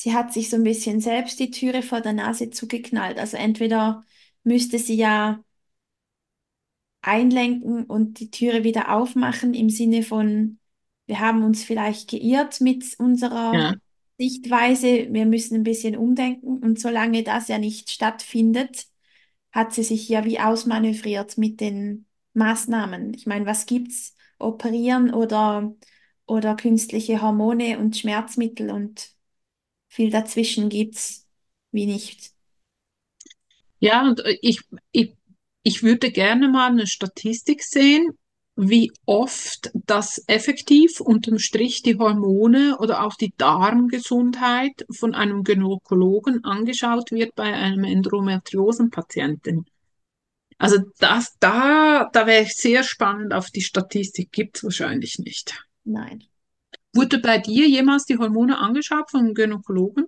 sie 0.00 0.14
hat 0.14 0.32
sich 0.32 0.48
so 0.50 0.56
ein 0.56 0.64
bisschen 0.64 1.00
selbst 1.00 1.38
die 1.40 1.50
Türe 1.50 1.82
vor 1.82 2.00
der 2.00 2.12
Nase 2.14 2.50
zugeknallt. 2.50 3.18
Also 3.18 3.36
entweder 3.36 4.04
müsste 4.44 4.78
sie 4.78 4.96
ja 4.96 5.44
einlenken 7.02 7.84
und 7.84 8.20
die 8.20 8.30
Türe 8.30 8.64
wieder 8.64 8.92
aufmachen 8.94 9.54
im 9.54 9.70
Sinne 9.70 10.02
von, 10.02 10.58
wir 11.06 11.20
haben 11.20 11.42
uns 11.44 11.64
vielleicht 11.64 12.10
geirrt 12.10 12.60
mit 12.60 12.84
unserer 12.98 13.58
Ja, 13.58 13.74
Sichtweise, 14.18 15.08
wir 15.12 15.26
müssen 15.26 15.56
ein 15.56 15.62
bisschen 15.64 15.96
umdenken. 15.96 16.58
Und 16.62 16.78
solange 16.78 17.22
das 17.22 17.48
ja 17.48 17.58
nicht 17.58 17.90
stattfindet, 17.90 18.86
hat 19.52 19.72
sie 19.74 19.82
sich 19.82 20.08
ja 20.08 20.24
wie 20.24 20.40
ausmanövriert 20.40 21.38
mit 21.38 21.60
den 21.60 22.06
Maßnahmen. 22.34 23.14
Ich 23.14 23.26
meine, 23.26 23.46
was 23.46 23.66
gibt's? 23.66 24.14
Operieren 24.38 25.12
oder, 25.14 25.74
oder 26.26 26.56
künstliche 26.56 27.22
Hormone 27.22 27.78
und 27.78 27.96
Schmerzmittel 27.96 28.70
und 28.70 29.12
viel 29.90 30.10
dazwischen 30.10 30.70
gibt's 30.70 31.26
wie 31.72 31.86
nicht. 31.86 32.32
ja 33.80 34.02
und 34.02 34.20
äh, 34.20 34.38
ich, 34.40 34.60
ich, 34.92 35.14
ich 35.62 35.82
würde 35.82 36.10
gerne 36.10 36.48
mal 36.48 36.70
eine 36.70 36.86
Statistik 36.86 37.62
sehen, 37.62 38.08
wie 38.56 38.92
oft 39.06 39.70
das 39.74 40.22
effektiv 40.26 41.00
unterm 41.00 41.38
Strich 41.38 41.82
die 41.82 41.98
Hormone 41.98 42.76
oder 42.78 43.04
auch 43.04 43.14
die 43.14 43.32
Darmgesundheit 43.36 44.86
von 44.90 45.14
einem 45.14 45.44
Gynäkologen 45.44 46.44
angeschaut 46.44 47.10
wird 47.10 47.34
bei 47.34 47.52
einem 47.52 47.84
Endometriosenpatienten. 47.84 49.64
Also 50.58 50.76
das, 50.98 51.36
da, 51.40 52.10
da 52.12 52.26
wäre 52.26 52.42
ich 52.42 52.54
sehr 52.54 52.82
spannend 52.82 53.32
auf 53.32 53.50
die 53.50 53.62
Statistik, 53.62 54.30
gibt 54.30 54.58
es 54.58 54.64
wahrscheinlich 54.64 55.18
nicht. 55.18 55.64
Nein. 55.84 56.24
Wurde 56.94 57.18
bei 57.18 57.38
dir 57.38 57.68
jemals 57.68 58.04
die 58.04 58.16
Hormone 58.18 58.58
angeschaut 58.58 59.10
von 59.10 59.20
einem 59.20 59.34
Gynäkologen? 59.34 60.06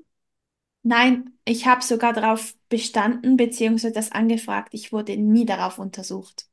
Nein, 0.84 1.36
ich 1.44 1.66
habe 1.66 1.82
sogar 1.82 2.12
darauf 2.12 2.54
bestanden, 2.68 3.36
beziehungsweise 3.36 3.92
das 3.92 4.12
angefragt. 4.12 4.68
Ich 4.74 4.92
wurde 4.92 5.16
nie 5.16 5.44
darauf 5.46 5.78
untersucht. 5.78 6.46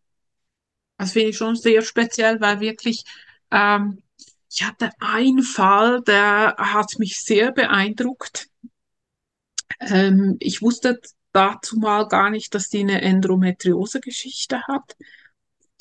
Das 0.98 1.14
finde 1.14 1.30
ich 1.30 1.38
schon 1.38 1.56
sehr 1.56 1.82
speziell, 1.82 2.40
weil 2.42 2.60
wirklich, 2.60 3.04
ähm, 3.52 4.02
ich 4.52 4.64
hatte 4.66 4.92
einen 5.00 5.44
Fall, 5.44 6.02
der 6.02 6.56
hat 6.58 7.00
mich 7.00 7.20
sehr 7.22 7.52
beeindruckt. 7.52 8.48
Ähm, 9.80 10.38
ich 10.40 10.62
wusste 10.62 11.00
dazu 11.32 11.78
mal 11.78 12.08
gar 12.08 12.30
nicht, 12.30 12.54
dass 12.56 12.70
die 12.70 12.80
eine 12.80 13.02
Endometriose-Geschichte 13.02 14.62
hat. 14.68 14.96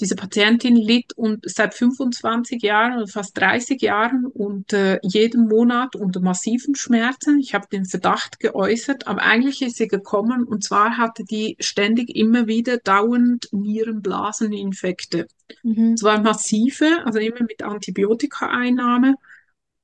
Diese 0.00 0.14
Patientin 0.14 0.76
litt 0.76 1.12
und 1.16 1.40
seit 1.48 1.74
25 1.74 2.62
Jahren 2.62 2.98
oder 2.98 3.08
fast 3.08 3.36
30 3.36 3.82
Jahren 3.82 4.26
und 4.26 4.72
äh, 4.72 5.00
jeden 5.02 5.48
Monat 5.48 5.96
unter 5.96 6.20
massiven 6.20 6.76
Schmerzen. 6.76 7.38
Ich 7.40 7.52
habe 7.54 7.66
den 7.70 7.84
Verdacht 7.84 8.38
geäußert, 8.38 9.08
aber 9.08 9.22
eigentlich 9.22 9.60
ist 9.62 9.76
sie 9.76 9.88
gekommen 9.88 10.44
und 10.44 10.62
zwar 10.62 10.96
hatte 10.98 11.24
die 11.24 11.56
ständig 11.58 12.14
immer 12.14 12.46
wieder 12.46 12.78
dauernd 12.78 13.48
Nierenblaseninfekte. 13.50 15.26
Mhm. 15.64 15.96
Zwar 15.96 16.20
massive, 16.20 17.04
also 17.04 17.18
immer 17.18 17.42
mit 17.42 17.62
Antibiotikaeinnahme, 17.62 19.14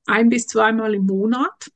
ein 0.05 0.29
bis 0.29 0.47
zweimal 0.47 0.93
im 0.93 1.05
Monat. 1.05 1.71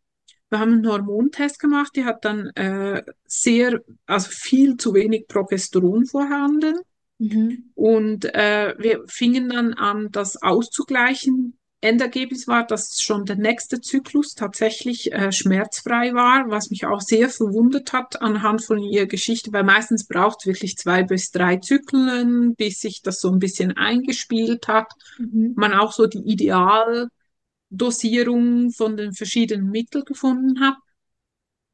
Wir 0.49 0.59
haben 0.59 0.73
einen 0.73 0.87
Hormontest 0.87 1.59
gemacht, 1.59 1.91
die 1.95 2.05
hat 2.05 2.25
dann 2.25 2.47
äh, 2.55 3.03
sehr, 3.25 3.81
also 4.07 4.29
viel 4.31 4.77
zu 4.77 4.93
wenig 4.93 5.27
Progesteron 5.27 6.05
vorhanden. 6.05 6.79
Mhm. 7.19 7.71
Und 7.75 8.25
äh, 8.33 8.73
wir 8.79 9.03
fingen 9.07 9.49
dann 9.49 9.73
an, 9.73 10.07
das 10.11 10.41
auszugleichen. 10.41 11.59
Endergebnis 11.81 12.45
war, 12.47 12.67
dass 12.67 12.99
schon 12.99 13.23
der 13.23 13.37
nächste 13.37 13.79
Zyklus 13.79 14.33
tatsächlich 14.33 15.13
äh, 15.13 15.31
schmerzfrei 15.31 16.13
war, 16.13 16.49
was 16.49 16.71
mich 16.71 16.85
auch 16.85 16.99
sehr 16.99 17.29
verwundert 17.29 17.93
hat 17.93 18.21
anhand 18.21 18.65
von 18.65 18.79
ihrer 18.79 19.05
Geschichte, 19.05 19.53
weil 19.53 19.63
meistens 19.63 20.05
braucht 20.05 20.39
es 20.41 20.47
wirklich 20.47 20.75
zwei 20.75 21.03
bis 21.03 21.31
drei 21.31 21.55
Zyklen, 21.57 22.55
bis 22.55 22.81
sich 22.81 23.01
das 23.01 23.21
so 23.21 23.29
ein 23.29 23.39
bisschen 23.39 23.77
eingespielt 23.77 24.67
hat. 24.67 24.91
Mhm. 25.19 25.53
Man 25.55 25.71
auch 25.73 25.93
so 25.93 26.05
die 26.05 26.25
Idealdosierung 26.25 28.71
von 28.71 28.97
den 28.97 29.13
verschiedenen 29.13 29.69
Mitteln 29.69 30.03
gefunden 30.03 30.59
hat. 30.59 30.75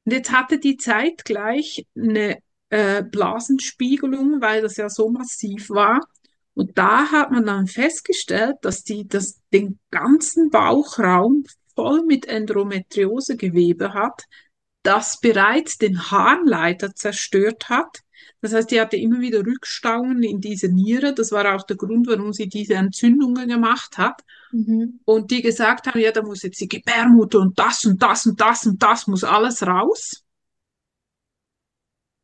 Und 0.04 0.12
jetzt 0.12 0.32
hatte 0.32 0.60
die 0.60 0.78
zeitgleich 0.78 1.88
eine 1.98 2.38
äh, 2.76 3.04
Blasenspiegelung, 3.04 4.42
weil 4.42 4.62
das 4.62 4.76
ja 4.76 4.90
so 4.90 5.10
massiv 5.10 5.70
war. 5.70 6.02
Und 6.56 6.78
da 6.78 7.10
hat 7.10 7.32
man 7.32 7.46
dann 7.46 7.68
festgestellt, 7.68 8.58
dass 8.64 8.84
die 8.84 9.08
das, 9.08 9.40
den 9.54 9.80
ganzen 9.92 10.50
Bauchraum 10.50 11.46
voll 11.74 12.04
mit 12.06 12.26
Endometriosegewebe 12.28 13.94
hat, 13.94 14.24
das 14.84 15.20
bereits 15.22 15.78
den 15.78 16.12
Harnleiter 16.12 16.94
zerstört 16.94 17.70
hat. 17.70 18.02
Das 18.42 18.54
heißt, 18.54 18.72
die 18.72 18.82
hatte 18.82 18.98
immer 18.98 19.22
wieder 19.22 19.46
Rückstauungen 19.46 20.24
in 20.24 20.42
dieser 20.42 20.68
Niere. 20.68 21.14
Das 21.14 21.32
war 21.32 21.56
auch 21.56 21.64
der 21.64 21.78
Grund, 21.78 22.08
warum 22.08 22.34
sie 22.34 22.48
diese 22.48 22.74
Entzündungen 22.74 23.48
gemacht 23.48 23.98
hat. 23.98 24.22
Mhm. 24.52 25.00
Und 25.06 25.32
die 25.32 25.42
gesagt 25.42 25.88
haben, 25.88 26.00
ja, 26.00 26.12
da 26.12 26.22
muss 26.22 26.44
jetzt 26.44 26.60
die 26.60 26.68
Gebärmutter 26.68 27.40
und 27.40 27.58
das 27.58 27.86
und 27.86 28.02
das 28.02 28.26
und 28.26 28.42
das 28.42 28.66
und 28.66 28.84
das 28.84 29.08
muss 29.08 29.24
alles 29.24 29.66
raus. 29.66 30.25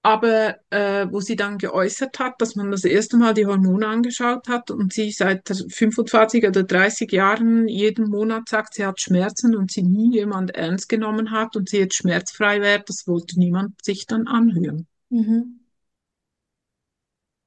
Aber 0.03 0.55
äh, 0.71 1.05
wo 1.11 1.19
sie 1.19 1.35
dann 1.35 1.59
geäußert 1.59 2.17
hat, 2.17 2.41
dass 2.41 2.55
man 2.55 2.71
das 2.71 2.85
erste 2.85 3.17
Mal 3.17 3.35
die 3.35 3.45
Hormone 3.45 3.85
angeschaut 3.87 4.47
hat 4.47 4.71
und 4.71 4.91
sie 4.93 5.11
seit 5.11 5.47
25 5.47 6.47
oder 6.47 6.63
30 6.63 7.11
Jahren 7.11 7.67
jeden 7.67 8.09
Monat 8.09 8.49
sagt, 8.49 8.73
sie 8.73 8.85
hat 8.85 8.99
Schmerzen 8.99 9.55
und 9.55 9.71
sie 9.71 9.83
nie 9.83 10.11
jemand 10.15 10.55
ernst 10.55 10.89
genommen 10.89 11.29
hat 11.29 11.55
und 11.55 11.69
sie 11.69 11.77
jetzt 11.77 11.97
schmerzfrei 11.97 12.61
wäre, 12.61 12.83
das 12.83 13.05
wollte 13.05 13.37
niemand 13.37 13.85
sich 13.85 14.07
dann 14.07 14.27
anhören. 14.27 14.87
Mhm. 15.09 15.61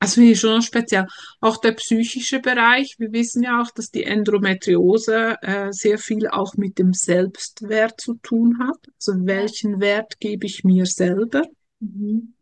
Also 0.05 0.16
finde 0.16 0.32
ich 0.32 0.40
schon 0.40 0.61
speziell. 0.61 1.07
Auch 1.40 1.57
der 1.57 1.72
psychische 1.72 2.38
Bereich. 2.38 2.96
Wir 2.98 3.11
wissen 3.12 3.42
ja 3.42 3.62
auch, 3.62 3.70
dass 3.70 3.90
die 3.90 4.05
Endometriose 4.05 5.36
äh, 5.40 5.72
sehr 5.72 5.96
viel 5.96 6.28
auch 6.28 6.59
mit 6.59 6.78
dem 6.78 6.92
Selbstwert 6.92 8.00
zu 8.00 8.14
tun 8.22 8.59
hat. 8.59 8.76
Also 8.96 9.14
welchen 9.24 9.80
Wert 9.80 10.20
gebe 10.20 10.44
ich 10.44 10.62
mir 10.62 10.84
selber? 10.84 11.44
Mhm. 11.80 12.34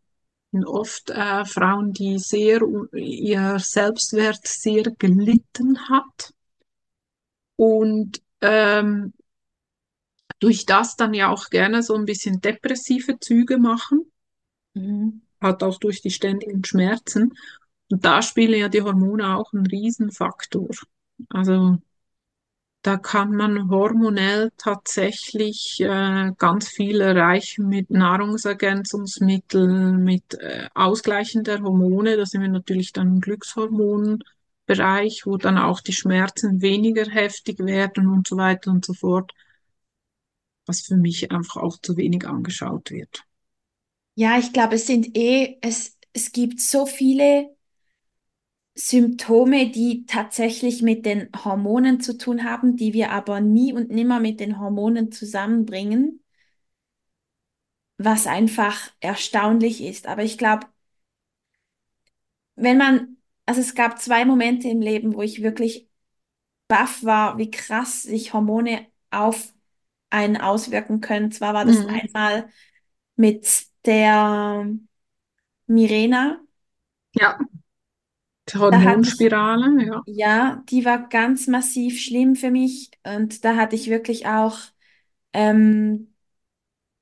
Oft 0.65 1.09
äh, 1.09 1.45
Frauen, 1.45 1.93
die 1.93 2.19
sehr 2.19 2.61
ihr 2.93 3.57
Selbstwert 3.59 4.45
sehr 4.45 4.83
gelitten 4.83 5.89
hat 5.89 6.33
und 7.55 8.21
ähm, 8.41 9.13
durch 10.39 10.65
das 10.65 10.95
dann 10.95 11.13
ja 11.13 11.29
auch 11.29 11.49
gerne 11.49 11.81
so 11.81 11.95
ein 11.95 12.05
bisschen 12.05 12.41
depressive 12.41 13.19
Züge 13.19 13.57
machen, 13.57 14.11
Mhm. 14.75 15.21
hat 15.39 15.61
auch 15.63 15.77
durch 15.77 16.01
die 16.01 16.11
ständigen 16.11 16.63
Schmerzen. 16.65 17.33
Und 17.91 18.05
da 18.05 18.21
spielen 18.21 18.59
ja 18.59 18.69
die 18.69 18.81
Hormone 18.81 19.37
auch 19.37 19.53
einen 19.53 19.67
Riesenfaktor. 19.67 20.69
Also 21.29 21.77
da 22.83 22.97
kann 22.97 23.31
man 23.31 23.69
hormonell 23.69 24.51
tatsächlich 24.57 25.79
äh, 25.79 26.31
ganz 26.37 26.67
viel 26.67 26.99
erreichen 26.99 27.69
mit 27.69 27.89
Nahrungsergänzungsmitteln, 27.89 30.03
mit 30.03 30.33
äh, 30.33 30.67
Ausgleichen 30.75 31.45
der 31.45 31.61
Hormone. 31.61 32.17
Da 32.17 32.25
sind 32.25 32.41
wir 32.41 32.49
natürlich 32.49 32.91
dann 32.91 33.07
im 33.07 33.21
Glückshormonbereich, 33.21 35.21
wo 35.25 35.37
dann 35.37 35.57
auch 35.57 35.79
die 35.79 35.93
Schmerzen 35.93 36.61
weniger 36.61 37.09
heftig 37.09 37.59
werden 37.59 38.09
und 38.09 38.27
so 38.27 38.35
weiter 38.35 38.69
und 38.69 38.83
so 38.83 38.93
fort, 38.93 39.31
was 40.65 40.81
für 40.81 40.97
mich 40.97 41.31
einfach 41.31 41.61
auch 41.61 41.77
zu 41.77 41.95
wenig 41.95 42.27
angeschaut 42.27 42.91
wird. 42.91 43.23
Ja, 44.15 44.37
ich 44.37 44.51
glaube, 44.51 44.75
es 44.75 44.87
sind 44.87 45.17
eh, 45.17 45.57
es, 45.61 45.97
es 46.11 46.33
gibt 46.33 46.59
so 46.59 46.85
viele 46.85 47.55
Symptome, 48.75 49.71
die 49.71 50.05
tatsächlich 50.07 50.81
mit 50.83 51.05
den 51.05 51.29
Hormonen 51.45 52.01
zu 52.01 52.17
tun 52.17 52.43
haben, 52.43 52.75
die 52.75 52.93
wir 52.93 53.11
aber 53.11 53.39
nie 53.41 53.73
und 53.73 53.89
nimmer 53.91 54.19
mit 54.19 54.39
den 54.39 54.59
Hormonen 54.59 55.11
zusammenbringen, 55.11 56.21
was 57.97 58.27
einfach 58.27 58.91
erstaunlich 58.99 59.81
ist. 59.83 60.05
Aber 60.07 60.23
ich 60.23 60.37
glaube, 60.37 60.67
wenn 62.55 62.77
man, 62.77 63.17
also 63.45 63.61
es 63.61 63.75
gab 63.75 63.99
zwei 64.01 64.25
Momente 64.25 64.67
im 64.69 64.81
Leben, 64.81 65.13
wo 65.15 65.21
ich 65.21 65.41
wirklich 65.43 65.89
baff 66.67 67.03
war, 67.03 67.37
wie 67.37 67.51
krass 67.51 68.03
sich 68.03 68.33
Hormone 68.33 68.87
auf 69.11 69.53
einen 70.09 70.37
auswirken 70.37 71.01
können. 71.01 71.31
Zwar 71.31 71.53
war 71.53 71.65
das 71.65 71.85
Mhm. 71.85 71.87
einmal 71.87 72.49
mit 73.17 73.67
der 73.85 74.67
Mirena. 75.67 76.41
Ja, 77.13 77.37
die 78.71 78.83
hatte 78.85 79.07
ich, 79.07 79.25
Hormonspirale, 79.25 79.83
ja. 79.85 80.01
ja, 80.05 80.63
die 80.69 80.85
war 80.85 81.09
ganz 81.09 81.47
massiv 81.47 82.01
schlimm 82.01 82.35
für 82.35 82.51
mich 82.51 82.91
und 83.05 83.45
da 83.45 83.55
hatte 83.57 83.75
ich 83.75 83.89
wirklich 83.89 84.27
auch 84.27 84.59
ähm, 85.33 86.13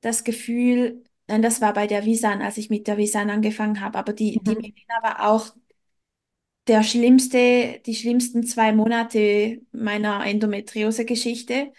das 0.02 0.24
Gefühl, 0.24 1.04
nein, 1.28 1.42
das 1.44 1.62
war 1.62 1.74
bei 1.74 1.88
der 1.88 2.06
Visan, 2.06 2.42
als 2.42 2.58
ich 2.58 2.70
mit 2.70 2.88
der 2.88 2.98
Visan 2.98 3.30
angefangen 3.30 3.82
habe, 3.82 4.00
aber 4.00 4.14
die, 4.14 4.44
die 4.44 4.56
Mhm. 4.56 4.62
Mirena 4.62 5.04
war 5.04 5.30
auch 5.30 5.56
der 6.68 6.84
schlimmste, 6.84 7.82
die 7.86 7.96
schlimmsten 7.96 8.44
zwei 8.46 8.72
Monate 8.74 9.62
meiner 9.72 10.26
Endometriose-Geschichte 10.26 11.74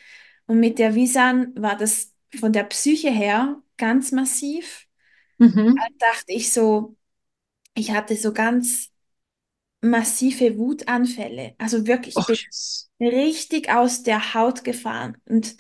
und 0.47 0.61
mit 0.61 0.79
der 0.79 0.95
Visan 0.95 1.55
war 1.61 1.77
das 1.77 2.15
von 2.39 2.53
der 2.53 2.65
Psyche 2.65 3.11
her 3.11 3.63
ganz 3.77 4.13
massiv. 4.13 4.87
Mhm. 5.39 5.85
Da 5.99 6.09
dachte 6.13 6.33
ich 6.33 6.53
so, 6.53 6.97
ich 7.75 7.93
hatte 7.93 8.17
so 8.17 8.35
ganz 8.35 8.92
massive 9.83 10.59
Wutanfälle. 10.59 11.55
Also 11.59 11.87
wirklich, 11.89 12.29
yes. 12.29 12.89
richtig 13.01 13.71
aus 13.71 14.05
der 14.05 14.35
Haut 14.35 14.65
gefahren. 14.65 15.19
Und 15.27 15.57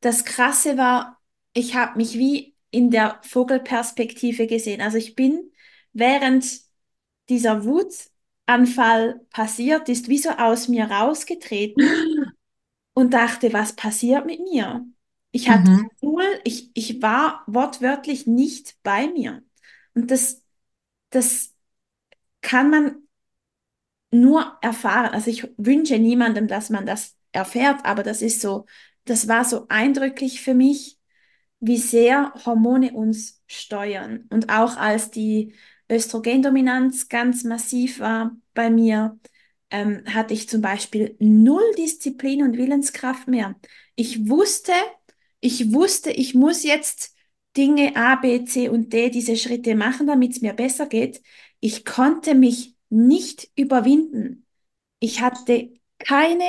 das 0.00 0.24
Krasse 0.24 0.76
war, 0.78 1.20
ich 1.54 1.74
habe 1.76 1.98
mich 1.98 2.14
wie 2.18 2.56
in 2.70 2.90
der 2.90 3.20
Vogelperspektive 3.24 4.46
gesehen. 4.48 4.80
Also 4.82 4.98
ich 4.98 5.16
bin, 5.16 5.52
während 5.92 6.46
dieser 7.28 7.64
Wutanfall 7.64 9.20
passiert 9.30 9.88
ist, 9.88 10.08
wie 10.08 10.18
so 10.18 10.30
aus 10.30 10.68
mir 10.68 10.86
rausgetreten 10.90 12.02
und 12.94 13.14
dachte, 13.14 13.52
was 13.52 13.74
passiert 13.76 14.26
mit 14.26 14.40
mir? 14.40 14.86
Ich 15.32 15.48
hatte 15.50 15.72
Mhm. 15.72 15.88
null, 16.00 16.24
ich, 16.44 16.70
ich 16.74 17.02
war 17.02 17.44
wortwörtlich 17.46 18.26
nicht 18.26 18.78
bei 18.82 19.08
mir. 19.08 19.42
Und 19.94 20.10
das, 20.10 20.42
das 21.10 21.54
kann 22.42 22.70
man 22.70 23.05
nur 24.10 24.58
erfahren. 24.62 25.12
Also 25.14 25.30
ich 25.30 25.48
wünsche 25.56 25.98
niemandem, 25.98 26.48
dass 26.48 26.70
man 26.70 26.86
das 26.86 27.16
erfährt, 27.32 27.84
aber 27.84 28.02
das 28.02 28.22
ist 28.22 28.40
so, 28.40 28.66
das 29.04 29.28
war 29.28 29.44
so 29.44 29.66
eindrücklich 29.68 30.40
für 30.40 30.54
mich, 30.54 30.98
wie 31.60 31.78
sehr 31.78 32.32
Hormone 32.44 32.92
uns 32.92 33.42
steuern. 33.46 34.26
Und 34.30 34.50
auch 34.50 34.76
als 34.76 35.10
die 35.10 35.54
Östrogendominanz 35.90 37.08
ganz 37.08 37.44
massiv 37.44 38.00
war 38.00 38.36
bei 38.54 38.70
mir, 38.70 39.18
ähm, 39.70 40.02
hatte 40.06 40.34
ich 40.34 40.48
zum 40.48 40.60
Beispiel 40.62 41.16
null 41.18 41.64
Disziplin 41.78 42.42
und 42.42 42.56
Willenskraft 42.56 43.28
mehr. 43.28 43.56
Ich 43.96 44.28
wusste, 44.28 44.72
ich 45.40 45.72
wusste, 45.72 46.10
ich 46.10 46.34
muss 46.34 46.62
jetzt 46.62 47.14
Dinge 47.56 47.96
A, 47.96 48.16
B, 48.16 48.44
C 48.44 48.68
und 48.68 48.92
D, 48.92 49.10
diese 49.10 49.36
Schritte 49.36 49.74
machen, 49.74 50.06
damit 50.06 50.32
es 50.32 50.40
mir 50.42 50.52
besser 50.52 50.86
geht. 50.86 51.22
Ich 51.60 51.84
konnte 51.84 52.34
mich 52.34 52.75
nicht 52.90 53.50
überwinden. 53.56 54.46
Ich 55.00 55.20
hatte 55.20 55.70
keine 55.98 56.44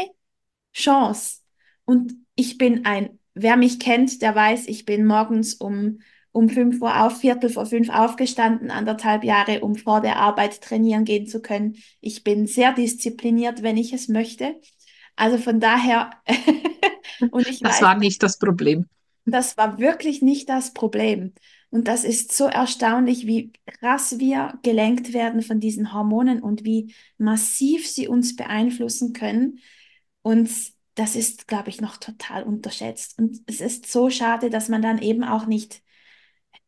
Chance. 0.74 1.40
Und 1.86 2.14
ich 2.36 2.58
bin 2.58 2.86
ein, 2.86 3.20
wer 3.34 3.58
mich 3.58 3.80
kennt, 3.80 4.22
der 4.22 4.36
weiß, 4.36 4.68
ich 4.68 4.86
bin 4.86 5.06
morgens 5.06 5.56
um, 5.56 6.00
um 6.32 6.50
5 6.50 6.82
Uhr 6.82 7.02
auf, 7.04 7.20
Viertel 7.20 7.50
vor 7.50 7.66
fünf 7.66 7.90
aufgestanden, 7.90 8.72
anderthalb 8.72 9.24
Jahre, 9.24 9.62
um 9.62 9.76
vor 9.76 10.02
der 10.02 10.18
Arbeit 10.18 10.62
trainieren 10.62 11.06
gehen 11.06 11.28
zu 11.28 11.42
können. 11.42 11.78
Ich 12.02 12.24
bin 12.24 12.48
sehr 12.48 12.74
diszipliniert, 12.74 13.64
wenn 13.64 13.78
ich 13.78 13.94
es 13.94 14.08
möchte. 14.08 14.56
Also 15.16 15.38
von 15.38 15.60
daher, 15.60 16.12
und 17.32 17.48
ich 17.48 17.62
Das 17.62 17.82
weiß, 17.82 17.84
war 17.84 17.96
nicht 17.96 18.24
das 18.24 18.40
Problem. 18.40 18.88
das 19.26 19.58
war 19.58 19.80
wirklich 19.80 20.22
nicht 20.22 20.50
das 20.50 20.74
Problem. 20.74 21.34
Und 21.70 21.88
das 21.88 22.04
ist 22.04 22.32
so 22.32 22.46
erstaunlich, 22.46 23.28
wie 23.28 23.52
krass 23.66 24.20
wir 24.20 24.58
gelenkt 24.64 25.14
werden 25.14 25.42
von 25.42 25.60
diesen 25.60 25.94
Hormonen 25.94 26.42
und 26.42 26.64
wie 26.64 26.94
massiv 27.18 27.88
sie 27.88 28.08
uns 28.08 28.36
beeinflussen 28.36 29.14
können. 29.14 29.60
Und 30.22 30.50
das 30.96 31.16
ist, 31.16 31.48
glaube 31.48 31.70
ich, 31.70 31.82
noch 31.82 31.98
total 31.98 32.44
unterschätzt. 32.44 33.20
Und 33.20 33.42
es 33.46 33.62
ist 33.62 33.92
so 33.92 34.10
schade, 34.10 34.50
dass 34.50 34.70
man 34.70 34.82
dann 34.82 34.98
eben 35.00 35.24
auch 35.24 35.46
nicht 35.46 35.84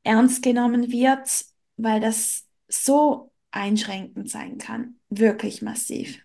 ernst 0.04 0.44
genommen 0.44 0.92
wird, 0.92 1.46
weil 1.78 2.00
das 2.00 2.48
so 2.68 3.32
einschränkend 3.52 4.30
sein 4.30 4.58
kann. 4.58 5.00
Wirklich 5.10 5.62
massiv. 5.62 6.20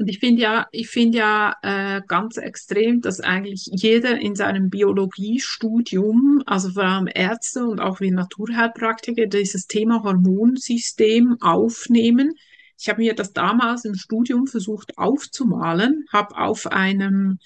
Und 0.00 0.08
ich 0.08 0.18
finde 0.18 0.40
ja, 0.40 0.66
ich 0.72 0.88
finde 0.88 1.18
ja 1.18 1.56
äh, 1.60 2.00
ganz 2.08 2.38
extrem, 2.38 3.02
dass 3.02 3.20
eigentlich 3.20 3.68
jeder 3.70 4.18
in 4.18 4.34
seinem 4.34 4.70
Biologiestudium, 4.70 6.42
also 6.46 6.70
vor 6.70 6.84
allem 6.84 7.06
Ärzte 7.14 7.66
und 7.66 7.80
auch 7.80 8.00
wie 8.00 8.10
Naturheilpraktiker, 8.10 9.26
dieses 9.26 9.66
Thema 9.66 10.02
Hormonsystem 10.02 11.36
aufnehmen. 11.42 12.32
Ich 12.78 12.88
habe 12.88 13.02
mir 13.02 13.14
das 13.14 13.34
damals 13.34 13.84
im 13.84 13.94
Studium 13.94 14.46
versucht 14.46 14.96
aufzumalen, 14.96 16.06
habe 16.10 16.34
auf 16.38 16.66
einem 16.66 17.38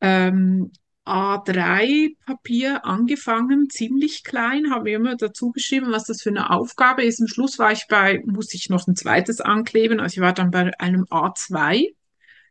ähm, 0.00 0.72
A3-Papier 1.10 2.84
angefangen, 2.84 3.68
ziemlich 3.68 4.22
klein, 4.22 4.70
habe 4.72 4.92
immer 4.92 5.16
dazu 5.16 5.50
geschrieben, 5.50 5.90
was 5.90 6.04
das 6.04 6.22
für 6.22 6.30
eine 6.30 6.50
Aufgabe 6.50 7.04
ist. 7.04 7.20
Am 7.20 7.26
Schluss 7.26 7.58
war 7.58 7.72
ich 7.72 7.86
bei, 7.88 8.22
musste 8.24 8.56
ich 8.56 8.70
noch 8.70 8.86
ein 8.86 8.96
zweites 8.96 9.40
ankleben, 9.40 10.00
also 10.00 10.14
ich 10.14 10.20
war 10.20 10.32
dann 10.32 10.50
bei 10.50 10.70
einem 10.78 11.04
A2 11.10 11.94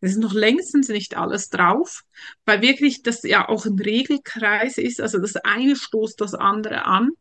Es 0.02 0.12
ist 0.12 0.20
noch 0.20 0.34
längstens 0.34 0.90
nicht 0.90 1.16
alles 1.16 1.50
drauf, 1.50 2.04
weil 2.46 2.62
wirklich 2.62 3.02
das 3.02 3.24
ja 3.24 3.48
auch 3.48 3.66
ein 3.66 3.80
Regelkreis 3.80 4.78
ist. 4.78 5.02
Also 5.02 5.20
das 5.20 5.38
eine 5.38 5.76
stoßt 5.76 6.20
das 6.20 6.34
andere 6.34 6.86
an. 6.86 7.12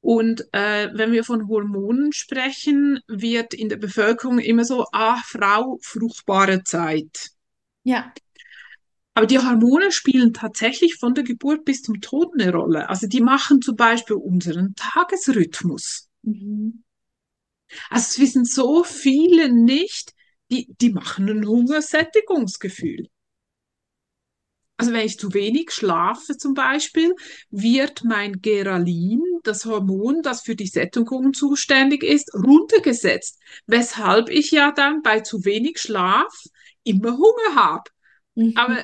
Und 0.00 0.42
äh, 0.52 0.90
wenn 0.94 1.12
wir 1.12 1.24
von 1.24 1.48
Hormonen 1.48 2.12
sprechen, 2.12 3.00
wird 3.08 3.52
in 3.54 3.68
der 3.68 3.76
Bevölkerung 3.76 4.38
immer 4.38 4.64
so, 4.64 4.86
ah, 4.92 5.20
Frau, 5.24 5.78
fruchtbare 5.82 6.62
Zeit. 6.64 7.30
Ja. 7.82 8.12
Aber 9.18 9.26
die 9.26 9.40
Hormone 9.40 9.90
spielen 9.90 10.32
tatsächlich 10.32 10.94
von 10.94 11.12
der 11.12 11.24
Geburt 11.24 11.64
bis 11.64 11.82
zum 11.82 12.00
Tod 12.00 12.34
eine 12.38 12.52
Rolle. 12.52 12.88
Also 12.88 13.08
die 13.08 13.20
machen 13.20 13.60
zum 13.60 13.74
Beispiel 13.74 14.14
unseren 14.14 14.76
Tagesrhythmus. 14.76 16.08
Mhm. 16.22 16.84
Also 17.90 18.06
es 18.10 18.18
wissen 18.20 18.44
so 18.44 18.84
viele 18.84 19.52
nicht, 19.52 20.14
die, 20.52 20.72
die 20.80 20.90
machen 20.90 21.28
ein 21.28 21.44
Hungersättigungsgefühl. 21.44 23.08
Also 24.76 24.92
wenn 24.92 25.04
ich 25.04 25.18
zu 25.18 25.34
wenig 25.34 25.72
schlafe 25.72 26.36
zum 26.36 26.54
Beispiel, 26.54 27.12
wird 27.50 28.04
mein 28.04 28.40
Geralin, 28.40 29.20
das 29.42 29.64
Hormon, 29.64 30.22
das 30.22 30.42
für 30.42 30.54
die 30.54 30.68
Sättigung 30.68 31.32
zuständig 31.34 32.04
ist, 32.04 32.32
runtergesetzt, 32.34 33.40
weshalb 33.66 34.28
ich 34.28 34.52
ja 34.52 34.70
dann 34.70 35.02
bei 35.02 35.22
zu 35.22 35.44
wenig 35.44 35.80
Schlaf 35.80 36.32
immer 36.84 37.18
Hunger 37.18 37.56
habe. 37.56 37.90
Mhm. 38.38 38.52
Aber 38.54 38.78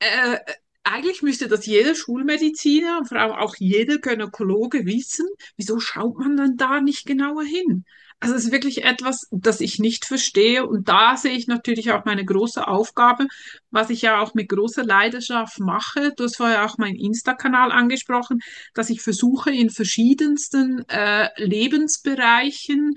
äh, 0.00 0.38
eigentlich 0.82 1.22
müsste 1.22 1.48
das 1.48 1.64
jeder 1.66 1.94
Schulmediziner 1.94 2.98
und 2.98 3.08
vor 3.08 3.18
allem 3.18 3.32
auch 3.32 3.54
jeder 3.56 3.98
Gynäkologe 3.98 4.84
wissen. 4.84 5.26
Wieso 5.56 5.78
schaut 5.78 6.18
man 6.18 6.36
dann 6.36 6.56
da 6.56 6.80
nicht 6.80 7.06
genauer 7.06 7.44
hin? 7.44 7.84
Also 8.18 8.34
es 8.34 8.46
ist 8.46 8.52
wirklich 8.52 8.84
etwas, 8.84 9.28
das 9.30 9.60
ich 9.60 9.78
nicht 9.78 10.06
verstehe. 10.06 10.66
Und 10.66 10.88
da 10.88 11.16
sehe 11.16 11.36
ich 11.36 11.46
natürlich 11.46 11.92
auch 11.92 12.04
meine 12.04 12.24
große 12.24 12.66
Aufgabe, 12.66 13.26
was 13.70 13.90
ich 13.90 14.02
ja 14.02 14.20
auch 14.20 14.34
mit 14.34 14.48
großer 14.48 14.84
Leidenschaft 14.84 15.60
mache. 15.60 16.12
Du 16.16 16.24
hast 16.24 16.36
vorher 16.36 16.64
auch 16.64 16.78
meinen 16.78 16.96
Insta-Kanal 16.96 17.70
angesprochen, 17.72 18.40
dass 18.74 18.90
ich 18.90 19.02
versuche 19.02 19.50
in 19.50 19.70
verschiedensten 19.70 20.84
äh, 20.88 21.28
Lebensbereichen 21.36 22.94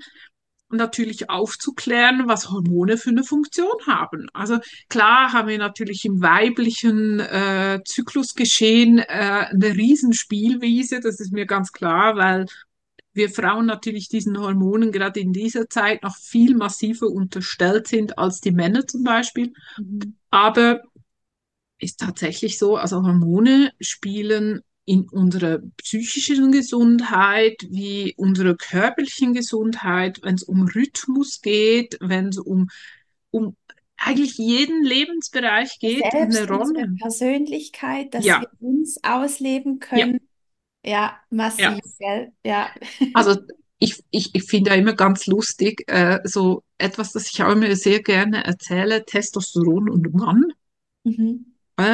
natürlich 0.76 1.30
aufzuklären, 1.30 2.24
was 2.26 2.50
Hormone 2.50 2.96
für 2.96 3.10
eine 3.10 3.24
Funktion 3.24 3.74
haben. 3.86 4.28
Also 4.32 4.58
klar 4.88 5.32
haben 5.32 5.48
wir 5.48 5.58
natürlich 5.58 6.04
im 6.04 6.20
weiblichen 6.20 7.20
äh, 7.20 7.80
Zyklusgeschehen 7.84 8.98
äh, 8.98 9.04
eine 9.50 9.74
Riesenspielwiese, 9.74 11.00
das 11.00 11.20
ist 11.20 11.32
mir 11.32 11.46
ganz 11.46 11.72
klar, 11.72 12.16
weil 12.16 12.46
wir 13.12 13.30
Frauen 13.30 13.66
natürlich 13.66 14.08
diesen 14.08 14.38
Hormonen 14.38 14.92
gerade 14.92 15.20
in 15.20 15.32
dieser 15.32 15.68
Zeit 15.68 16.02
noch 16.02 16.16
viel 16.16 16.56
massiver 16.56 17.08
unterstellt 17.08 17.88
sind 17.88 18.18
als 18.18 18.40
die 18.40 18.52
Männer 18.52 18.86
zum 18.86 19.02
Beispiel. 19.02 19.52
Mhm. 19.78 20.16
Aber 20.30 20.80
ist 21.78 21.98
tatsächlich 21.98 22.58
so, 22.58 22.76
also 22.76 23.02
Hormone 23.02 23.72
spielen 23.80 24.62
in 24.90 25.08
unserer 25.08 25.60
psychischen 25.76 26.50
Gesundheit 26.50 27.54
wie 27.70 28.12
unserer 28.16 28.56
körperlichen 28.56 29.34
Gesundheit, 29.34 30.18
wenn 30.24 30.34
es 30.34 30.42
um 30.42 30.66
Rhythmus 30.66 31.42
geht, 31.42 31.96
wenn 32.00 32.30
es 32.30 32.38
um, 32.38 32.70
um 33.30 33.56
eigentlich 33.96 34.36
jeden 34.36 34.82
Lebensbereich 34.82 35.78
geht, 35.78 36.02
eine 36.02 36.10
Selbst 36.10 36.40
unsere 36.40 36.58
Rolle. 36.58 36.88
Persönlichkeit, 37.00 38.14
dass 38.14 38.24
wir 38.24 38.30
Ja, 38.30 38.42
uns 38.58 38.98
ausleben 39.04 39.78
ja, 39.92 40.06
können. 40.06 40.20
Ja, 40.84 41.20
ja. 41.56 41.70
massiv, 41.70 41.80
gell? 42.00 42.32
Ja. 42.44 42.70
Also 43.12 43.36
ich, 43.78 44.02
ich, 44.10 44.34
ich 44.34 44.42
finde 44.44 44.70
ja 44.70 44.76
immer 44.76 44.94
ganz 44.94 45.26
lustig, 45.26 45.84
äh, 45.86 46.18
so 46.24 46.64
etwas, 46.78 47.12
das 47.12 47.30
ich 47.30 47.42
auch 47.44 47.52
immer 47.52 47.76
sehr 47.76 48.02
gerne 48.02 48.44
erzähle, 48.44 49.04
Testosteron 49.04 49.88
und 49.88 50.12
Mann. 50.14 50.46
Mhm. 51.04 51.49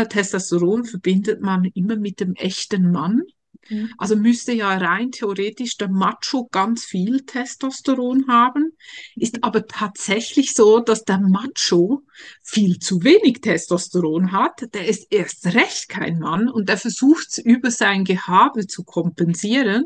Testosteron 0.09 0.85
verbindet 0.85 1.41
man 1.41 1.65
immer 1.75 1.97
mit 1.97 2.21
dem 2.21 2.35
echten 2.35 2.91
Mann. 2.91 3.23
Mhm. 3.69 3.93
Also 3.99 4.17
müsste 4.17 4.53
ja 4.53 4.77
rein 4.77 5.11
theoretisch 5.11 5.77
der 5.77 5.89
Macho 5.89 6.49
ganz 6.51 6.85
viel 6.85 7.23
Testosteron 7.23 8.29
haben. 8.29 8.73
Ist 9.17 9.43
aber 9.43 9.67
tatsächlich 9.67 10.55
so, 10.55 10.81
dass 10.81 11.05
der 11.05 11.21
Macho 11.21 12.03
viel 12.43 12.79
zu 12.79 13.03
wenig 13.03 13.41
Testosteron 13.41 14.33
hat. 14.33 14.63
Der 14.75 14.89
ist 14.89 15.07
erst 15.11 15.47
recht 15.47 15.89
kein 15.89 16.19
Mann 16.19 16.49
und 16.49 16.69
der 16.69 16.79
versucht 16.79 17.27
es 17.29 17.39
über 17.39 17.71
sein 17.71 18.05
Gehabe 18.05 18.67
zu 18.67 18.85
kompensieren. 18.85 19.85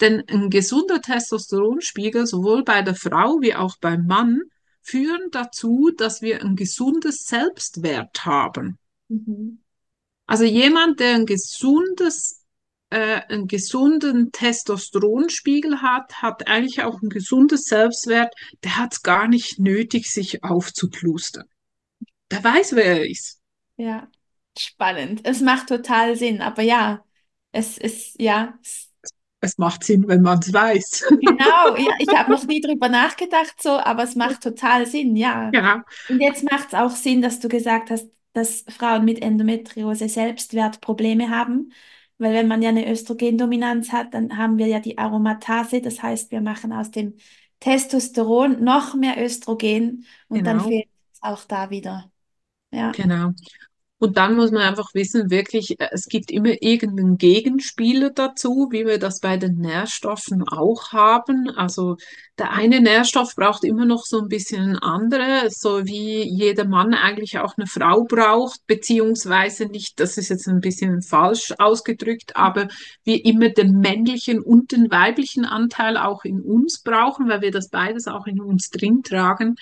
Denn 0.00 0.22
ein 0.28 0.48
gesunder 0.48 1.02
Testosteronspiegel 1.02 2.26
sowohl 2.26 2.64
bei 2.64 2.82
der 2.82 2.94
Frau 2.94 3.40
wie 3.40 3.54
auch 3.54 3.76
beim 3.80 4.06
Mann 4.06 4.40
führen 4.82 5.28
dazu, 5.30 5.90
dass 5.94 6.22
wir 6.22 6.42
ein 6.42 6.56
gesundes 6.56 7.26
Selbstwert 7.26 8.24
haben. 8.24 8.78
Mhm. 9.10 9.62
Also 10.26 10.44
jemand, 10.44 11.00
der 11.00 11.16
ein 11.16 11.26
gesundes, 11.26 12.44
äh, 12.90 13.22
einen 13.28 13.48
gesunden 13.48 14.30
Testosteronspiegel 14.32 15.82
hat, 15.82 16.22
hat 16.22 16.46
eigentlich 16.46 16.82
auch 16.82 17.02
ein 17.02 17.08
gesundes 17.08 17.64
Selbstwert. 17.64 18.32
Der 18.62 18.76
hat 18.76 18.92
es 18.92 19.02
gar 19.02 19.28
nicht 19.28 19.58
nötig, 19.58 20.10
sich 20.10 20.44
aufzuplustern. 20.44 21.46
Der 22.30 22.44
weiß, 22.44 22.76
wer 22.76 22.84
er 22.84 23.10
ist. 23.10 23.40
Ja, 23.76 24.08
spannend. 24.56 25.22
Es 25.24 25.40
macht 25.40 25.68
total 25.68 26.16
Sinn, 26.16 26.40
aber 26.42 26.62
ja, 26.62 27.04
es 27.52 27.76
ist, 27.76 28.20
ja, 28.20 28.58
es 28.62 28.88
Es 29.40 29.58
macht 29.58 29.84
Sinn, 29.84 30.06
wenn 30.06 30.22
man 30.22 30.38
es 30.38 30.52
weiß. 30.52 31.04
Genau, 31.20 31.76
ja, 31.76 31.92
ich 31.98 32.14
habe 32.14 32.30
noch 32.30 32.44
nie 32.44 32.60
drüber 32.62 32.88
nachgedacht 32.88 33.60
so, 33.60 33.70
aber 33.78 34.04
es 34.04 34.14
macht 34.14 34.42
total 34.42 34.86
Sinn, 34.86 35.16
ja. 35.16 35.50
Ja, 35.52 35.84
Und 36.08 36.20
jetzt 36.20 36.44
macht 36.50 36.68
es 36.68 36.74
auch 36.74 36.90
Sinn, 36.90 37.22
dass 37.22 37.40
du 37.40 37.48
gesagt 37.48 37.90
hast, 37.90 38.08
dass 38.32 38.64
Frauen 38.68 39.04
mit 39.04 39.20
Endometriose 39.22 40.08
Selbstwertprobleme 40.08 41.30
haben, 41.30 41.72
weil 42.18 42.34
wenn 42.34 42.48
man 42.48 42.62
ja 42.62 42.68
eine 42.70 42.90
Östrogendominanz 42.90 43.92
hat, 43.92 44.14
dann 44.14 44.36
haben 44.36 44.58
wir 44.58 44.66
ja 44.66 44.80
die 44.80 44.98
Aromatase, 44.98 45.80
das 45.80 46.02
heißt, 46.02 46.30
wir 46.30 46.40
machen 46.40 46.72
aus 46.72 46.90
dem 46.90 47.16
Testosteron 47.60 48.62
noch 48.62 48.94
mehr 48.94 49.22
Östrogen 49.22 50.06
und 50.28 50.46
dann 50.46 50.58
genau, 50.58 50.68
fehlt 50.68 50.88
es 51.12 51.22
auch 51.22 51.44
da 51.44 51.70
wieder. 51.70 52.10
Ja. 52.70 52.92
genau. 52.92 53.32
Und 54.00 54.16
dann 54.16 54.34
muss 54.34 54.50
man 54.50 54.62
einfach 54.62 54.94
wissen, 54.94 55.30
wirklich, 55.30 55.78
äh, 55.78 55.88
es 55.92 56.06
gibt 56.06 56.30
immer 56.30 56.62
irgendeinen 56.62 57.18
Gegenspieler 57.18 58.08
dazu, 58.08 58.68
wie 58.70 58.86
wir 58.86 58.98
das 58.98 59.20
bei 59.20 59.36
den 59.36 59.56
Nährstoffen 59.58 60.42
auch 60.48 60.92
haben. 60.92 61.50
Also 61.50 61.96
der 62.38 62.50
eine 62.52 62.80
Nährstoff 62.80 63.36
braucht 63.36 63.62
immer 63.62 63.84
noch 63.84 64.06
so 64.06 64.18
ein 64.22 64.28
bisschen 64.28 64.62
einen 64.62 64.78
anderen, 64.78 65.50
so 65.50 65.84
wie 65.84 66.22
jeder 66.22 66.64
Mann 66.64 66.94
eigentlich 66.94 67.38
auch 67.40 67.58
eine 67.58 67.66
Frau 67.66 68.04
braucht, 68.04 68.66
beziehungsweise 68.66 69.66
nicht, 69.66 70.00
das 70.00 70.16
ist 70.16 70.30
jetzt 70.30 70.48
ein 70.48 70.60
bisschen 70.60 71.02
falsch 71.02 71.52
ausgedrückt, 71.58 72.36
aber 72.36 72.68
wir 73.04 73.22
immer 73.26 73.50
den 73.50 73.80
männlichen 73.80 74.40
und 74.40 74.72
den 74.72 74.90
weiblichen 74.90 75.44
Anteil 75.44 75.98
auch 75.98 76.24
in 76.24 76.40
uns 76.40 76.80
brauchen, 76.82 77.28
weil 77.28 77.42
wir 77.42 77.50
das 77.50 77.68
beides 77.68 78.08
auch 78.08 78.26
in 78.26 78.40
uns 78.40 78.70
drin 78.70 79.02
tragen. 79.02 79.56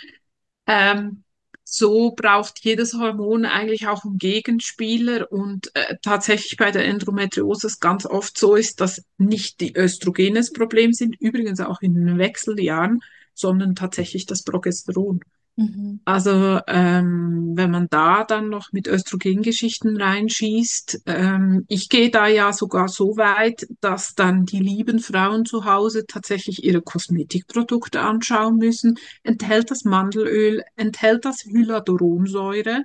Ähm, 0.69 1.25
so 1.71 2.13
braucht 2.13 2.61
jedes 2.65 2.95
Hormon 2.95 3.45
eigentlich 3.45 3.89
auch 3.89 4.03
einen 4.03 4.17
Gegenspieler 4.17 5.31
und 5.31 5.71
äh, 5.75 5.97
tatsächlich 6.01 6.57
bei 6.57 6.71
der 6.71 6.87
Endometriose 6.87 7.69
ganz 7.79 8.07
oft 8.07 8.39
so 8.39 8.55
ist, 8.55 8.81
dass 8.81 9.05
nicht 9.19 9.61
die 9.61 9.77
Östrogene 9.77 10.39
das 10.39 10.51
Problem 10.51 10.95
sind, 10.95 11.21
übrigens 11.21 11.61
auch 11.61 11.83
in 11.83 11.93
den 11.93 12.17
Wechseljahren, 12.17 13.01
sondern 13.35 13.75
tatsächlich 13.75 14.25
das 14.25 14.45
Progesteron. 14.45 15.21
Mhm. 15.59 16.01
Also 16.05 16.61
ähm, 16.69 17.53
wenn 17.57 17.73
man 17.73 17.89
da 17.91 18.23
dann 18.23 18.49
noch 18.49 18.71
mit 18.73 18.87
Östrogengeschichten 18.87 20.01
reinschießt, 20.01 21.01
ähm, 21.07 21.65
ich 21.67 21.89
gehe 21.89 22.11
da 22.11 22.29
ja 22.29 22.53
sogar 22.53 22.87
so 22.89 23.17
weit, 23.17 23.67
dass 23.81 24.15
dann 24.15 24.45
die 24.45 24.61
lieben 24.61 25.01
Frauen 25.01 25.45
zu 25.45 25.65
Hause 25.65 26.07
tatsächlich 26.07 26.63
ihre 26.63 26.81
Kosmetikprodukte 26.81 28.01
anschauen 28.01 28.57
müssen. 28.59 28.95
Enthält 29.25 29.73
das 29.73 29.83
Mandelöl, 29.85 30.63
enthält 30.77 31.25
das 31.25 31.45
Hyaluronsäure, 31.45 32.85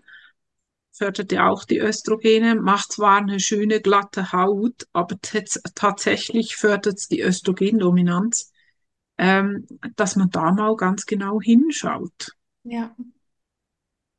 fördert 0.91 1.31
ja 1.31 1.49
auch 1.49 1.65
die 1.65 1.79
Östrogene, 1.79 2.55
macht 2.55 2.93
zwar 2.93 3.17
eine 3.17 3.39
schöne 3.39 3.81
glatte 3.81 4.31
Haut, 4.31 4.87
aber 4.93 5.15
tats- 5.21 5.61
tatsächlich 5.75 6.55
fördert 6.55 6.97
es 6.97 7.07
die 7.07 7.21
Östrogendominanz, 7.21 8.51
ähm, 9.17 9.67
dass 9.95 10.15
man 10.15 10.29
da 10.31 10.51
mal 10.53 10.75
ganz 10.75 11.05
genau 11.05 11.39
hinschaut. 11.41 12.33
Ja. 12.63 12.95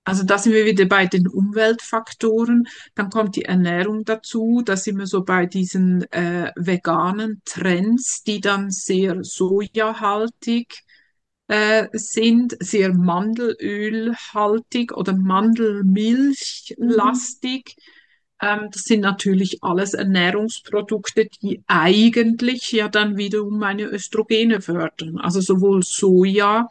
Also 0.07 0.23
da 0.25 0.37
sind 0.37 0.53
wir 0.53 0.67
wieder 0.67 0.85
bei 0.85 1.07
den 1.07 1.27
Umweltfaktoren. 1.29 2.69
Dann 2.95 3.09
kommt 3.11 3.37
die 3.37 3.45
Ernährung 3.47 4.05
dazu. 4.05 4.61
Da 4.65 4.77
sind 4.77 4.99
wir 4.99 5.07
so 5.07 5.25
bei 5.25 5.47
diesen 5.47 6.03
äh, 6.13 6.53
veganen 6.57 7.41
Trends, 7.47 8.23
die 8.23 8.41
dann 8.41 8.71
sehr 8.71 9.25
sojahaltig 9.25 10.83
äh, 11.49 11.89
sind, 11.93 12.57
sehr 12.61 12.93
mandelölhaltig 12.95 14.93
oder 14.93 15.15
Mhm. 15.15 15.25
mandelmilchlastig. 15.27 17.77
Ähm, 18.43 18.69
das 18.73 18.83
sind 18.85 19.01
natürlich 19.01 19.63
alles 19.63 19.95
Ernährungsprodukte, 19.95 21.29
die 21.43 21.63
eigentlich 21.67 22.73
ja 22.73 22.89
dann 22.89 23.17
wiederum 23.17 23.59
meine 23.59 23.85
Östrogene 23.85 24.61
fördern. 24.61 25.19
Also 25.19 25.41
sowohl 25.41 25.83
Soja 25.83 26.69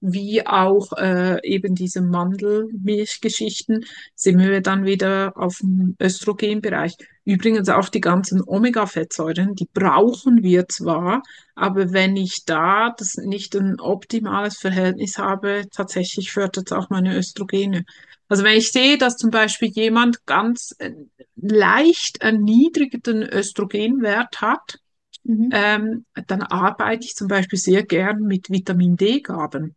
wie 0.00 0.46
auch 0.46 0.92
äh, 0.96 1.38
eben 1.42 1.74
diese 1.74 2.02
Mandelmilchgeschichten, 2.02 3.84
sind 4.14 4.38
wir 4.38 4.60
dann 4.60 4.84
wieder 4.84 5.32
auf 5.36 5.58
dem 5.58 5.96
Östrogenbereich. 6.00 6.96
Übrigens 7.24 7.68
auch 7.68 7.88
die 7.88 8.00
ganzen 8.00 8.42
Omega-Fettsäuren, 8.46 9.54
die 9.54 9.68
brauchen 9.72 10.42
wir 10.42 10.68
zwar, 10.68 11.22
aber 11.54 11.92
wenn 11.92 12.16
ich 12.16 12.44
da 12.46 12.94
das 12.96 13.16
nicht 13.16 13.56
ein 13.56 13.80
optimales 13.80 14.58
Verhältnis 14.58 15.18
habe, 15.18 15.64
tatsächlich 15.70 16.30
fördert 16.30 16.66
es 16.66 16.72
auch 16.72 16.90
meine 16.90 17.16
Östrogene. 17.16 17.84
Also 18.28 18.44
wenn 18.44 18.56
ich 18.56 18.70
sehe, 18.70 18.98
dass 18.98 19.16
zum 19.16 19.30
Beispiel 19.30 19.70
jemand 19.70 20.24
ganz 20.26 20.74
äh, 20.78 20.92
leicht 21.36 22.20
erniedrigten 22.20 23.22
Östrogenwert 23.22 24.40
hat, 24.40 24.78
Mhm. 25.28 25.50
ähm, 25.52 26.04
dann 26.26 26.40
arbeite 26.42 27.04
ich 27.04 27.14
zum 27.14 27.28
Beispiel 27.28 27.58
sehr 27.58 27.84
gern 27.84 28.22
mit 28.22 28.48
Vitamin 28.48 28.96
D-Gaben, 28.96 29.76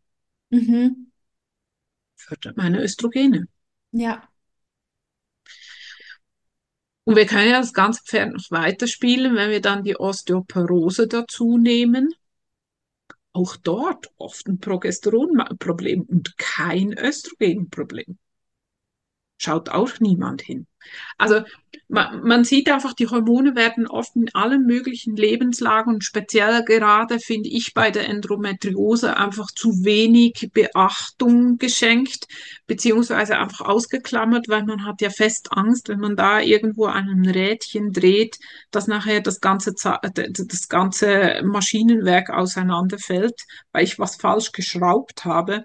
Mhm. 0.52 1.12
fördert 2.16 2.58
meine 2.58 2.82
Östrogene. 2.82 3.48
Ja. 3.92 4.28
Und 7.04 7.16
wir 7.16 7.26
können 7.26 7.50
ja 7.50 7.60
das 7.60 7.74
ganze 7.74 8.04
Pferd 8.04 8.34
noch 8.34 8.52
weiterspielen, 8.52 9.36
wenn 9.36 9.50
wir 9.50 9.62
dann 9.62 9.84
die 9.84 9.98
Osteoporose 9.98 11.08
dazu 11.08 11.58
nehmen. 11.58 12.14
Auch 13.34 13.56
dort 13.56 14.12
oft 14.18 14.48
ein 14.48 14.60
Progesteronproblem 14.60 16.02
und 16.02 16.38
kein 16.38 16.94
Östrogenproblem. 16.98 18.18
Schaut 19.42 19.70
auch 19.70 20.00
niemand 20.00 20.44
hin. 20.44 20.68
Also 21.18 21.42
man, 21.88 22.22
man 22.22 22.44
sieht 22.44 22.70
einfach, 22.70 22.94
die 22.94 23.08
Hormone 23.08 23.56
werden 23.56 23.88
oft 23.88 24.16
in 24.16 24.30
allen 24.36 24.68
möglichen 24.68 25.16
Lebenslagen 25.16 25.96
und 25.96 26.04
speziell 26.04 26.64
gerade 26.64 27.18
finde 27.20 27.50
ich 27.50 27.74
bei 27.74 27.90
der 27.90 28.08
Endometriose 28.08 29.18
einfach 29.18 29.48
zu 29.48 29.84
wenig 29.84 30.52
Beachtung 30.54 31.58
geschenkt, 31.58 32.28
beziehungsweise 32.68 33.40
einfach 33.40 33.62
ausgeklammert, 33.62 34.48
weil 34.48 34.64
man 34.64 34.86
hat 34.86 35.02
ja 35.02 35.10
fest 35.10 35.48
Angst, 35.52 35.90
wenn 35.90 36.00
man 36.00 36.16
da 36.16 36.40
irgendwo 36.40 36.86
an 36.86 37.10
einem 37.10 37.26
Rädchen 37.26 37.94
dreht, 37.94 38.38
dass 38.70 38.86
nachher 38.86 39.22
das 39.22 39.42
ganze, 39.42 39.74
das 39.74 40.70
ganze 40.70 41.42
Maschinenwerk 41.44 42.30
auseinanderfällt, 42.30 43.42
weil 43.72 43.86
ich 43.86 43.98
was 43.98 44.18
falsch 44.18 44.52
geschraubt 44.52 45.26
habe 45.26 45.64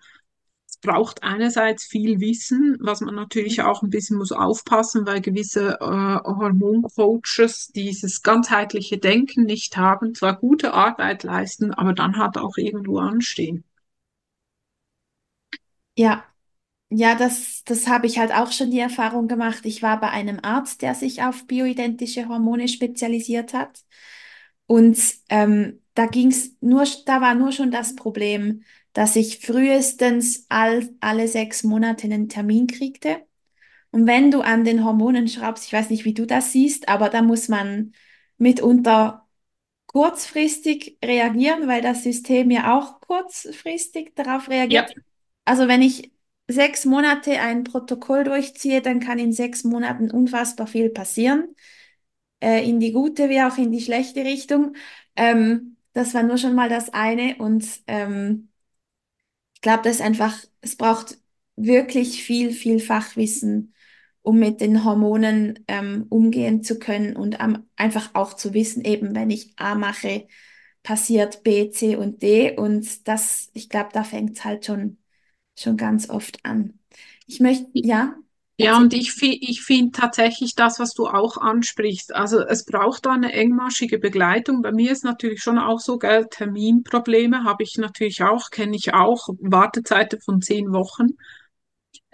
braucht 0.87 1.23
einerseits 1.23 1.85
viel 1.85 2.21
Wissen, 2.21 2.79
was 2.81 3.03
man 3.03 3.15
natürlich 3.15 3.63
auch 3.63 3.83
ein 3.83 3.91
bisschen 3.91 4.19
muss 4.19 4.33
aufpassen, 4.33 5.07
weil 5.07 5.21
gewisse 5.21 5.79
äh, 5.81 5.85
Hormoncoaches 5.85 7.69
dieses 7.75 8.23
ganzheitliche 8.23 8.99
Denken 8.99 9.45
nicht 9.45 9.77
haben, 9.77 10.15
zwar 10.15 10.37
gute 10.39 10.73
Arbeit 10.75 11.25
leisten, 11.25 11.75
aber 11.75 11.93
dann 11.93 12.17
hat 12.19 12.39
auch 12.39 12.57
irgendwo 12.57 12.99
anstehen. 12.99 13.65
Ja. 15.97 16.25
Ja, 16.91 17.17
das, 17.17 17.65
das 17.65 17.89
habe 17.89 18.07
ich 18.07 18.19
halt 18.19 18.33
auch 18.33 18.53
schon 18.53 18.71
die 18.71 18.79
Erfahrung 18.81 19.29
gemacht. 19.29 19.63
Ich 19.67 19.83
war 19.83 20.01
bei 20.01 20.11
einem 20.11 20.41
Arzt, 20.43 20.83
der 20.83 20.95
sich 20.95 21.23
auf 21.23 21.47
bioidentische 21.47 22.29
Hormone 22.29 22.69
spezialisiert 22.69 23.55
hat. 23.55 23.85
Und 24.67 24.99
ähm, 25.31 25.83
da 25.95 26.07
ging's 26.07 26.53
nur, 26.61 26.87
da 27.07 27.21
war 27.21 27.35
nur 27.35 27.53
schon 27.53 27.71
das 27.73 27.97
Problem, 27.97 28.65
dass 28.97 29.17
ich 29.17 29.41
frühestens 29.41 30.47
all, 30.51 30.91
alle 31.01 31.29
sechs 31.29 31.65
Monate 31.65 32.07
einen 32.07 32.31
Termin 32.31 32.67
kriegte. 32.69 33.19
Und 33.91 34.07
wenn 34.07 34.31
du 34.31 34.43
an 34.43 34.65
den 34.65 34.85
Hormonen 34.85 35.29
schraubst, 35.29 35.67
ich 35.67 35.73
weiß 35.73 35.91
nicht, 35.91 36.05
wie 36.05 36.15
du 36.15 36.27
das 36.27 36.53
siehst, 36.53 36.89
aber 36.89 37.09
da 37.11 37.23
muss 37.23 37.49
man 37.49 37.93
mitunter 38.39 39.27
kurzfristig 39.87 40.99
reagieren, 41.05 41.69
weil 41.69 41.83
das 41.83 42.03
System 42.05 42.51
ja 42.51 42.79
auch 42.79 43.01
kurzfristig 43.01 44.15
darauf 44.17 44.49
Ja, 44.69 44.85
reagiert. 44.85 44.95
Also 45.45 45.69
wenn 45.69 45.83
ich 45.83 46.13
sechs 46.49 46.85
Monate 46.85 47.41
ein 47.41 47.65
Protokoll 47.65 48.25
durchziehe, 48.25 48.83
dann 48.83 49.01
kann 49.01 49.19
in 49.19 49.33
sechs 49.33 49.65
Monaten 49.65 50.11
unfassbar 50.11 50.67
viel 50.67 50.91
passieren, 50.91 51.55
äh, 52.43 52.69
in 52.69 52.81
die 52.81 52.93
gute 52.93 53.29
wie 53.31 53.43
auch 53.43 53.59
in 53.59 53.73
die 53.73 53.81
schlechte 53.81 54.25
Richtung. 54.25 54.77
Ähm, 55.17 55.77
das 55.93 56.15
war 56.15 56.23
nur 56.23 56.39
schon 56.39 56.55
mal 56.55 56.69
das 56.69 56.91
eine 56.93 57.37
und 57.39 57.67
ähm, 57.87 58.51
ich 59.57 59.63
glaube, 59.63 59.85
das 59.85 59.97
ist 59.97 60.03
einfach, 60.03 60.37
es 60.63 60.77
braucht 60.77 61.19
wirklich 61.57 62.23
viel, 62.25 62.53
viel 62.53 62.81
Fachwissen, 62.81 63.75
um 64.23 64.39
mit 64.39 64.61
den 64.61 64.85
Hormonen 64.85 65.65
ähm, 65.69 66.07
umgehen 66.11 66.63
zu 66.65 66.79
können 66.79 67.17
und 67.17 67.41
am, 67.41 67.69
einfach 67.77 68.11
auch 68.15 68.35
zu 68.35 68.55
wissen, 68.55 68.85
eben 68.85 69.15
wenn 69.17 69.31
ich 69.31 69.55
A 69.59 69.75
mache, 69.77 70.29
passiert 70.85 71.45
B, 71.45 71.71
C 71.71 71.97
und 71.97 72.23
D 72.23 72.57
und 72.57 73.09
das, 73.09 73.51
ich 73.55 73.69
glaube, 73.71 73.91
da 73.93 74.05
fängt 74.05 74.39
es 74.39 74.45
halt 74.45 74.67
schon 74.67 74.99
schon 75.59 75.77
ganz 75.77 76.11
oft 76.11 76.45
an. 76.45 76.79
Ich 77.27 77.41
möchte, 77.41 77.69
ja, 77.75 78.17
Ja, 78.59 78.71
erzähl. 78.71 78.83
und 78.83 78.95
ich, 78.95 79.23
ich 79.23 79.63
finde 79.63 79.93
tatsächlich 79.93 80.55
das, 80.55 80.79
was 80.79 80.95
du 80.95 81.07
auch 81.07 81.37
ansprichst. 81.37 82.15
Also 82.15 82.41
es 82.41 82.65
braucht 82.65 83.05
da 83.07 83.13
eine 83.13 83.33
engmaschige 83.33 83.99
Begleitung. 83.99 84.63
Bei 84.63 84.73
mir 84.73 84.93
ist 84.93 85.05
natürlich 85.05 85.43
schon 85.43 85.59
auch 85.59 85.81
so, 85.81 85.99
gell, 85.99 86.27
Terminprobleme 86.31 87.45
habe 87.45 87.63
ich 87.65 87.77
natürlich 87.77 88.23
auch, 88.23 88.51
kenne 88.51 88.77
ich 88.77 88.95
auch, 88.95 89.29
Wartezeiten 89.41 90.21
von 90.21 90.41
zehn 90.41 90.73
Wochen. 90.73 91.09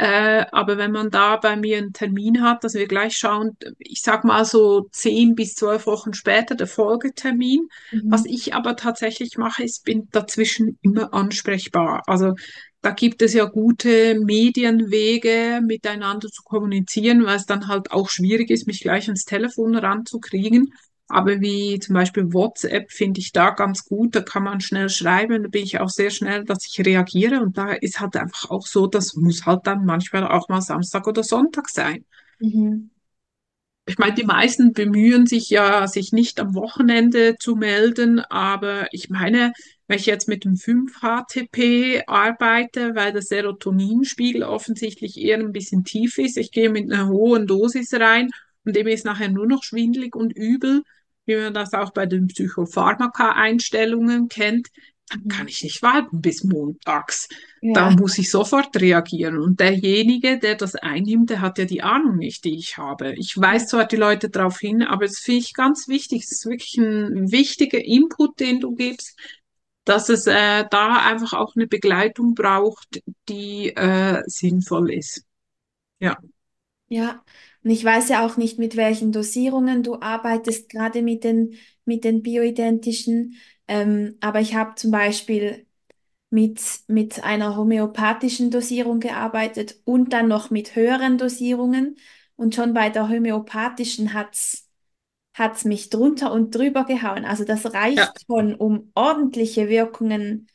Äh, 0.03 0.46
aber 0.50 0.78
wenn 0.78 0.90
man 0.90 1.11
da 1.11 1.36
bei 1.36 1.55
mir 1.57 1.78
einen 1.78 1.92
Termin 1.92 2.42
hat, 2.42 2.64
dass 2.64 2.74
wir 2.74 2.88
gleich 2.88 3.16
schauen, 3.16 3.57
ich 3.78 4.03
sag 4.03 4.24
mal 4.24 4.44
so 4.44 4.88
zehn 4.90 5.34
bis 5.36 5.55
zwölf 5.55 5.86
Wochen 5.86 6.12
später 6.12 6.57
der 6.57 6.66
Folgetermin. 6.66 7.68
Was 8.09 8.24
Mhm. 8.24 8.30
ich 8.30 8.55
aber 8.55 8.74
tatsächlich 8.74 9.36
mache, 9.38 9.62
ist, 9.62 9.84
bin 9.84 10.09
dazwischen 10.11 10.78
immer 10.82 11.14
ansprechbar. 11.14 12.03
Also 12.07 12.34
da 12.80 12.90
gibt 12.90 13.22
es 13.22 13.32
ja 13.32 13.44
gute 13.44 14.18
Medienwege, 14.18 15.61
miteinander 15.64 16.28
zu 16.28 16.42
kommunizieren, 16.42 17.24
weil 17.24 17.36
es 17.36 17.46
dann 17.46 17.68
halt 17.68 17.92
auch 17.92 18.09
schwierig 18.11 18.50
ist, 18.50 18.66
mich 18.66 18.80
gleich 18.80 19.05
ans 19.07 19.24
Telefon 19.24 19.76
ranzukriegen. 19.76 20.72
Aber 21.13 21.43
wie 21.43 21.79
zum 21.79 21.95
Beispiel 21.95 22.33
WhatsApp 22.33 22.91
finde 22.91 23.21
ich 23.21 23.33
da 23.33 23.51
ganz 23.51 23.85
gut. 23.85 24.17
Da 24.17 24.23
kann 24.23 24.45
man 24.45 24.63
schnell 24.63 24.89
schreiben. 24.89 25.43
Da 25.43 25.49
bin 25.51 25.63
ich 25.63 25.79
auch 25.79 25.91
sehr 25.91 26.09
schnell, 26.09 26.45
dass 26.45 26.67
ich 26.67 26.81
reagiere. 26.87 27.43
Und 27.43 27.59
da 27.59 27.73
ist 27.73 28.01
halt 28.01 28.17
einfach 28.17 28.49
auch 28.49 28.67
so, 28.67 28.87
das 28.87 29.15
muss 29.15 29.45
halt 29.45 29.67
dann 29.67 29.85
manchmal 29.85 30.27
auch 30.27 30.49
mal 30.49 30.63
Samstag 30.63 31.07
oder 31.07 31.23
Sonntag 31.23 31.69
sein. 31.69 32.07
Mhm. 32.41 32.89
Ich 33.85 33.99
meine, 33.99 34.15
die 34.15 34.25
meisten 34.25 34.73
bemühen 34.73 35.27
sich 35.27 35.51
ja, 35.51 35.87
sich 35.87 36.13
nicht 36.13 36.41
am 36.41 36.55
Wochenende 36.55 37.37
zu 37.39 37.57
melden, 37.57 38.21
aber 38.21 38.87
ich 38.93 39.11
meine, 39.11 39.53
wenn 39.89 39.99
ich 39.99 40.07
jetzt 40.07 40.29
mit 40.29 40.45
dem 40.47 40.55
5-HTP 40.55 42.05
arbeite, 42.07 42.95
weil 42.95 43.13
der 43.13 43.21
Serotoninspiegel 43.21 44.45
offensichtlich 44.45 45.19
eher 45.19 45.39
ein 45.39 45.53
bisschen 45.53 45.85
tief 45.85 46.17
ist, 46.17 46.39
ich 46.39 46.53
gehe 46.53 46.71
mit 46.71 46.91
einer 46.91 47.09
hohen 47.09 47.47
Dosis 47.47 47.93
rein 47.93 48.31
und 48.65 48.77
dem 48.77 48.87
ist 48.87 49.05
nachher 49.05 49.29
nur 49.29 49.47
noch 49.47 49.63
schwindelig 49.63 50.15
und 50.17 50.33
übel, 50.33 50.85
wie 51.27 51.37
man 51.37 51.55
das 51.55 51.73
auch 51.75 51.91
bei 51.93 52.07
den 52.07 52.27
Psychopharmaka-Einstellungen 52.29 54.29
kennt, 54.29 54.68
dann 55.11 55.29
kann 55.29 55.43
Mhm. 55.45 55.49
ich 55.49 55.62
nicht 55.62 55.83
warten 55.83 56.20
bis 56.20 56.45
montags 56.45 57.29
da 57.75 57.87
Ja, 57.87 57.91
muss 57.91 58.18
ich 58.18 58.31
sofort 58.31 58.77
reagieren. 58.81 59.39
Und 59.39 59.59
derjenige, 59.61 60.39
der 60.39 60.57
das 60.57 60.75
einnimmt, 60.77 61.31
der 61.31 61.41
hat 61.41 61.57
ja 61.59 61.64
die 61.64 61.83
Ahnung 61.83 62.16
nicht, 62.18 62.45
die 62.45 62.55
ich 62.59 62.77
habe. 62.77 63.14
Ich 63.16 63.39
weise 63.41 63.66
zwar 63.66 63.87
die 63.87 63.97
Leute 63.97 64.29
darauf 64.29 64.59
hin, 64.59 64.83
aber 64.83 65.07
es 65.07 65.20
finde 65.20 65.41
ich 65.41 65.55
ganz 65.55 65.89
wichtig. 65.89 66.25
Es 66.25 66.33
ist 66.33 66.45
wirklich 66.47 66.77
ein 66.77 67.31
wichtiger 67.33 67.83
Input, 67.83 68.39
den 68.41 68.61
du 68.61 68.75
gibst, 68.75 69.18
dass 69.85 70.11
es 70.11 70.27
äh, 70.27 70.64
da 70.70 71.03
einfach 71.07 71.33
auch 71.33 71.57
eine 71.57 71.66
Begleitung 71.66 72.35
braucht, 72.35 73.01
die 73.29 73.70
äh, 73.75 74.23
sinnvoll 74.27 74.93
ist. 74.93 75.25
Ja, 76.01 76.18
ja. 76.89 77.25
Und 77.65 77.71
ich 77.71 77.85
weiß 77.85 78.09
ja 78.09 78.27
auch 78.27 78.37
nicht, 78.37 78.59
mit 78.59 78.77
welchen 78.77 79.13
Dosierungen 79.13 79.83
du 79.83 80.01
arbeitest, 80.01 80.69
gerade 80.69 81.03
mit 81.03 81.25
den, 81.25 81.55
mit 81.85 82.05
den 82.05 82.23
bioidentischen. 82.23 83.37
Ähm, 83.69 84.17
aber 84.21 84.41
ich 84.41 84.55
habe 84.55 84.75
zum 84.75 84.91
Beispiel 84.91 85.67
mit, 86.31 86.61
mit 86.89 87.23
einer 87.25 87.57
homöopathischen 87.57 88.51
Dosierung 88.51 89.01
gearbeitet 89.01 89.77
und 89.85 90.13
dann 90.13 90.29
noch 90.29 90.51
mit 90.51 90.75
höheren 90.75 91.19
Dosierungen. 91.19 91.97
Und 92.37 92.55
schon 92.55 92.75
bei 92.75 92.89
der 92.91 93.09
homöopathischen 93.09 94.15
hat's 94.15 94.69
hat's 95.35 95.65
mich 95.65 95.91
drunter 95.91 96.33
und 96.33 96.55
drüber 96.55 96.85
gehauen. 96.85 97.25
Also 97.25 97.45
das 97.45 97.63
ja, 97.65 97.71
reicht 97.71 98.25
schon, 98.27 98.55
um 98.55 98.91
ordentliche 98.95 99.69
Wirkungen 99.69 100.49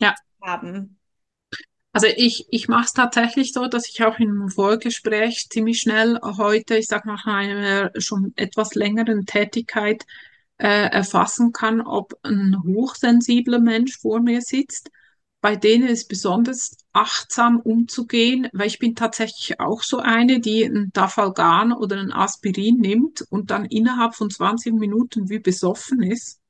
ja. 0.00 0.14
zu 0.14 0.46
haben. 0.46 0.98
Also 1.92 2.06
ich, 2.06 2.46
ich 2.50 2.68
mache 2.68 2.86
es 2.86 2.92
tatsächlich 2.94 3.52
so, 3.52 3.66
dass 3.66 3.88
ich 3.88 4.02
auch 4.02 4.18
in 4.18 4.30
einem 4.30 4.48
Vorgespräch 4.48 5.48
ziemlich 5.50 5.80
schnell 5.80 6.18
heute, 6.22 6.76
ich 6.78 6.86
sage 6.86 7.06
nach 7.08 7.26
einer 7.26 7.90
schon 7.98 8.32
etwas 8.36 8.74
längeren 8.74 9.26
Tätigkeit, 9.26 10.04
äh, 10.58 10.88
erfassen 10.90 11.52
kann, 11.52 11.80
ob 11.82 12.14
ein 12.22 12.56
hochsensibler 12.64 13.58
Mensch 13.60 13.98
vor 13.98 14.20
mir 14.20 14.40
sitzt. 14.40 14.90
Bei 15.40 15.56
denen 15.56 15.88
ist 15.88 16.08
besonders 16.08 16.76
achtsam 16.92 17.58
umzugehen, 17.60 18.48
weil 18.52 18.68
ich 18.68 18.78
bin 18.78 18.94
tatsächlich 18.94 19.58
auch 19.60 19.82
so 19.82 19.98
eine, 19.98 20.40
die 20.40 20.64
ein 20.64 20.90
Dafalgan 20.92 21.72
oder 21.72 21.98
ein 21.98 22.12
Aspirin 22.12 22.78
nimmt 22.78 23.22
und 23.30 23.50
dann 23.50 23.64
innerhalb 23.64 24.14
von 24.14 24.30
20 24.30 24.74
Minuten 24.74 25.28
wie 25.28 25.40
besoffen 25.40 26.02
ist. 26.02 26.41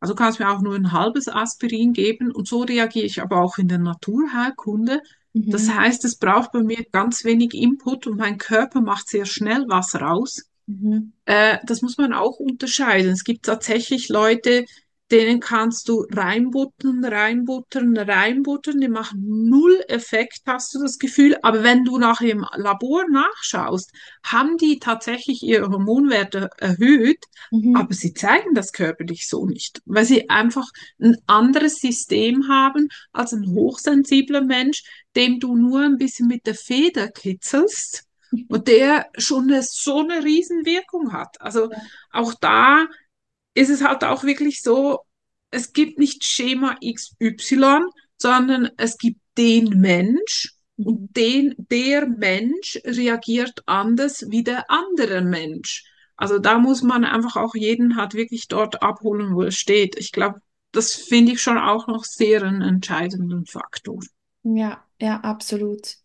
Also 0.00 0.14
du 0.14 0.18
kannst 0.18 0.40
mir 0.40 0.50
auch 0.50 0.60
nur 0.60 0.74
ein 0.74 0.92
halbes 0.92 1.28
Aspirin 1.28 1.92
geben 1.92 2.30
und 2.32 2.48
so 2.48 2.62
reagiere 2.62 3.06
ich 3.06 3.22
aber 3.22 3.40
auch 3.40 3.58
in 3.58 3.68
der 3.68 3.78
Naturheilkunde. 3.78 5.00
Das 5.32 5.66
Mhm. 5.66 5.76
heißt, 5.76 6.04
es 6.04 6.16
braucht 6.16 6.52
bei 6.52 6.62
mir 6.62 6.84
ganz 6.90 7.24
wenig 7.24 7.54
Input 7.54 8.06
und 8.06 8.16
mein 8.16 8.38
Körper 8.38 8.80
macht 8.80 9.08
sehr 9.08 9.24
schnell 9.26 9.64
was 9.68 9.94
raus. 9.94 10.42
Mhm. 10.66 11.12
Äh, 11.26 11.58
das 11.64 11.82
muss 11.82 11.96
man 11.96 12.12
auch 12.12 12.38
unterscheiden. 12.38 13.12
Es 13.12 13.24
gibt 13.24 13.44
tatsächlich 13.46 14.08
Leute, 14.08 14.64
denen 15.10 15.40
kannst 15.40 15.88
du 15.88 16.04
reinbuttern, 16.10 17.04
reinbuttern, 17.04 17.96
reinbuttern, 17.96 18.80
die 18.80 18.88
machen 18.88 19.48
null 19.48 19.80
Effekt, 19.88 20.40
hast 20.46 20.74
du 20.74 20.80
das 20.82 20.98
Gefühl. 20.98 21.36
Aber 21.42 21.62
wenn 21.62 21.84
du 21.84 21.98
nachher 21.98 22.30
im 22.30 22.46
Labor 22.56 23.04
nachschaust, 23.10 23.90
haben 24.24 24.56
die 24.58 24.78
tatsächlich 24.78 25.42
ihre 25.42 25.70
Hormonwerte 25.70 26.50
erhöht, 26.58 27.24
Mhm. 27.50 27.76
aber 27.76 27.94
sie 27.94 28.12
zeigen 28.12 28.54
das 28.54 28.72
körperlich 28.72 29.28
so 29.28 29.46
nicht, 29.46 29.80
weil 29.86 30.04
sie 30.04 30.28
einfach 30.28 30.66
ein 31.00 31.16
anderes 31.26 31.76
System 31.76 32.48
haben 32.48 32.88
als 33.12 33.32
ein 33.32 33.46
hochsensibler 33.48 34.42
Mensch, 34.42 34.82
dem 35.16 35.40
du 35.40 35.56
nur 35.56 35.80
ein 35.80 35.96
bisschen 35.98 36.28
mit 36.28 36.46
der 36.46 36.54
Feder 36.54 37.08
kitzelst 37.08 38.04
und 38.48 38.68
der 38.68 39.06
schon 39.16 39.44
eine, 39.44 39.62
so 39.62 40.00
eine 40.00 40.22
Riesenwirkung 40.24 41.12
hat. 41.12 41.40
Also 41.40 41.70
auch 42.10 42.34
da 42.40 42.86
ist 43.58 43.70
es 43.70 43.82
halt 43.82 44.04
auch 44.04 44.22
wirklich 44.22 44.62
so, 44.62 45.00
es 45.50 45.72
gibt 45.72 45.98
nicht 45.98 46.24
Schema 46.24 46.76
XY, 46.80 47.80
sondern 48.16 48.70
es 48.76 48.96
gibt 48.98 49.20
den 49.36 49.80
Mensch 49.80 50.54
und 50.76 51.16
den, 51.16 51.54
der 51.58 52.06
Mensch 52.06 52.78
reagiert 52.84 53.62
anders 53.66 54.26
wie 54.28 54.44
der 54.44 54.70
andere 54.70 55.22
Mensch. 55.22 55.84
Also 56.16 56.38
da 56.38 56.58
muss 56.58 56.82
man 56.82 57.04
einfach 57.04 57.36
auch 57.36 57.54
jeden 57.54 57.96
halt 57.96 58.14
wirklich 58.14 58.46
dort 58.46 58.82
abholen, 58.82 59.34
wo 59.34 59.42
er 59.42 59.50
steht. 59.50 59.96
Ich 59.98 60.12
glaube, 60.12 60.40
das 60.70 60.94
finde 60.94 61.32
ich 61.32 61.42
schon 61.42 61.58
auch 61.58 61.88
noch 61.88 62.04
sehr 62.04 62.42
einen 62.42 62.62
entscheidenden 62.62 63.44
Faktor. 63.44 64.00
Ja, 64.44 64.84
ja, 65.00 65.20
absolut. 65.20 65.96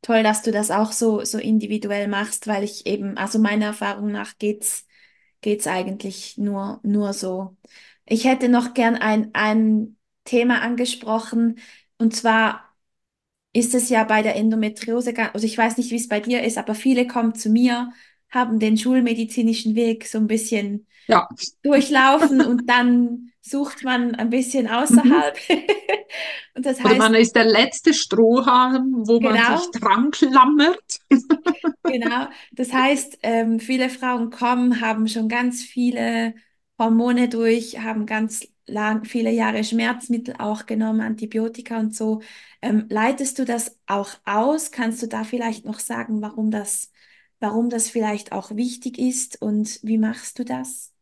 Toll, 0.00 0.22
dass 0.22 0.42
du 0.42 0.50
das 0.50 0.70
auch 0.70 0.92
so, 0.92 1.24
so 1.24 1.38
individuell 1.38 2.08
machst, 2.08 2.46
weil 2.46 2.64
ich 2.64 2.86
eben, 2.86 3.18
also 3.18 3.38
meiner 3.38 3.66
Erfahrung 3.66 4.10
nach 4.12 4.38
geht's, 4.38 4.86
geht's 5.42 5.66
eigentlich 5.68 6.38
nur, 6.38 6.80
nur 6.84 7.12
so. 7.14 7.56
Ich 8.06 8.24
hätte 8.24 8.48
noch 8.48 8.74
gern 8.74 8.96
ein, 8.96 9.30
ein 9.34 9.96
Thema 10.24 10.62
angesprochen, 10.62 11.60
und 11.98 12.16
zwar 12.16 12.74
ist 13.52 13.74
es 13.74 13.88
ja 13.90 14.04
bei 14.04 14.22
der 14.22 14.36
Endometriose, 14.36 15.14
also 15.34 15.46
ich 15.46 15.58
weiß 15.58 15.76
nicht, 15.78 15.90
wie 15.90 15.96
es 15.96 16.08
bei 16.08 16.20
dir 16.20 16.42
ist, 16.42 16.58
aber 16.58 16.74
viele 16.74 17.06
kommen 17.06 17.34
zu 17.34 17.50
mir, 17.50 17.92
haben 18.32 18.58
den 18.60 18.78
schulmedizinischen 18.78 19.76
Weg 19.76 20.06
so 20.06 20.18
ein 20.18 20.26
bisschen 20.28 20.86
Ja. 21.08 21.28
durchlaufen 21.62 22.44
und 22.46 22.68
dann 22.68 23.32
sucht 23.42 23.84
man 23.84 24.14
ein 24.16 24.30
bisschen 24.30 24.68
Mhm. 24.88 25.22
außerhalb. 25.22 25.38
Und 26.56 26.66
das 26.66 26.82
Oder 26.84 26.94
heißt, 26.94 26.96
man 26.96 27.14
ist 27.14 27.34
der 27.34 27.44
letzte 27.44 27.92
Strohhalm, 27.94 29.02
wo 29.06 29.20
man 29.20 29.42
sich 29.42 29.60
genau, 29.60 29.72
dran 29.72 30.10
klammert. 30.10 31.00
genau. 31.86 32.28
Das 32.52 32.72
heißt, 32.72 33.18
ähm, 33.22 33.60
viele 33.60 33.90
Frauen 33.90 34.30
kommen, 34.30 34.80
haben 34.80 35.08
schon 35.08 35.28
ganz 35.28 35.62
viele 35.62 36.34
Hormone 36.78 37.28
durch, 37.28 37.78
haben 37.80 38.06
ganz 38.06 38.46
lang, 38.66 39.04
viele 39.04 39.30
Jahre 39.30 39.64
Schmerzmittel 39.64 40.34
auch 40.38 40.66
genommen, 40.66 41.00
Antibiotika 41.00 41.78
und 41.78 41.94
so. 41.94 42.22
Ähm, 42.62 42.86
leitest 42.88 43.38
du 43.38 43.44
das 43.44 43.78
auch 43.86 44.10
aus? 44.24 44.70
Kannst 44.70 45.02
du 45.02 45.08
da 45.08 45.24
vielleicht 45.24 45.64
noch 45.64 45.80
sagen, 45.80 46.22
warum 46.22 46.50
das, 46.50 46.91
warum 47.42 47.68
das 47.68 47.90
vielleicht 47.90 48.32
auch 48.32 48.52
wichtig 48.52 48.98
ist 48.98 49.42
und 49.42 49.80
wie 49.82 49.98
machst 49.98 50.38
du 50.38 50.44
das? 50.44 50.92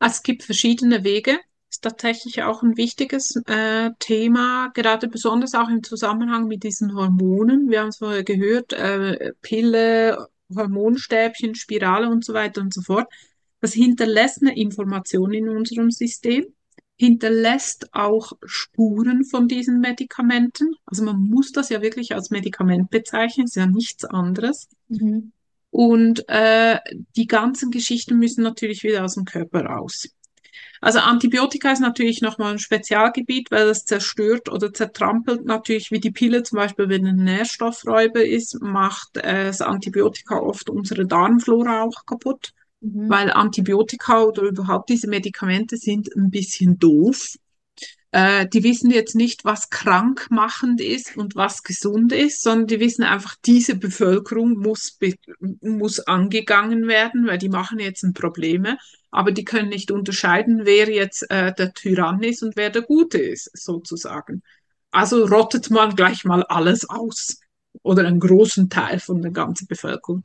Es 0.00 0.22
gibt 0.22 0.42
verschiedene 0.42 1.04
Wege. 1.04 1.38
Ist 1.70 1.82
tatsächlich 1.82 2.42
auch 2.42 2.62
ein 2.62 2.76
wichtiges 2.76 3.36
äh, 3.46 3.90
Thema, 3.98 4.70
gerade 4.74 5.08
besonders 5.08 5.54
auch 5.54 5.68
im 5.68 5.82
Zusammenhang 5.82 6.46
mit 6.46 6.62
diesen 6.62 6.94
Hormonen. 6.94 7.68
Wir 7.68 7.80
haben 7.80 7.88
es 7.88 7.98
vorher 7.98 8.24
gehört, 8.24 8.72
äh, 8.72 9.32
Pille, 9.42 10.28
Hormonstäbchen, 10.54 11.54
Spirale 11.54 12.08
und 12.08 12.24
so 12.24 12.32
weiter 12.32 12.60
und 12.60 12.72
so 12.72 12.82
fort. 12.82 13.12
Das 13.60 13.72
hinterlässt 13.72 14.42
eine 14.42 14.56
Information 14.56 15.32
in 15.32 15.48
unserem 15.48 15.90
System, 15.90 16.46
hinterlässt 16.96 17.88
auch 17.92 18.32
Spuren 18.44 19.24
von 19.24 19.48
diesen 19.48 19.80
Medikamenten. 19.80 20.74
Also 20.86 21.02
man 21.04 21.18
muss 21.18 21.52
das 21.52 21.68
ja 21.68 21.82
wirklich 21.82 22.14
als 22.14 22.30
Medikament 22.30 22.90
bezeichnen, 22.90 23.46
ist 23.46 23.56
ja 23.56 23.66
nichts 23.66 24.04
anderes. 24.04 24.68
Mhm. 24.88 25.32
Und 25.70 26.28
äh, 26.28 26.78
die 27.16 27.26
ganzen 27.26 27.72
Geschichten 27.72 28.18
müssen 28.18 28.44
natürlich 28.44 28.84
wieder 28.84 29.04
aus 29.04 29.14
dem 29.14 29.24
Körper 29.24 29.64
raus. 29.64 30.08
Also 30.80 30.98
Antibiotika 31.00 31.72
ist 31.72 31.80
natürlich 31.80 32.20
nochmal 32.20 32.52
ein 32.52 32.58
Spezialgebiet, 32.58 33.50
weil 33.50 33.66
das 33.66 33.84
zerstört 33.84 34.48
oder 34.50 34.72
zertrampelt 34.72 35.44
natürlich, 35.44 35.90
wie 35.90 35.98
die 35.98 36.10
Pille 36.10 36.42
zum 36.42 36.58
Beispiel, 36.58 36.88
wenn 36.88 37.06
ein 37.06 37.16
Nährstoffräuber 37.16 38.24
ist, 38.24 38.60
macht 38.60 39.16
äh, 39.16 39.46
das 39.46 39.62
Antibiotika 39.62 40.36
oft 40.36 40.70
unsere 40.70 41.06
Darmflora 41.06 41.82
auch 41.82 42.06
kaputt, 42.06 42.52
Mhm. 42.84 43.08
weil 43.08 43.32
Antibiotika 43.32 44.22
oder 44.22 44.42
überhaupt 44.42 44.90
diese 44.90 45.08
Medikamente 45.08 45.76
sind 45.78 46.14
ein 46.14 46.30
bisschen 46.30 46.78
doof. 46.78 47.36
Äh, 48.10 48.46
die 48.46 48.62
wissen 48.62 48.90
jetzt 48.90 49.14
nicht, 49.14 49.44
was 49.44 49.70
krankmachend 49.70 50.80
ist 50.82 51.16
und 51.16 51.34
was 51.34 51.62
gesund 51.62 52.12
ist, 52.12 52.42
sondern 52.42 52.66
die 52.66 52.80
wissen 52.80 53.02
einfach, 53.02 53.36
diese 53.44 53.74
Bevölkerung 53.74 54.58
muss, 54.58 54.98
muss 55.62 55.98
angegangen 55.98 56.86
werden, 56.86 57.26
weil 57.26 57.38
die 57.38 57.48
machen 57.48 57.78
jetzt 57.78 58.04
Probleme, 58.12 58.76
aber 59.10 59.32
die 59.32 59.44
können 59.44 59.70
nicht 59.70 59.90
unterscheiden, 59.90 60.60
wer 60.64 60.90
jetzt 60.90 61.28
äh, 61.30 61.54
der 61.54 61.72
Tyrann 61.72 62.22
ist 62.22 62.42
und 62.42 62.54
wer 62.54 62.68
der 62.70 62.82
Gute 62.82 63.18
ist, 63.18 63.50
sozusagen. 63.54 64.42
Also 64.90 65.24
rottet 65.24 65.70
man 65.70 65.96
gleich 65.96 66.24
mal 66.24 66.44
alles 66.44 66.88
aus 66.88 67.40
oder 67.82 68.06
einen 68.06 68.20
großen 68.20 68.68
Teil 68.68 69.00
von 69.00 69.22
der 69.22 69.32
ganzen 69.32 69.66
Bevölkerung. 69.66 70.22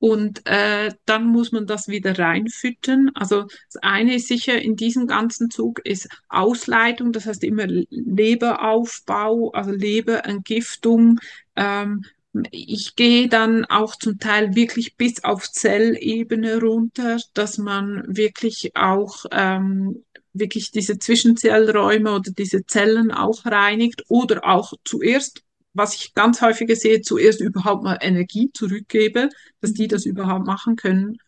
Und 0.00 0.46
äh, 0.46 0.90
dann 1.04 1.26
muss 1.26 1.52
man 1.52 1.66
das 1.66 1.86
wieder 1.86 2.18
reinfüttern. 2.18 3.10
Also 3.14 3.42
das 3.42 3.82
eine 3.82 4.16
ist 4.16 4.28
sicher 4.28 4.60
in 4.60 4.74
diesem 4.74 5.06
ganzen 5.06 5.50
Zug 5.50 5.80
ist 5.84 6.08
Ausleitung, 6.30 7.12
das 7.12 7.26
heißt 7.26 7.44
immer 7.44 7.66
Leberaufbau, 7.66 9.50
also 9.52 9.70
Leberentgiftung. 9.70 11.20
Ähm, 11.54 12.02
ich 12.50 12.96
gehe 12.96 13.28
dann 13.28 13.66
auch 13.66 13.94
zum 13.94 14.18
Teil 14.18 14.54
wirklich 14.54 14.96
bis 14.96 15.22
auf 15.22 15.50
Zellebene 15.50 16.60
runter, 16.60 17.18
dass 17.34 17.58
man 17.58 18.04
wirklich 18.06 18.74
auch 18.76 19.26
ähm, 19.32 20.04
wirklich 20.32 20.70
diese 20.70 20.98
Zwischenzellräume 20.98 22.14
oder 22.14 22.30
diese 22.30 22.64
Zellen 22.64 23.10
auch 23.10 23.44
reinigt 23.44 24.04
oder 24.08 24.46
auch 24.46 24.72
zuerst, 24.84 25.42
was 25.72 25.94
ich 25.94 26.14
ganz 26.14 26.42
häufig 26.42 26.74
sehe, 26.78 27.00
zuerst 27.00 27.40
überhaupt 27.40 27.84
mal 27.84 27.98
Energie 28.00 28.50
zurückgebe 28.52 29.28
dass 29.60 29.72
die 29.72 29.88
das 29.88 30.06
überhaupt 30.06 30.46
machen 30.46 30.76
können. 30.76 31.18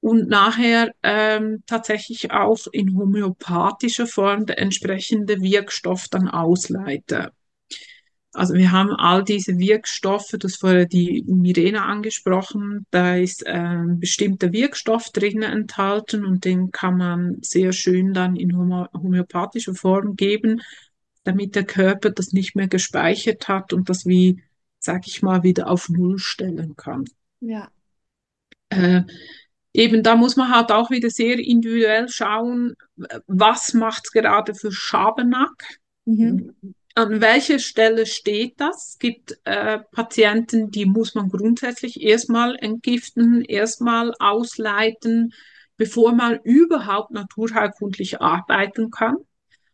Und 0.00 0.28
nachher 0.28 0.92
ähm, 1.02 1.62
tatsächlich 1.66 2.30
auch 2.30 2.58
in 2.70 2.96
homöopathischer 2.96 4.06
Form 4.06 4.46
der 4.46 4.58
entsprechende 4.58 5.40
Wirkstoff 5.40 6.08
dann 6.08 6.28
ausleite. 6.28 7.32
Also 8.32 8.52
wir 8.52 8.70
haben 8.70 8.90
all 8.90 9.24
diese 9.24 9.58
Wirkstoffe, 9.58 10.34
das 10.38 10.56
vorher 10.56 10.84
die 10.84 11.24
Mirena 11.26 11.86
angesprochen, 11.86 12.86
da 12.90 13.16
ist 13.16 13.46
ein 13.46 13.88
ähm, 13.88 13.98
bestimmter 13.98 14.52
Wirkstoff 14.52 15.10
drin 15.10 15.42
enthalten 15.42 16.26
und 16.26 16.44
den 16.44 16.70
kann 16.70 16.98
man 16.98 17.38
sehr 17.40 17.72
schön 17.72 18.12
dann 18.12 18.36
in 18.36 18.54
homö 18.54 18.84
homöopathischer 18.92 19.74
Form 19.74 20.16
geben, 20.16 20.60
damit 21.26 21.54
der 21.54 21.64
Körper 21.64 22.10
das 22.10 22.32
nicht 22.32 22.54
mehr 22.54 22.68
gespeichert 22.68 23.48
hat 23.48 23.72
und 23.72 23.88
das 23.88 24.06
wie, 24.06 24.42
sag 24.78 25.06
ich 25.06 25.22
mal, 25.22 25.42
wieder 25.42 25.68
auf 25.68 25.88
Null 25.88 26.18
stellen 26.18 26.76
kann. 26.76 27.04
Ja. 27.40 27.68
Äh, 28.68 29.02
eben 29.72 30.02
da 30.02 30.16
muss 30.16 30.36
man 30.36 30.54
halt 30.54 30.70
auch 30.70 30.90
wieder 30.90 31.10
sehr 31.10 31.38
individuell 31.38 32.08
schauen, 32.08 32.74
was 33.26 33.74
macht 33.74 34.02
es 34.04 34.12
gerade 34.12 34.54
für 34.54 34.72
Schabernack? 34.72 35.80
Mhm. 36.04 36.54
An 36.94 37.20
welcher 37.20 37.58
Stelle 37.58 38.06
steht 38.06 38.54
das? 38.58 38.90
Es 38.90 38.98
gibt 38.98 39.38
äh, 39.44 39.80
Patienten, 39.92 40.70
die 40.70 40.86
muss 40.86 41.14
man 41.14 41.28
grundsätzlich 41.28 42.00
erstmal 42.00 42.56
entgiften, 42.56 43.42
erstmal 43.42 44.14
ausleiten, 44.18 45.34
bevor 45.76 46.14
man 46.14 46.38
überhaupt 46.42 47.10
naturheilkundlich 47.10 48.22
arbeiten 48.22 48.90
kann, 48.90 49.16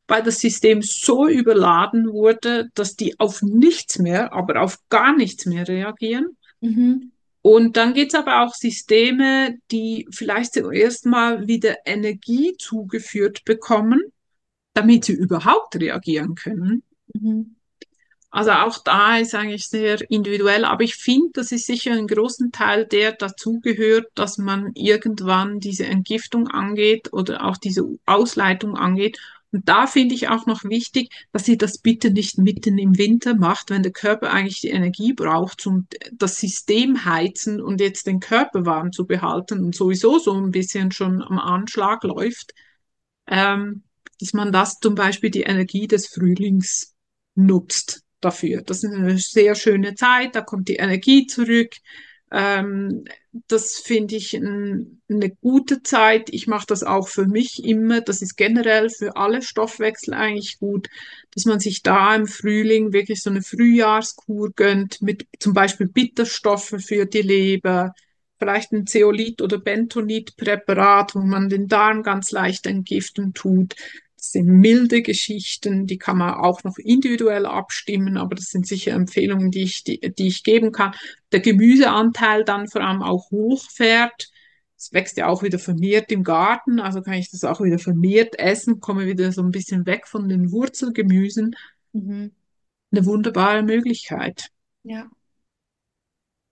weil 0.08 0.22
das 0.22 0.40
System 0.40 0.82
so 0.82 1.26
überladen 1.28 2.12
wurde, 2.12 2.68
dass 2.74 2.96
die 2.96 3.18
auf 3.18 3.42
nichts 3.42 3.98
mehr, 3.98 4.32
aber 4.32 4.62
auf 4.62 4.78
gar 4.88 5.16
nichts 5.16 5.46
mehr 5.46 5.66
reagieren. 5.66 6.36
Mhm. 6.60 7.12
Und 7.42 7.76
dann 7.76 7.92
gibt 7.92 8.14
es 8.14 8.18
aber 8.18 8.42
auch 8.42 8.54
Systeme, 8.54 9.58
die 9.70 10.06
vielleicht 10.12 10.54
zuerst 10.54 11.06
mal 11.06 11.48
wieder 11.48 11.76
Energie 11.84 12.54
zugeführt 12.56 13.44
bekommen, 13.44 14.00
damit 14.74 15.04
sie 15.04 15.14
überhaupt 15.14 15.74
reagieren 15.76 16.36
können. 16.36 16.84
Mhm. 17.14 17.56
Also 18.30 18.52
auch 18.52 18.78
da 18.78 19.18
ist 19.18 19.34
eigentlich 19.34 19.66
sehr 19.68 19.98
individuell, 20.10 20.64
aber 20.64 20.84
ich 20.84 20.94
finde, 20.94 21.28
das 21.34 21.52
ist 21.52 21.66
sicher 21.66 21.92
ein 21.92 22.06
großen 22.06 22.50
Teil, 22.50 22.86
der 22.86 23.12
dazugehört, 23.12 24.06
dass 24.14 24.38
man 24.38 24.72
irgendwann 24.74 25.60
diese 25.60 25.84
Entgiftung 25.84 26.48
angeht 26.48 27.12
oder 27.12 27.44
auch 27.44 27.58
diese 27.58 27.84
Ausleitung 28.06 28.74
angeht. 28.74 29.18
Und 29.52 29.68
da 29.68 29.86
finde 29.86 30.14
ich 30.14 30.28
auch 30.28 30.46
noch 30.46 30.64
wichtig, 30.64 31.10
dass 31.30 31.46
ihr 31.46 31.58
das 31.58 31.78
bitte 31.78 32.10
nicht 32.10 32.38
mitten 32.38 32.78
im 32.78 32.96
Winter 32.96 33.36
macht, 33.36 33.68
wenn 33.68 33.82
der 33.82 33.92
Körper 33.92 34.32
eigentlich 34.32 34.62
die 34.62 34.70
Energie 34.70 35.12
braucht, 35.12 35.66
um 35.66 35.86
das 36.12 36.36
System 36.36 37.04
heizen 37.04 37.60
und 37.60 37.80
jetzt 37.80 38.06
den 38.06 38.18
Körper 38.18 38.64
warm 38.64 38.92
zu 38.92 39.06
behalten 39.06 39.62
und 39.62 39.74
sowieso 39.74 40.18
so 40.18 40.32
ein 40.32 40.50
bisschen 40.50 40.90
schon 40.90 41.22
am 41.22 41.38
Anschlag 41.38 42.02
läuft, 42.02 42.54
ähm, 43.26 43.82
dass 44.18 44.32
man 44.32 44.52
das 44.52 44.78
zum 44.78 44.94
Beispiel 44.94 45.30
die 45.30 45.42
Energie 45.42 45.86
des 45.86 46.06
Frühlings 46.06 46.94
nutzt 47.34 48.02
dafür. 48.20 48.62
Das 48.62 48.82
ist 48.82 48.92
eine 48.92 49.18
sehr 49.18 49.54
schöne 49.54 49.94
Zeit, 49.94 50.34
da 50.34 50.40
kommt 50.40 50.68
die 50.68 50.76
Energie 50.76 51.26
zurück. 51.26 51.74
Ähm, 52.32 53.04
das 53.48 53.76
finde 53.76 54.16
ich 54.16 54.34
ein, 54.34 55.02
eine 55.08 55.30
gute 55.30 55.82
Zeit. 55.82 56.30
Ich 56.30 56.46
mache 56.46 56.66
das 56.66 56.82
auch 56.82 57.08
für 57.08 57.26
mich 57.26 57.62
immer. 57.62 58.00
Das 58.00 58.22
ist 58.22 58.36
generell 58.36 58.88
für 58.88 59.16
alle 59.16 59.42
Stoffwechsel 59.42 60.14
eigentlich 60.14 60.58
gut, 60.58 60.88
dass 61.34 61.44
man 61.44 61.60
sich 61.60 61.82
da 61.82 62.14
im 62.16 62.26
Frühling 62.26 62.92
wirklich 62.94 63.22
so 63.22 63.28
eine 63.28 63.42
Frühjahrskur 63.42 64.50
gönnt 64.56 65.02
mit 65.02 65.26
zum 65.38 65.52
Beispiel 65.52 65.88
Bitterstoffe 65.88 66.76
für 66.78 67.04
die 67.04 67.22
Leber, 67.22 67.92
vielleicht 68.38 68.72
ein 68.72 68.86
Zeolit- 68.86 69.42
oder 69.42 69.58
Bentonit-Präparat, 69.58 71.14
wo 71.14 71.20
man 71.20 71.50
den 71.50 71.68
Darm 71.68 72.02
ganz 72.02 72.32
leicht 72.32 72.66
entgiften 72.66 73.34
tut. 73.34 73.74
Das 74.22 74.30
sind 74.30 74.46
milde 74.46 75.02
Geschichten, 75.02 75.88
die 75.88 75.98
kann 75.98 76.16
man 76.16 76.34
auch 76.34 76.62
noch 76.62 76.78
individuell 76.78 77.44
abstimmen, 77.44 78.16
aber 78.16 78.36
das 78.36 78.50
sind 78.50 78.68
sicher 78.68 78.92
Empfehlungen, 78.92 79.50
die 79.50 79.64
ich, 79.64 79.82
die, 79.82 79.98
die 79.98 80.28
ich 80.28 80.44
geben 80.44 80.70
kann. 80.70 80.94
Der 81.32 81.40
Gemüseanteil 81.40 82.44
dann 82.44 82.68
vor 82.68 82.82
allem 82.82 83.02
auch 83.02 83.32
hochfährt. 83.32 84.30
Es 84.76 84.92
wächst 84.92 85.16
ja 85.16 85.26
auch 85.26 85.42
wieder 85.42 85.58
vermehrt 85.58 86.12
im 86.12 86.22
Garten, 86.22 86.78
also 86.78 87.02
kann 87.02 87.14
ich 87.14 87.32
das 87.32 87.42
auch 87.42 87.60
wieder 87.62 87.80
vermehrt 87.80 88.38
essen, 88.38 88.78
komme 88.78 89.06
wieder 89.06 89.32
so 89.32 89.42
ein 89.42 89.50
bisschen 89.50 89.86
weg 89.86 90.06
von 90.06 90.28
den 90.28 90.52
Wurzelgemüsen. 90.52 91.56
Mhm. 91.92 92.30
Eine 92.92 93.04
wunderbare 93.04 93.64
Möglichkeit. 93.64 94.50
Ja. 94.84 95.10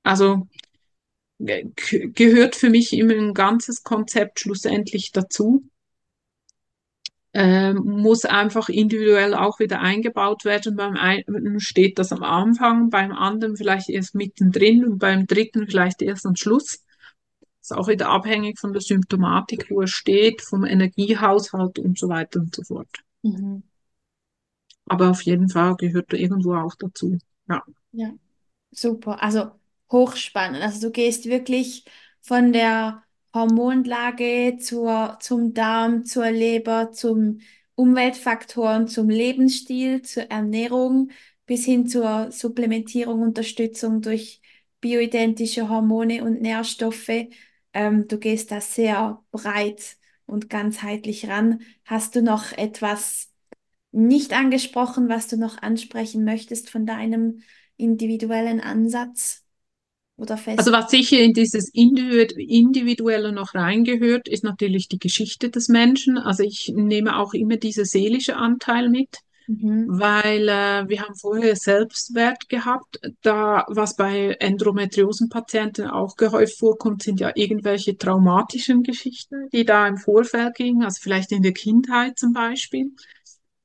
Also 0.03 0.49
gehört 1.39 2.57
für 2.57 2.69
mich 2.69 2.93
immer 2.95 3.15
ein 3.15 3.33
ganzes 3.33 3.85
Konzept 3.85 4.41
schlussendlich 4.41 5.13
dazu 5.13 5.70
ähm, 7.33 7.83
muss 7.85 8.25
einfach 8.25 8.69
individuell 8.69 9.35
auch 9.35 9.61
wieder 9.61 9.81
eingebaut 9.81 10.45
werden. 10.45 10.77
Beim 10.77 10.97
einen 10.97 11.61
steht 11.61 11.99
das 11.99 12.13
am 12.13 12.23
Anfang, 12.23 12.91
beim 12.91 13.13
anderen 13.13 13.57
vielleicht 13.57 13.89
erst 13.89 14.15
mittendrin 14.15 14.85
und 14.85 14.99
beim 14.99 15.27
dritten 15.27 15.69
vielleicht 15.69 16.03
erst 16.03 16.27
am 16.27 16.37
Schluss. 16.37 16.85
Ist 17.61 17.73
auch 17.73 17.89
wieder 17.89 18.09
abhängig 18.09 18.59
von 18.59 18.73
der 18.73 18.83
Symptomatik, 18.83 19.71
wo 19.71 19.83
er 19.83 19.87
steht, 19.87 20.43
vom 20.43 20.65
Energiehaushalt 20.65 21.79
und 21.79 21.99
so 21.99 22.09
weiter 22.09 22.41
und 22.41 22.55
so 22.55 22.63
fort. 22.63 22.89
Mhm. 23.23 23.63
Aber 24.87 25.11
auf 25.11 25.23
jeden 25.23 25.49
Fall 25.49 25.77
gehört 25.77 26.13
er 26.13 26.19
irgendwo 26.19 26.55
auch 26.55 26.75
dazu. 26.75 27.19
Ja. 27.49 27.63
Ja, 27.93 28.11
super. 28.73 29.23
Also 29.23 29.53
hochspannend. 29.91 30.63
Also 30.63 30.89
du 30.89 30.93
gehst 30.93 31.27
wirklich 31.27 31.85
von 32.23 32.53
der 32.53 33.05
Hormonlage 33.35 34.59
zur, 34.61 35.19
zum 35.21 35.55
Darm, 35.55 36.05
zur 36.05 36.31
Leber, 36.31 36.93
zum 36.93 37.41
Umweltfaktoren, 37.75 38.89
zum 38.89 39.09
Lebensstil, 39.09 40.03
zur 40.03 40.25
Ernährung 40.25 41.11
bis 41.47 41.65
hin 41.65 41.87
zur 41.89 42.31
Supplementierung, 42.31 43.23
Unterstützung 43.23 44.03
durch 44.03 44.41
bioidentische 44.81 45.69
Hormone 45.69 46.23
und 46.25 46.41
Nährstoffe. 46.41 47.29
Ähm, 47.73 48.07
du 48.09 48.19
gehst 48.19 48.51
da 48.53 48.61
sehr 48.61 49.23
breit 49.33 49.97
und 50.27 50.49
ganzheitlich 50.49 51.29
ran. 51.29 51.63
Hast 51.85 52.15
du 52.15 52.23
noch 52.23 52.53
etwas 52.53 53.33
nicht 53.93 54.33
angesprochen, 54.33 55.09
was 55.09 55.29
du 55.29 55.37
noch 55.37 55.59
ansprechen 55.63 56.25
möchtest 56.25 56.71
von 56.71 56.87
deinem 56.87 57.43
individuellen 57.77 58.61
Ansatz? 58.61 59.45
Oder 60.21 60.37
fest? 60.37 60.59
Also 60.59 60.73
was 60.73 60.91
sicher 60.91 61.19
in 61.19 61.33
dieses 61.33 61.69
Individuelle 61.73 63.33
noch 63.33 63.55
reingehört, 63.55 64.29
ist 64.29 64.45
natürlich 64.45 64.89
die 64.89 64.99
Geschichte 64.99 65.51
des 65.51 65.69
Menschen. 65.69 66.19
Also 66.19 66.43
ich 66.43 66.73
nehme 66.75 67.19
auch 67.19 67.35
immer 67.35 67.57
diese 67.57 67.85
seelische 67.85 68.37
Anteil 68.37 68.89
mit. 68.89 69.19
Mhm. 69.47 69.87
Weil 69.89 70.49
äh, 70.49 70.89
wir 70.89 71.03
haben 71.03 71.17
vorher 71.17 71.57
Selbstwert 71.57 72.49
gehabt. 72.49 73.01
Da, 73.23 73.65
was 73.69 73.97
bei 73.97 74.37
Endometriosenpatienten 74.39 75.89
auch 75.89 76.15
gehäuft 76.17 76.59
vorkommt, 76.59 77.03
sind 77.03 77.19
ja 77.19 77.33
irgendwelche 77.35 77.97
traumatischen 77.97 78.85
Geschichten, 78.85 79.49
die 79.53 79.65
da 79.65 79.89
im 79.89 79.97
Vorfeld 79.97 80.55
gingen, 80.55 80.85
also 80.85 81.01
vielleicht 81.03 81.33
in 81.33 81.43
der 81.43 81.53
Kindheit 81.53 82.17
zum 82.17 82.33
Beispiel. 82.33 82.93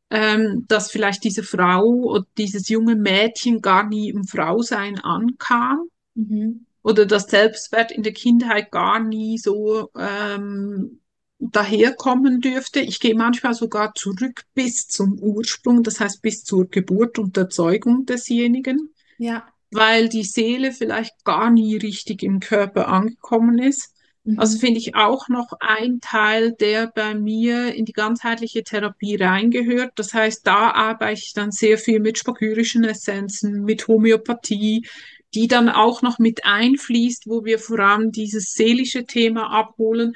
Ähm, 0.10 0.66
dass 0.68 0.92
vielleicht 0.92 1.24
diese 1.24 1.44
Frau 1.44 1.84
oder 1.84 2.26
dieses 2.38 2.70
junge 2.70 2.96
Mädchen 2.96 3.62
gar 3.62 3.88
nie 3.88 4.10
im 4.10 4.24
Frausein 4.24 5.00
ankam 5.00 5.90
Mhm. 6.16 6.66
oder 6.84 7.06
das 7.06 7.26
Selbstwert 7.28 7.92
in 7.92 8.04
der 8.04 8.14
Kindheit 8.14 8.72
gar 8.72 9.00
nie 9.00 9.38
so 9.38 9.90
ähm, 9.98 11.00
daherkommen 11.40 12.40
dürfte. 12.42 12.80
Ich 12.80 13.00
gehe 13.00 13.16
manchmal 13.16 13.54
sogar 13.54 13.94
zurück 13.96 14.44
bis 14.54 14.88
zum 14.88 15.20
Ursprung, 15.20 15.84
das 15.84 16.00
heißt 16.00 16.22
bis 16.22 16.44
zur 16.44 16.68
Geburt 16.70 17.20
und 17.20 17.36
der 17.38 17.50
Zeugung 17.50 18.06
desjenigen, 18.06 18.94
Ja. 19.18 19.46
weil 19.72 20.10
die 20.10 20.24
Seele 20.24 20.72
vielleicht 20.72 21.24
gar 21.26 21.52
nie 21.52 21.76
richtig 21.76 22.24
im 22.24 22.40
Körper 22.40 22.88
angekommen 22.88 23.60
ist. 23.60 23.94
Mhm. 24.24 24.40
Also 24.40 24.58
finde 24.58 24.80
ich 24.80 24.96
auch 24.96 25.28
noch 25.28 25.52
ein 25.60 26.00
Teil, 26.02 26.54
der 26.54 26.88
bei 26.88 27.14
mir 27.14 27.76
in 27.76 27.86
die 27.86 27.94
ganzheitliche 27.94 28.64
Therapie 28.64 29.16
reingehört. 29.18 29.92
Das 29.96 30.14
heißt, 30.14 30.48
da 30.48 30.72
arbeite 30.72 31.20
ich 31.20 31.34
dann 31.34 31.52
sehr 31.52 31.78
viel 31.78 32.00
mit 32.00 32.18
spagyrischen 32.18 32.84
Essenzen, 32.86 33.64
mit 33.64 33.88
Homöopathie, 33.88 34.88
die 35.36 35.48
dann 35.48 35.70
auch 35.70 36.02
noch 36.02 36.18
mit 36.18 36.46
einfließt, 36.46 37.28
wo 37.28 37.46
wir 37.46 37.60
vor 37.60 37.80
allem 37.80 38.12
dieses 38.12 38.54
seelische 38.54 39.06
Thema 39.06 39.52
abholen, 39.52 40.16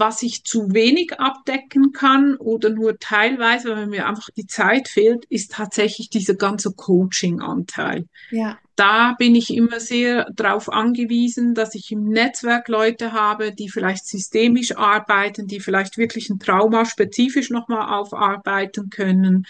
was 0.00 0.22
ich 0.22 0.44
zu 0.44 0.72
wenig 0.72 1.20
abdecken 1.20 1.92
kann 1.92 2.34
oder 2.36 2.70
nur 2.70 2.98
teilweise, 2.98 3.76
weil 3.76 3.86
mir 3.86 4.08
einfach 4.08 4.30
die 4.36 4.46
Zeit 4.46 4.88
fehlt, 4.88 5.26
ist 5.26 5.52
tatsächlich 5.52 6.08
dieser 6.08 6.34
ganze 6.34 6.72
Coaching-Anteil. 6.72 8.06
Ja. 8.30 8.58
Da 8.76 9.14
bin 9.18 9.34
ich 9.34 9.54
immer 9.54 9.78
sehr 9.78 10.26
darauf 10.34 10.72
angewiesen, 10.72 11.54
dass 11.54 11.74
ich 11.74 11.92
im 11.92 12.08
Netzwerk 12.08 12.68
Leute 12.68 13.12
habe, 13.12 13.52
die 13.52 13.68
vielleicht 13.68 14.06
systemisch 14.06 14.74
arbeiten, 14.74 15.46
die 15.46 15.60
vielleicht 15.60 15.98
wirklich 15.98 16.30
ein 16.30 16.38
Trauma 16.38 16.86
spezifisch 16.86 17.50
nochmal 17.50 17.94
aufarbeiten 17.94 18.88
können, 18.88 19.46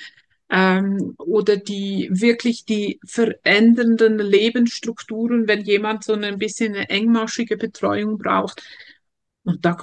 ähm, 0.51 1.15
oder 1.19 1.57
die 1.57 2.09
wirklich 2.13 2.65
die 2.65 3.01
verändernden 3.07 4.19
Lebensstrukturen, 4.19 5.47
wenn 5.47 5.65
jemand 5.65 6.05
so 6.05 6.15
ein 6.15 6.39
bisschen 6.39 6.75
eine 6.75 6.89
engmaschige 6.91 7.57
Betreuung 7.57 8.19
braucht. 8.19 8.63
Und 9.45 9.65
da 9.65 9.77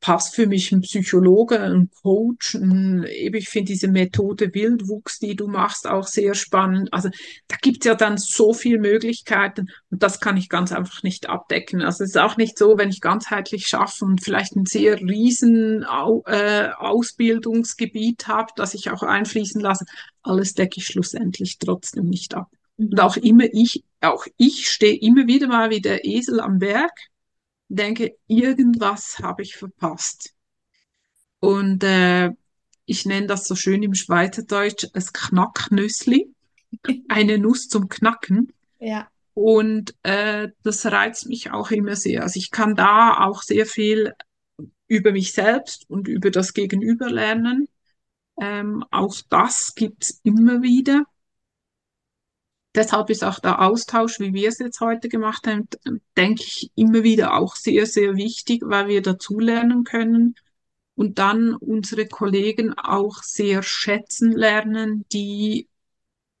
passt 0.00 0.34
für 0.34 0.46
mich 0.46 0.70
ein 0.70 0.82
Psychologe, 0.82 1.60
ein 1.60 1.90
Coach. 2.02 2.54
Ein, 2.54 3.04
ich 3.08 3.48
finde 3.48 3.72
diese 3.72 3.88
Methode 3.88 4.54
Wildwuchs, 4.54 5.18
die 5.18 5.34
du 5.34 5.48
machst, 5.48 5.86
auch 5.86 6.06
sehr 6.06 6.34
spannend. 6.34 6.92
Also 6.92 7.08
da 7.48 7.56
gibt 7.60 7.78
es 7.80 7.86
ja 7.86 7.94
dann 7.94 8.16
so 8.16 8.52
viele 8.52 8.78
Möglichkeiten 8.78 9.68
und 9.90 10.02
das 10.02 10.20
kann 10.20 10.36
ich 10.36 10.48
ganz 10.48 10.72
einfach 10.72 11.02
nicht 11.02 11.28
abdecken. 11.28 11.82
Also 11.82 12.04
es 12.04 12.10
ist 12.10 12.18
auch 12.18 12.36
nicht 12.36 12.58
so, 12.58 12.78
wenn 12.78 12.90
ich 12.90 13.00
ganzheitlich 13.00 13.66
schaffe 13.66 14.04
und 14.04 14.22
vielleicht 14.22 14.54
ein 14.56 14.66
sehr 14.66 15.00
riesen 15.00 15.84
äh, 16.26 16.68
Ausbildungsgebiet 16.76 18.28
habe, 18.28 18.52
das 18.56 18.74
ich 18.74 18.90
auch 18.90 19.02
einfließen 19.02 19.60
lasse, 19.60 19.84
alles 20.22 20.54
decke 20.54 20.78
ich 20.78 20.86
schlussendlich 20.86 21.58
trotzdem 21.58 22.06
nicht 22.06 22.34
ab. 22.34 22.48
Mhm. 22.76 22.88
Und 22.90 23.00
auch 23.00 23.16
immer 23.16 23.44
ich, 23.52 23.82
auch 24.00 24.26
ich 24.36 24.68
stehe 24.68 24.98
immer 25.00 25.26
wieder 25.26 25.48
mal 25.48 25.70
wie 25.70 25.80
der 25.80 26.04
Esel 26.04 26.40
am 26.40 26.58
Berg 26.58 26.92
denke, 27.68 28.16
irgendwas 28.26 29.18
habe 29.20 29.42
ich 29.42 29.56
verpasst. 29.56 30.34
Und 31.40 31.84
äh, 31.84 32.30
ich 32.86 33.06
nenne 33.06 33.26
das 33.26 33.46
so 33.46 33.54
schön 33.54 33.82
im 33.82 33.94
Schweizerdeutsch 33.94 34.86
es 34.94 35.12
Knacknüssli, 35.12 36.34
eine 37.08 37.38
Nuss 37.38 37.68
zum 37.68 37.88
Knacken. 37.88 38.52
Ja. 38.78 39.08
Und 39.34 39.94
äh, 40.02 40.48
das 40.64 40.84
reizt 40.86 41.28
mich 41.28 41.52
auch 41.52 41.70
immer 41.70 41.94
sehr. 41.94 42.22
Also 42.22 42.38
ich 42.38 42.50
kann 42.50 42.74
da 42.74 43.24
auch 43.24 43.42
sehr 43.42 43.66
viel 43.66 44.14
über 44.88 45.12
mich 45.12 45.32
selbst 45.32 45.88
und 45.88 46.08
über 46.08 46.30
das 46.30 46.54
Gegenüber 46.54 47.08
lernen. 47.08 47.68
Ähm, 48.40 48.84
auch 48.90 49.16
das 49.28 49.74
gibt's 49.76 50.20
immer 50.24 50.62
wieder. 50.62 51.04
Deshalb 52.74 53.10
ist 53.10 53.24
auch 53.24 53.40
der 53.40 53.60
Austausch, 53.62 54.20
wie 54.20 54.34
wir 54.34 54.48
es 54.48 54.58
jetzt 54.58 54.80
heute 54.80 55.08
gemacht 55.08 55.46
haben, 55.46 55.68
denke 56.16 56.42
ich, 56.44 56.70
immer 56.74 57.02
wieder 57.02 57.34
auch 57.34 57.56
sehr, 57.56 57.86
sehr 57.86 58.16
wichtig, 58.16 58.62
weil 58.64 58.88
wir 58.88 59.02
dazulernen 59.02 59.84
können 59.84 60.34
und 60.94 61.18
dann 61.18 61.54
unsere 61.54 62.06
Kollegen 62.06 62.74
auch 62.74 63.22
sehr 63.22 63.62
schätzen 63.62 64.32
lernen, 64.32 65.04
die 65.12 65.68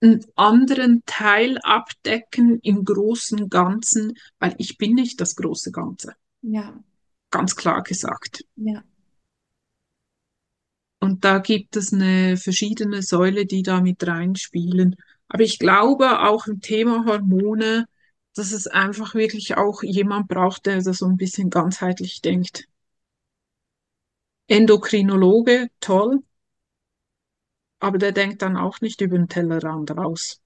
einen 0.00 0.24
anderen 0.36 1.02
Teil 1.06 1.58
abdecken 1.62 2.60
im 2.62 2.84
großen 2.84 3.48
Ganzen, 3.48 4.14
weil 4.38 4.54
ich 4.58 4.78
bin 4.78 4.94
nicht 4.94 5.20
das 5.20 5.34
große 5.34 5.72
Ganze. 5.72 6.14
Ja, 6.42 6.78
Ganz 7.30 7.56
klar 7.56 7.82
gesagt. 7.82 8.44
ja. 8.56 8.82
Und 11.00 11.24
da 11.24 11.38
gibt 11.38 11.76
es 11.76 11.92
eine 11.92 12.36
verschiedene 12.36 13.02
Säule, 13.02 13.46
die 13.46 13.62
da 13.62 13.80
mit 13.80 14.04
reinspielen. 14.04 14.96
Aber 15.28 15.42
ich 15.42 15.58
glaube 15.58 16.20
auch 16.28 16.46
im 16.46 16.60
Thema 16.60 17.04
Hormone, 17.06 17.86
dass 18.34 18.52
es 18.52 18.66
einfach 18.66 19.14
wirklich 19.14 19.56
auch 19.56 19.82
jemand 19.82 20.28
braucht, 20.28 20.66
der 20.66 20.82
da 20.82 20.92
so 20.92 21.06
ein 21.06 21.16
bisschen 21.16 21.50
ganzheitlich 21.50 22.20
denkt. 22.20 22.66
Endokrinologe, 24.48 25.70
toll, 25.80 26.22
aber 27.80 27.98
der 27.98 28.12
denkt 28.12 28.42
dann 28.42 28.56
auch 28.56 28.80
nicht 28.80 29.00
über 29.00 29.16
den 29.18 29.26
Tellerrand 29.28 29.90
raus. 29.96 30.40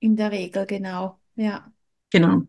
In 0.00 0.16
der 0.16 0.30
Regel, 0.32 0.64
genau. 0.66 1.20
Ja, 1.34 1.70
Genau. 2.10 2.46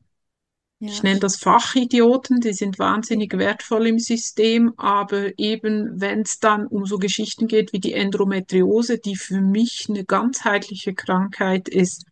Ich 0.80 0.97
ja. 0.97 1.03
nenne 1.03 1.19
das 1.19 1.38
Fachidioten, 1.38 2.39
die 2.39 2.53
sind 2.53 2.78
wahnsinnig 2.80 3.34
wertvoll 3.38 3.88
im 3.88 3.99
System, 3.99 4.73
aber 4.78 5.38
eben 5.39 5.99
wenn 5.99 6.21
es 6.21 6.39
dann 6.39 6.67
um 6.67 6.86
so 6.86 6.97
Geschichten 6.99 7.47
geht 7.47 7.73
wie 7.73 7.80
die 7.80 7.93
Endometriose, 7.93 8.99
die 8.99 9.15
für 9.15 9.41
mich 9.41 9.88
eine 9.89 10.05
ganzheitliche 10.05 10.93
Krankheit 10.93 11.67
ist, 11.67 12.05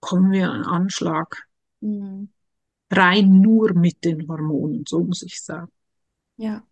kommen 0.00 0.32
wir 0.32 0.50
an 0.50 0.64
Anschlag. 0.64 1.48
Mhm. 1.80 2.30
Rein 2.90 3.40
nur 3.40 3.72
mit 3.74 4.04
den 4.04 4.28
Hormonen, 4.28 4.84
so 4.86 5.02
muss 5.02 5.22
ich 5.22 5.42
sagen. 5.42 5.72
Ja, 6.36 6.62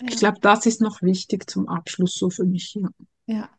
Ich 0.00 0.14
ja, 0.14 0.18
glaube, 0.18 0.40
das 0.40 0.66
ist 0.66 0.80
noch 0.80 1.02
wichtig 1.02 1.50
zum 1.50 1.68
Abschluss 1.68 2.14
so 2.14 2.30
für 2.30 2.44
mich. 2.44 2.74
Ja. 2.74 2.88
ja. 3.26 3.50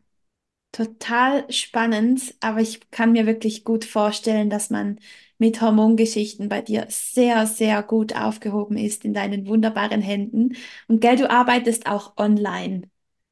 Total 0.72 1.50
spannend, 1.50 2.34
aber 2.40 2.60
ich 2.60 2.90
kann 2.90 3.12
mir 3.12 3.26
wirklich 3.26 3.64
gut 3.64 3.84
vorstellen, 3.84 4.50
dass 4.50 4.70
man 4.70 5.00
mit 5.38 5.60
Hormongeschichten 5.60 6.48
bei 6.48 6.62
dir 6.62 6.86
sehr, 6.88 7.46
sehr 7.46 7.82
gut 7.82 8.14
aufgehoben 8.16 8.76
ist 8.76 9.04
in 9.04 9.14
deinen 9.14 9.46
wunderbaren 9.46 10.00
Händen. 10.00 10.56
Und 10.88 11.00
gell, 11.00 11.16
du 11.16 11.30
arbeitest 11.30 11.86
auch 11.86 12.16
online. 12.16 12.82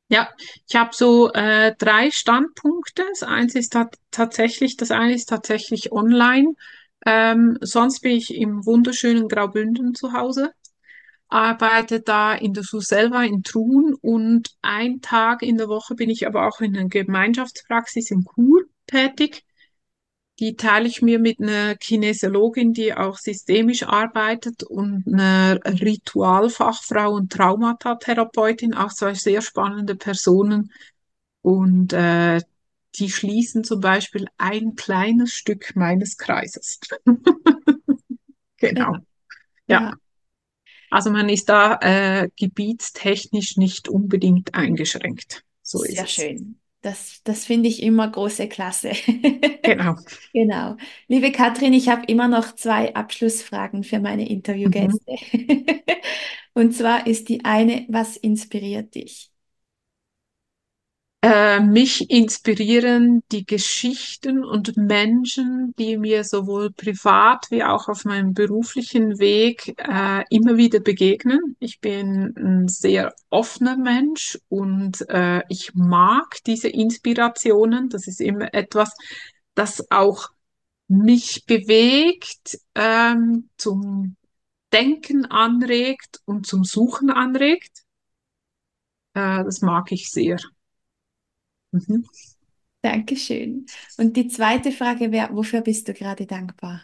Ja, 0.08 0.28
ich 0.68 0.76
habe 0.76 0.90
so 0.92 1.32
äh, 1.32 1.74
drei 1.78 2.10
Standpunkte. 2.10 3.04
Das 3.10 3.22
eins 3.22 3.54
ist 3.54 3.72
tat 3.72 3.96
tatsächlich, 4.10 4.76
das 4.76 4.90
eine 4.90 5.14
ist 5.14 5.28
tatsächlich 5.28 5.92
online. 5.92 6.54
Ähm, 7.06 7.58
sonst 7.60 8.00
bin 8.00 8.12
ich 8.12 8.34
im 8.34 8.64
wunderschönen 8.64 9.28
Graubünden 9.28 9.94
zu 9.94 10.12
Hause, 10.12 10.52
arbeite 11.28 12.00
da 12.00 12.34
in 12.34 12.54
der 12.54 12.64
Surselva 12.64 13.24
in 13.24 13.42
Trun 13.42 13.94
und 14.00 14.50
ein 14.62 15.00
Tag 15.00 15.42
in 15.42 15.58
der 15.58 15.68
Woche 15.68 15.94
bin 15.94 16.10
ich 16.10 16.26
aber 16.26 16.46
auch 16.46 16.60
in 16.60 16.76
einer 16.76 16.88
Gemeinschaftspraxis 16.88 18.10
in 18.10 18.24
Chur 18.24 18.62
tätig. 18.86 19.44
Die 20.40 20.56
teile 20.56 20.88
ich 20.88 21.00
mir 21.00 21.18
mit 21.20 21.40
einer 21.40 21.76
Kinesiologin, 21.76 22.72
die 22.72 22.92
auch 22.94 23.18
systemisch 23.18 23.84
arbeitet 23.84 24.64
und 24.64 25.04
einer 25.06 25.60
Ritualfachfrau 25.64 27.12
und 27.12 27.32
Traumatatherapeutin, 27.32 28.74
auch 28.74 28.92
zwei 28.92 29.14
sehr 29.14 29.42
spannende 29.42 29.94
Personen. 29.94 30.72
Und 31.42 31.92
äh, 31.92 32.40
die 32.96 33.10
schließen 33.10 33.64
zum 33.64 33.80
Beispiel 33.80 34.26
ein 34.38 34.74
kleines 34.74 35.32
Stück 35.32 35.76
meines 35.76 36.16
Kreises. 36.16 36.80
Genau. 38.56 38.94
Ja, 39.66 39.80
ja, 39.82 39.94
also 40.94 41.10
man 41.10 41.28
ist 41.28 41.48
da 41.48 41.76
äh, 41.80 42.28
gebietstechnisch 42.36 43.56
nicht 43.56 43.88
unbedingt 43.88 44.54
eingeschränkt. 44.54 45.44
So 45.60 45.82
ist 45.82 45.96
sehr 45.96 46.04
es. 46.04 46.10
schön. 46.12 46.60
Das, 46.84 47.22
das 47.24 47.46
finde 47.46 47.68
ich 47.68 47.82
immer 47.82 48.08
große 48.10 48.48
Klasse. 48.48 48.92
Genau. 49.62 49.96
Genau. 50.34 50.76
Liebe 51.08 51.32
Katrin, 51.32 51.72
ich 51.72 51.88
habe 51.88 52.06
immer 52.06 52.28
noch 52.28 52.54
zwei 52.56 52.94
Abschlussfragen 52.94 53.84
für 53.84 54.00
meine 54.00 54.28
Mhm. 54.64 54.98
Interviewgäste. 55.08 55.12
Und 56.54 56.72
zwar 56.74 57.06
ist 57.06 57.28
die 57.28 57.44
eine, 57.44 57.86
was 57.88 58.16
inspiriert 58.16 58.94
dich? 58.96 59.30
Äh, 61.26 61.60
mich 61.60 62.10
inspirieren 62.10 63.22
die 63.32 63.46
Geschichten 63.46 64.44
und 64.44 64.76
Menschen, 64.76 65.72
die 65.78 65.96
mir 65.96 66.22
sowohl 66.22 66.70
privat 66.70 67.46
wie 67.50 67.64
auch 67.64 67.88
auf 67.88 68.04
meinem 68.04 68.34
beruflichen 68.34 69.18
Weg 69.18 69.74
äh, 69.78 70.22
immer 70.28 70.58
wieder 70.58 70.80
begegnen. 70.80 71.56
Ich 71.60 71.80
bin 71.80 72.34
ein 72.36 72.68
sehr 72.68 73.14
offener 73.30 73.78
Mensch 73.78 74.38
und 74.50 75.08
äh, 75.08 75.40
ich 75.48 75.72
mag 75.72 76.36
diese 76.46 76.68
Inspirationen. 76.68 77.88
Das 77.88 78.06
ist 78.06 78.20
immer 78.20 78.52
etwas, 78.52 78.92
das 79.54 79.90
auch 79.90 80.28
mich 80.88 81.46
bewegt, 81.46 82.58
ähm, 82.74 83.48
zum 83.56 84.16
Denken 84.74 85.24
anregt 85.24 86.20
und 86.26 86.46
zum 86.46 86.64
Suchen 86.64 87.08
anregt. 87.08 87.82
Äh, 89.14 89.42
das 89.42 89.62
mag 89.62 89.90
ich 89.90 90.10
sehr. 90.10 90.36
Mhm. 91.74 92.06
Dankeschön. 92.82 93.66
Und 93.96 94.16
die 94.16 94.28
zweite 94.28 94.70
Frage 94.70 95.10
wäre, 95.10 95.34
wofür 95.34 95.60
bist 95.60 95.88
du 95.88 95.92
gerade 95.92 96.26
dankbar? 96.26 96.82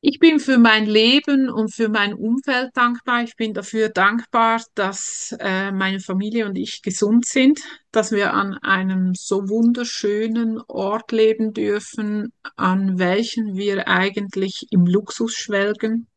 Ich 0.00 0.18
bin 0.18 0.40
für 0.40 0.58
mein 0.58 0.86
Leben 0.86 1.48
und 1.50 1.74
für 1.74 1.88
mein 1.88 2.14
Umfeld 2.14 2.70
dankbar. 2.74 3.22
Ich 3.22 3.36
bin 3.36 3.52
dafür 3.52 3.88
dankbar, 3.88 4.62
dass 4.74 5.34
äh, 5.38 5.70
meine 5.72 6.00
Familie 6.00 6.46
und 6.46 6.56
ich 6.56 6.82
gesund 6.82 7.26
sind, 7.26 7.60
dass 7.92 8.10
wir 8.10 8.32
an 8.32 8.54
einem 8.58 9.14
so 9.14 9.48
wunderschönen 9.48 10.60
Ort 10.68 11.12
leben 11.12 11.52
dürfen, 11.52 12.32
an 12.56 12.98
welchen 12.98 13.56
wir 13.56 13.88
eigentlich 13.88 14.66
im 14.70 14.86
Luxus 14.86 15.34
schwelgen 15.34 16.08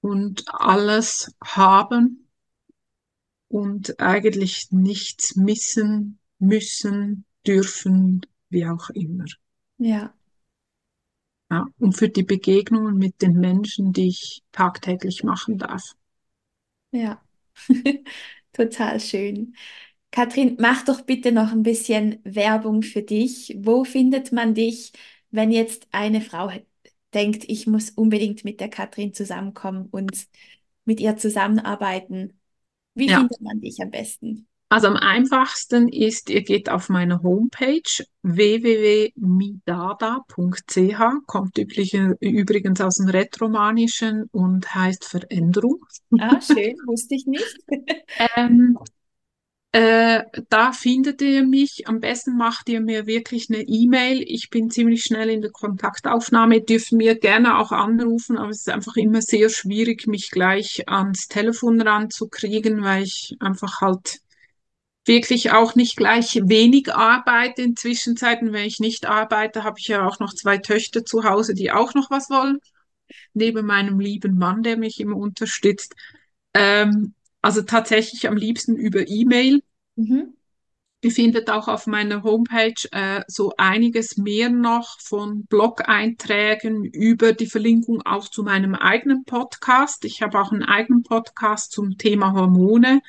und 0.00 0.44
alles 0.48 1.32
haben 1.42 2.23
und 3.54 4.00
eigentlich 4.00 4.66
nichts 4.72 5.36
missen 5.36 6.18
müssen, 6.40 7.24
dürfen, 7.46 8.22
wie 8.48 8.66
auch 8.66 8.90
immer. 8.90 9.26
Ja, 9.78 10.14
Ja, 11.50 11.64
und 11.78 11.92
für 11.96 12.10
die 12.10 12.22
Begegnungen 12.22 12.98
mit 12.98 13.22
den 13.22 13.32
Menschen, 13.40 13.94
die 13.94 14.08
ich 14.08 14.42
tagtäglich 14.52 15.24
machen 15.24 15.56
darf. 15.56 15.94
ja. 16.90 17.22
Total 18.52 19.00
schön. 19.00 19.54
Katrin, 20.10 20.56
mach 20.60 20.84
doch 20.84 21.02
bitte 21.02 21.32
noch 21.32 21.52
ein 21.52 21.62
bisschen 21.64 22.20
Werbung 22.24 22.82
für 22.82 23.02
dich. 23.02 23.54
Wo 23.58 23.84
findet 23.84 24.32
man 24.32 24.54
dich, 24.54 24.92
wenn 25.30 25.50
jetzt 25.52 25.88
eine 25.92 26.20
Frau 26.20 26.50
denkt, 27.14 27.44
ich 27.48 27.66
muss 27.66 27.90
unbedingt 27.90 28.44
mit 28.44 28.60
der 28.60 28.70
Katrin 28.70 29.12
zusammenkommen 29.14 29.88
und 29.90 30.28
mit 30.84 31.00
ihr 31.00 31.16
zusammenarbeiten? 31.16 32.40
Wie 32.94 33.08
Ja, 33.08 33.18
findet 33.18 33.40
man 33.40 33.60
dich 33.60 33.80
am 33.80 33.90
besten? 33.90 34.46
also 34.68 34.88
am 34.88 34.96
einfachsten 34.96 35.88
ist, 35.88 36.30
ihr 36.30 36.42
geht 36.42 36.68
auf 36.68 36.88
meine 36.88 37.22
Homepage 37.22 37.82
www.midada.ch, 38.22 39.12
kommt 41.26 41.58
übliche, 41.58 42.16
übrigens 42.20 42.80
aus 42.80 42.96
dem 42.96 43.08
Rätoromanischen 43.08 44.24
und 44.32 44.74
heißt 44.74 45.04
Veränderung. 45.04 45.84
Ah, 46.18 46.40
schön, 46.40 46.76
wusste 46.86 47.14
ich 47.14 47.26
nicht. 47.26 47.56
Ähm, 48.36 48.78
Äh, 49.74 50.22
da 50.50 50.70
findet 50.70 51.20
ihr 51.20 51.44
mich. 51.44 51.88
Am 51.88 51.98
besten 51.98 52.36
macht 52.36 52.68
ihr 52.68 52.80
mir 52.80 53.08
wirklich 53.08 53.50
eine 53.50 53.62
E-Mail. 53.62 54.22
Ich 54.24 54.48
bin 54.48 54.70
ziemlich 54.70 55.02
schnell 55.02 55.28
in 55.28 55.40
der 55.40 55.50
Kontaktaufnahme. 55.50 56.60
Dürft 56.60 56.92
mir 56.92 57.18
gerne 57.18 57.58
auch 57.58 57.72
anrufen, 57.72 58.38
aber 58.38 58.50
es 58.50 58.60
ist 58.60 58.68
einfach 58.68 58.94
immer 58.94 59.20
sehr 59.20 59.50
schwierig, 59.50 60.06
mich 60.06 60.30
gleich 60.30 60.88
ans 60.88 61.26
Telefon 61.26 61.80
ranzukriegen, 61.80 62.84
weil 62.84 63.02
ich 63.02 63.34
einfach 63.40 63.80
halt 63.80 64.20
wirklich 65.06 65.50
auch 65.50 65.74
nicht 65.74 65.96
gleich 65.96 66.40
wenig 66.44 66.94
arbeite. 66.94 67.62
In 67.62 67.74
Zwischenzeiten, 67.74 68.52
wenn 68.52 68.66
ich 68.66 68.78
nicht 68.78 69.06
arbeite, 69.06 69.64
habe 69.64 69.80
ich 69.80 69.88
ja 69.88 70.06
auch 70.06 70.20
noch 70.20 70.34
zwei 70.34 70.58
Töchter 70.58 71.04
zu 71.04 71.24
Hause, 71.24 71.52
die 71.52 71.72
auch 71.72 71.94
noch 71.94 72.12
was 72.12 72.30
wollen, 72.30 72.60
neben 73.32 73.66
meinem 73.66 73.98
lieben 73.98 74.38
Mann, 74.38 74.62
der 74.62 74.76
mich 74.76 75.00
immer 75.00 75.16
unterstützt. 75.16 75.96
Ähm, 76.54 77.14
also 77.44 77.60
tatsächlich 77.60 78.26
am 78.26 78.38
liebsten 78.38 78.74
über 78.76 79.06
E-Mail. 79.06 79.62
Mhm. 79.96 80.34
Ihr 81.02 81.10
findet 81.10 81.50
auch 81.50 81.68
auf 81.68 81.86
meiner 81.86 82.22
Homepage 82.22 82.88
äh, 82.90 83.20
so 83.28 83.52
einiges 83.58 84.16
mehr 84.16 84.48
noch 84.48 84.98
von 85.02 85.44
Blog-Einträgen 85.44 86.86
über 86.86 87.34
die 87.34 87.46
Verlinkung 87.46 88.00
auch 88.00 88.30
zu 88.30 88.44
meinem 88.44 88.74
eigenen 88.74 89.24
Podcast. 89.26 90.06
Ich 90.06 90.22
habe 90.22 90.40
auch 90.40 90.52
einen 90.52 90.62
eigenen 90.62 91.02
Podcast 91.02 91.72
zum 91.72 91.98
Thema 91.98 92.32
Hormone, 92.32 93.02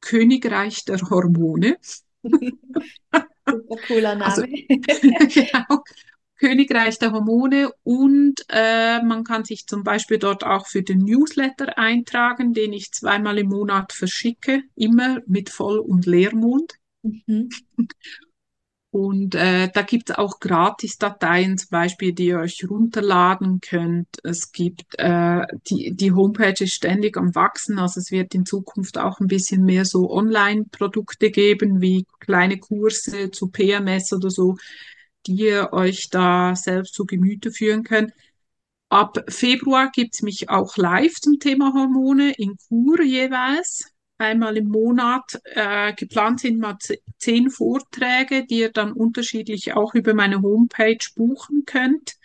Königreich 0.00 0.86
der 0.86 0.98
Hormone. 1.10 1.76
Super 2.22 3.76
cooler 3.86 4.16
Also 4.22 4.40
Name. 4.40 4.52
genau, 4.68 5.84
Königreich 6.38 6.98
der 6.98 7.12
Hormone 7.12 7.70
und 7.82 8.34
äh, 8.48 9.02
man 9.02 9.24
kann 9.24 9.44
sich 9.44 9.66
zum 9.66 9.82
Beispiel 9.82 10.18
dort 10.18 10.44
auch 10.44 10.66
für 10.66 10.82
den 10.82 10.98
Newsletter 10.98 11.78
eintragen, 11.78 12.52
den 12.52 12.72
ich 12.72 12.92
zweimal 12.92 13.38
im 13.38 13.48
Monat 13.48 13.92
verschicke, 13.92 14.62
immer 14.74 15.20
mit 15.26 15.50
Voll- 15.50 15.78
und 15.78 16.06
Leermond. 16.06 16.74
Mhm. 17.02 17.48
Und 18.96 19.34
äh, 19.34 19.68
da 19.74 19.82
gibt 19.82 20.08
es 20.08 20.16
auch 20.16 20.40
Gratis-Dateien, 20.40 21.58
zum 21.58 21.68
Beispiel, 21.68 22.14
die 22.14 22.28
ihr 22.28 22.38
euch 22.38 22.64
runterladen 22.66 23.60
könnt. 23.60 24.08
Es 24.22 24.52
gibt 24.52 24.98
äh, 24.98 25.42
die, 25.68 25.92
die 25.94 26.12
Homepage 26.12 26.64
ist 26.64 26.72
ständig 26.72 27.18
am 27.18 27.34
Wachsen, 27.34 27.78
also 27.78 28.00
es 28.00 28.10
wird 28.10 28.34
in 28.34 28.46
Zukunft 28.46 28.96
auch 28.96 29.20
ein 29.20 29.26
bisschen 29.26 29.64
mehr 29.64 29.84
so 29.84 30.10
Online-Produkte 30.10 31.30
geben, 31.30 31.82
wie 31.82 32.06
kleine 32.20 32.56
Kurse 32.58 33.30
zu 33.30 33.48
PMS 33.48 34.14
oder 34.14 34.30
so, 34.30 34.56
die 35.26 35.34
ihr 35.34 35.72
euch 35.72 36.08
da 36.10 36.54
selbst 36.56 36.94
zu 36.94 37.04
Gemüte 37.04 37.50
führen 37.50 37.84
könnt. 37.84 38.12
Ab 38.88 39.18
Februar 39.28 39.90
gibt's 39.92 40.22
mich 40.22 40.48
auch 40.48 40.76
live 40.76 41.14
zum 41.14 41.38
Thema 41.40 41.72
Hormone 41.74 42.32
in 42.36 42.56
Kur 42.68 43.02
jeweils 43.02 43.90
einmal 44.18 44.56
im 44.56 44.68
Monat. 44.68 45.40
Äh, 45.44 45.92
geplant 45.94 46.40
sind 46.40 46.58
mal 46.58 46.76
zehn 47.18 47.50
Vorträge, 47.50 48.46
die 48.46 48.60
ihr 48.60 48.72
dann 48.72 48.92
unterschiedlich 48.92 49.74
auch 49.74 49.94
über 49.94 50.14
meine 50.14 50.42
Homepage 50.42 50.98
buchen 51.14 51.64
könnt, 51.66 52.16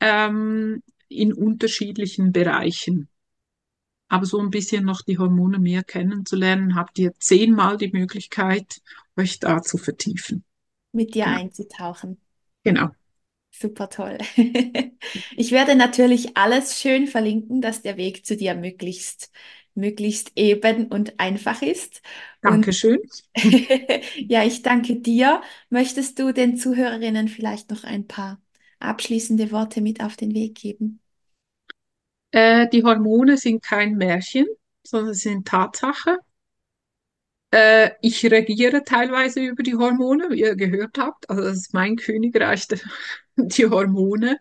ähm, 0.00 0.82
in 1.08 1.32
unterschiedlichen 1.32 2.32
Bereichen. 2.32 3.08
Aber 4.08 4.26
so 4.26 4.38
ein 4.40 4.50
bisschen 4.50 4.84
noch 4.84 5.02
die 5.02 5.18
Hormone 5.18 5.58
mehr 5.58 5.82
kennenzulernen, 5.82 6.74
habt 6.76 6.98
ihr 6.98 7.12
zehnmal 7.18 7.76
die 7.76 7.90
Möglichkeit, 7.92 8.80
euch 9.16 9.38
da 9.38 9.62
zu 9.62 9.78
vertiefen. 9.78 10.44
Mit 10.94 11.14
dir 11.14 11.24
genau. 11.24 11.30
einzutauchen. 11.30 12.20
Genau. 12.64 12.94
Super 13.50 13.88
toll. 13.88 14.18
Ich 15.36 15.52
werde 15.52 15.76
natürlich 15.76 16.36
alles 16.36 16.80
schön 16.80 17.06
verlinken, 17.06 17.60
dass 17.60 17.82
der 17.82 17.96
Weg 17.96 18.26
zu 18.26 18.36
dir 18.36 18.54
möglichst 18.54 19.30
möglichst 19.74 20.32
eben 20.36 20.86
und 20.88 21.18
einfach 21.20 21.60
ist. 21.62 22.00
Dankeschön. 22.42 23.00
Und, 23.02 23.24
ja, 24.16 24.44
ich 24.44 24.62
danke 24.62 24.96
dir. 25.00 25.42
Möchtest 25.70 26.18
du 26.18 26.32
den 26.32 26.56
Zuhörerinnen 26.56 27.28
vielleicht 27.28 27.70
noch 27.70 27.84
ein 27.84 28.06
paar 28.06 28.40
abschließende 28.80 29.50
Worte 29.52 29.80
mit 29.80 30.02
auf 30.02 30.16
den 30.16 30.34
Weg 30.34 30.54
geben? 30.56 31.00
Äh, 32.32 32.68
die 32.68 32.84
Hormone 32.84 33.36
sind 33.38 33.62
kein 33.62 33.96
Märchen, 33.96 34.46
sondern 34.82 35.14
sind 35.14 35.48
Tatsache. 35.48 36.18
Äh, 37.54 37.92
ich 38.00 38.24
regiere 38.24 38.82
teilweise 38.82 39.40
über 39.40 39.62
die 39.62 39.76
Hormone, 39.76 40.28
wie 40.30 40.40
ihr 40.40 40.56
gehört 40.56 40.98
habt. 40.98 41.30
Also 41.30 41.42
das 41.44 41.58
ist 41.58 41.74
mein 41.74 41.94
Königreich, 41.94 42.66
die 43.36 43.66
Hormone. 43.66 44.38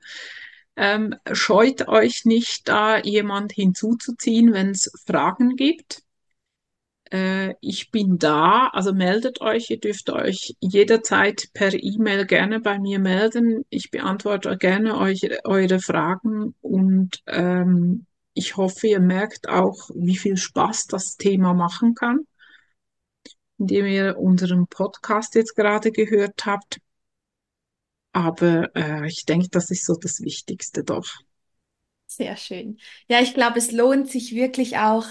Ähm, 0.76 1.14
scheut 1.32 1.88
euch 1.88 2.26
nicht, 2.26 2.68
da 2.68 2.98
jemand 2.98 3.52
hinzuzuziehen, 3.52 4.52
wenn 4.54 4.72
es 4.72 4.92
Fragen 5.06 5.56
gibt. 5.56 6.02
Äh, 7.12 7.54
ich 7.62 7.92
bin 7.92 8.18
da, 8.18 8.70
also 8.74 8.94
meldet 8.94 9.42
euch. 9.42 9.70
Ihr 9.70 9.80
dürft 9.80 10.10
euch 10.10 10.56
jederzeit 10.60 11.50
per 11.54 11.72
E-Mail 11.72 12.26
gerne 12.26 12.62
bei 12.62 12.80
mir 12.80 12.98
melden. 12.98 13.64
Ich 13.70 13.92
beantworte 13.92 14.58
gerne 14.58 14.98
euch, 14.98 15.22
eure 15.44 15.80
Fragen 15.80 16.56
und 16.62 17.22
ähm, 17.28 18.08
ich 18.34 18.58
hoffe, 18.58 18.88
ihr 18.88 19.00
merkt 19.00 19.48
auch, 19.50 19.92
wie 19.94 20.18
viel 20.18 20.38
Spaß 20.38 20.88
das 20.88 21.18
Thema 21.18 21.54
machen 21.54 21.94
kann, 21.94 22.26
indem 23.64 23.86
ihr 23.86 24.18
unseren 24.18 24.68
Podcast 24.68 25.36
jetzt 25.36 25.56
gerade 25.56 25.92
gehört 25.92 26.46
habt. 26.46 26.80
Aber 28.12 28.76
äh, 28.76 29.08
ich 29.08 29.26
denke, 29.26 29.48
das 29.50 29.72
ist 29.72 29.86
so 29.86 29.96
das 29.96 30.22
Wichtigste 30.22 30.84
doch. 30.84 31.08
Sehr 32.08 32.36
schön. 32.36 32.78
Ja, 33.08 33.22
ich 33.22 33.34
glaube, 33.34 33.58
es 33.58 33.72
lohnt 33.72 34.10
sich 34.12 34.36
wirklich 34.36 34.78
auch, 34.78 35.06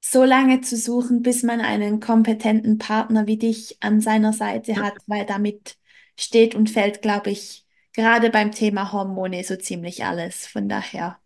so 0.00 0.24
lange 0.24 0.60
zu 0.60 0.76
suchen, 0.76 1.22
bis 1.22 1.42
man 1.42 1.60
einen 1.60 2.00
kompetenten 2.00 2.78
Partner 2.78 3.26
wie 3.26 3.36
dich 3.36 3.76
an 3.80 4.00
seiner 4.00 4.32
Seite 4.32 4.76
hat, 4.76 4.94
weil 5.06 5.26
damit 5.26 5.76
steht 6.16 6.54
und 6.54 6.70
fällt, 6.70 7.02
glaube 7.02 7.30
ich, 7.30 7.66
gerade 7.92 8.30
beim 8.30 8.52
Thema 8.52 8.92
Hormone 8.92 9.42
so 9.44 9.56
ziemlich 9.56 10.04
alles. 10.04 10.46
Von 10.46 10.68
daher 10.68 11.18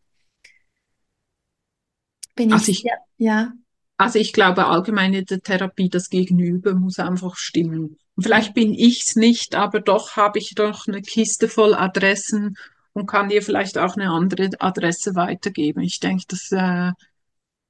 bin 2.34 2.52
also 2.52 2.72
ich, 2.72 2.84
ich 2.84 2.90
ja. 3.18 3.52
Also 3.96 4.18
ich 4.18 4.32
glaube 4.32 4.66
allgemein 4.66 5.14
in 5.14 5.24
der 5.24 5.40
Therapie, 5.40 5.88
das 5.88 6.10
Gegenüber 6.10 6.74
muss 6.74 6.98
einfach 6.98 7.36
stimmen. 7.36 7.98
Und 8.14 8.22
vielleicht 8.22 8.54
bin 8.54 8.74
ich's 8.74 9.16
nicht, 9.16 9.54
aber 9.54 9.80
doch 9.80 10.16
habe 10.16 10.38
ich 10.38 10.54
doch 10.54 10.86
eine 10.86 11.02
Kiste 11.02 11.48
voll 11.48 11.74
Adressen 11.74 12.56
und 12.92 13.06
kann 13.06 13.28
dir 13.28 13.42
vielleicht 13.42 13.78
auch 13.78 13.96
eine 13.96 14.10
andere 14.10 14.50
Adresse 14.58 15.14
weitergeben. 15.14 15.80
Ich 15.80 16.00
denke, 16.00 16.24
das 16.28 16.50
äh, 16.52 16.92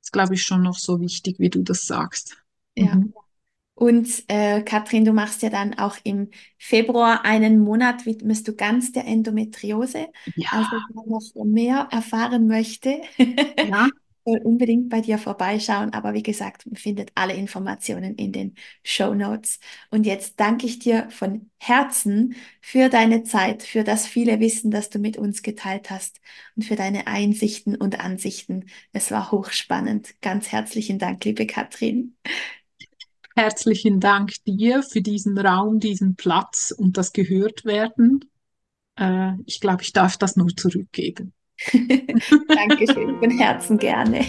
ist, 0.01 0.13
glaube 0.13 0.35
ich, 0.35 0.43
schon 0.43 0.63
noch 0.63 0.79
so 0.79 1.01
wichtig, 1.01 1.39
wie 1.39 1.51
du 1.51 1.63
das 1.63 1.83
sagst. 1.83 2.43
Ja. 2.77 2.97
Mhm. 2.97 3.15
Und 3.75 4.25
äh, 4.29 4.63
Katrin, 4.63 5.05
du 5.05 5.13
machst 5.13 5.43
ja 5.43 5.51
dann 5.51 5.75
auch 5.75 5.97
im 6.05 6.31
Februar 6.59 7.25
einen 7.25 7.59
Monat, 7.59 8.05
widmest 8.07 8.47
du 8.47 8.55
ganz 8.55 8.93
der 8.93 9.07
Endometriose. 9.07 10.09
Ja. 10.37 10.49
Also 10.53 10.71
wer 10.95 11.07
noch 11.07 11.45
mehr 11.45 11.89
erfahren 11.91 12.47
möchte, 12.47 13.01
ja. 13.19 13.89
soll 14.25 14.39
unbedingt 14.39 14.89
bei 14.89 15.01
dir 15.01 15.19
vorbeischauen. 15.19 15.93
Aber 15.93 16.15
wie 16.15 16.23
gesagt, 16.23 16.67
man 16.67 16.77
findet 16.77 17.11
alle 17.15 17.35
Informationen 17.35 18.15
in 18.17 18.33
den 18.33 18.55
Show 18.85 19.15
Notes. 19.15 19.59
Und 19.91 20.05
jetzt 20.07 20.39
danke 20.41 20.67
ich 20.67 20.79
dir 20.79 21.09
von 21.11 21.51
Herzen 21.59 22.35
für 22.61 22.89
deine 22.89 23.25
Zeit, 23.25 23.63
für 23.63 23.85
das 23.85 24.07
viele 24.07 24.41
Wissen, 24.41 24.71
das 24.71 24.91
du 24.91 24.99
mit 24.99 25.17
uns 25.17 25.43
geteilt 25.43 25.91
hast 25.91 26.21
und 26.57 26.65
für 26.65 26.77
deine 26.77 27.07
Einsichten 27.07 27.75
und 27.77 28.01
Ansichten. 28.01 28.67
Es 28.93 29.11
war 29.11 29.31
hochspannend. 29.33 30.21
Ganz 30.21 30.53
herzlichen 30.53 30.99
Dank, 30.99 31.25
liebe 31.25 31.47
Katrin. 31.47 32.17
Herzlichen 33.35 33.99
Dank 33.99 34.33
dir 34.47 34.83
für 34.83 35.01
diesen 35.01 35.39
Raum, 35.39 35.81
diesen 35.81 36.17
Platz 36.17 36.73
und 36.77 36.99
das 36.99 37.13
gehört 37.13 37.65
werden. 37.65 38.21
Äh, 38.97 39.33
ich 39.47 39.61
glaube, 39.61 39.83
ich 39.83 39.93
darf 39.93 40.19
das 40.19 40.37
nur 40.37 40.49
zurückgeben. 40.55 41.33
Dankeschön, 42.49 43.19
von 43.19 43.31
Herzen 43.31 43.79
gerne. 43.79 44.25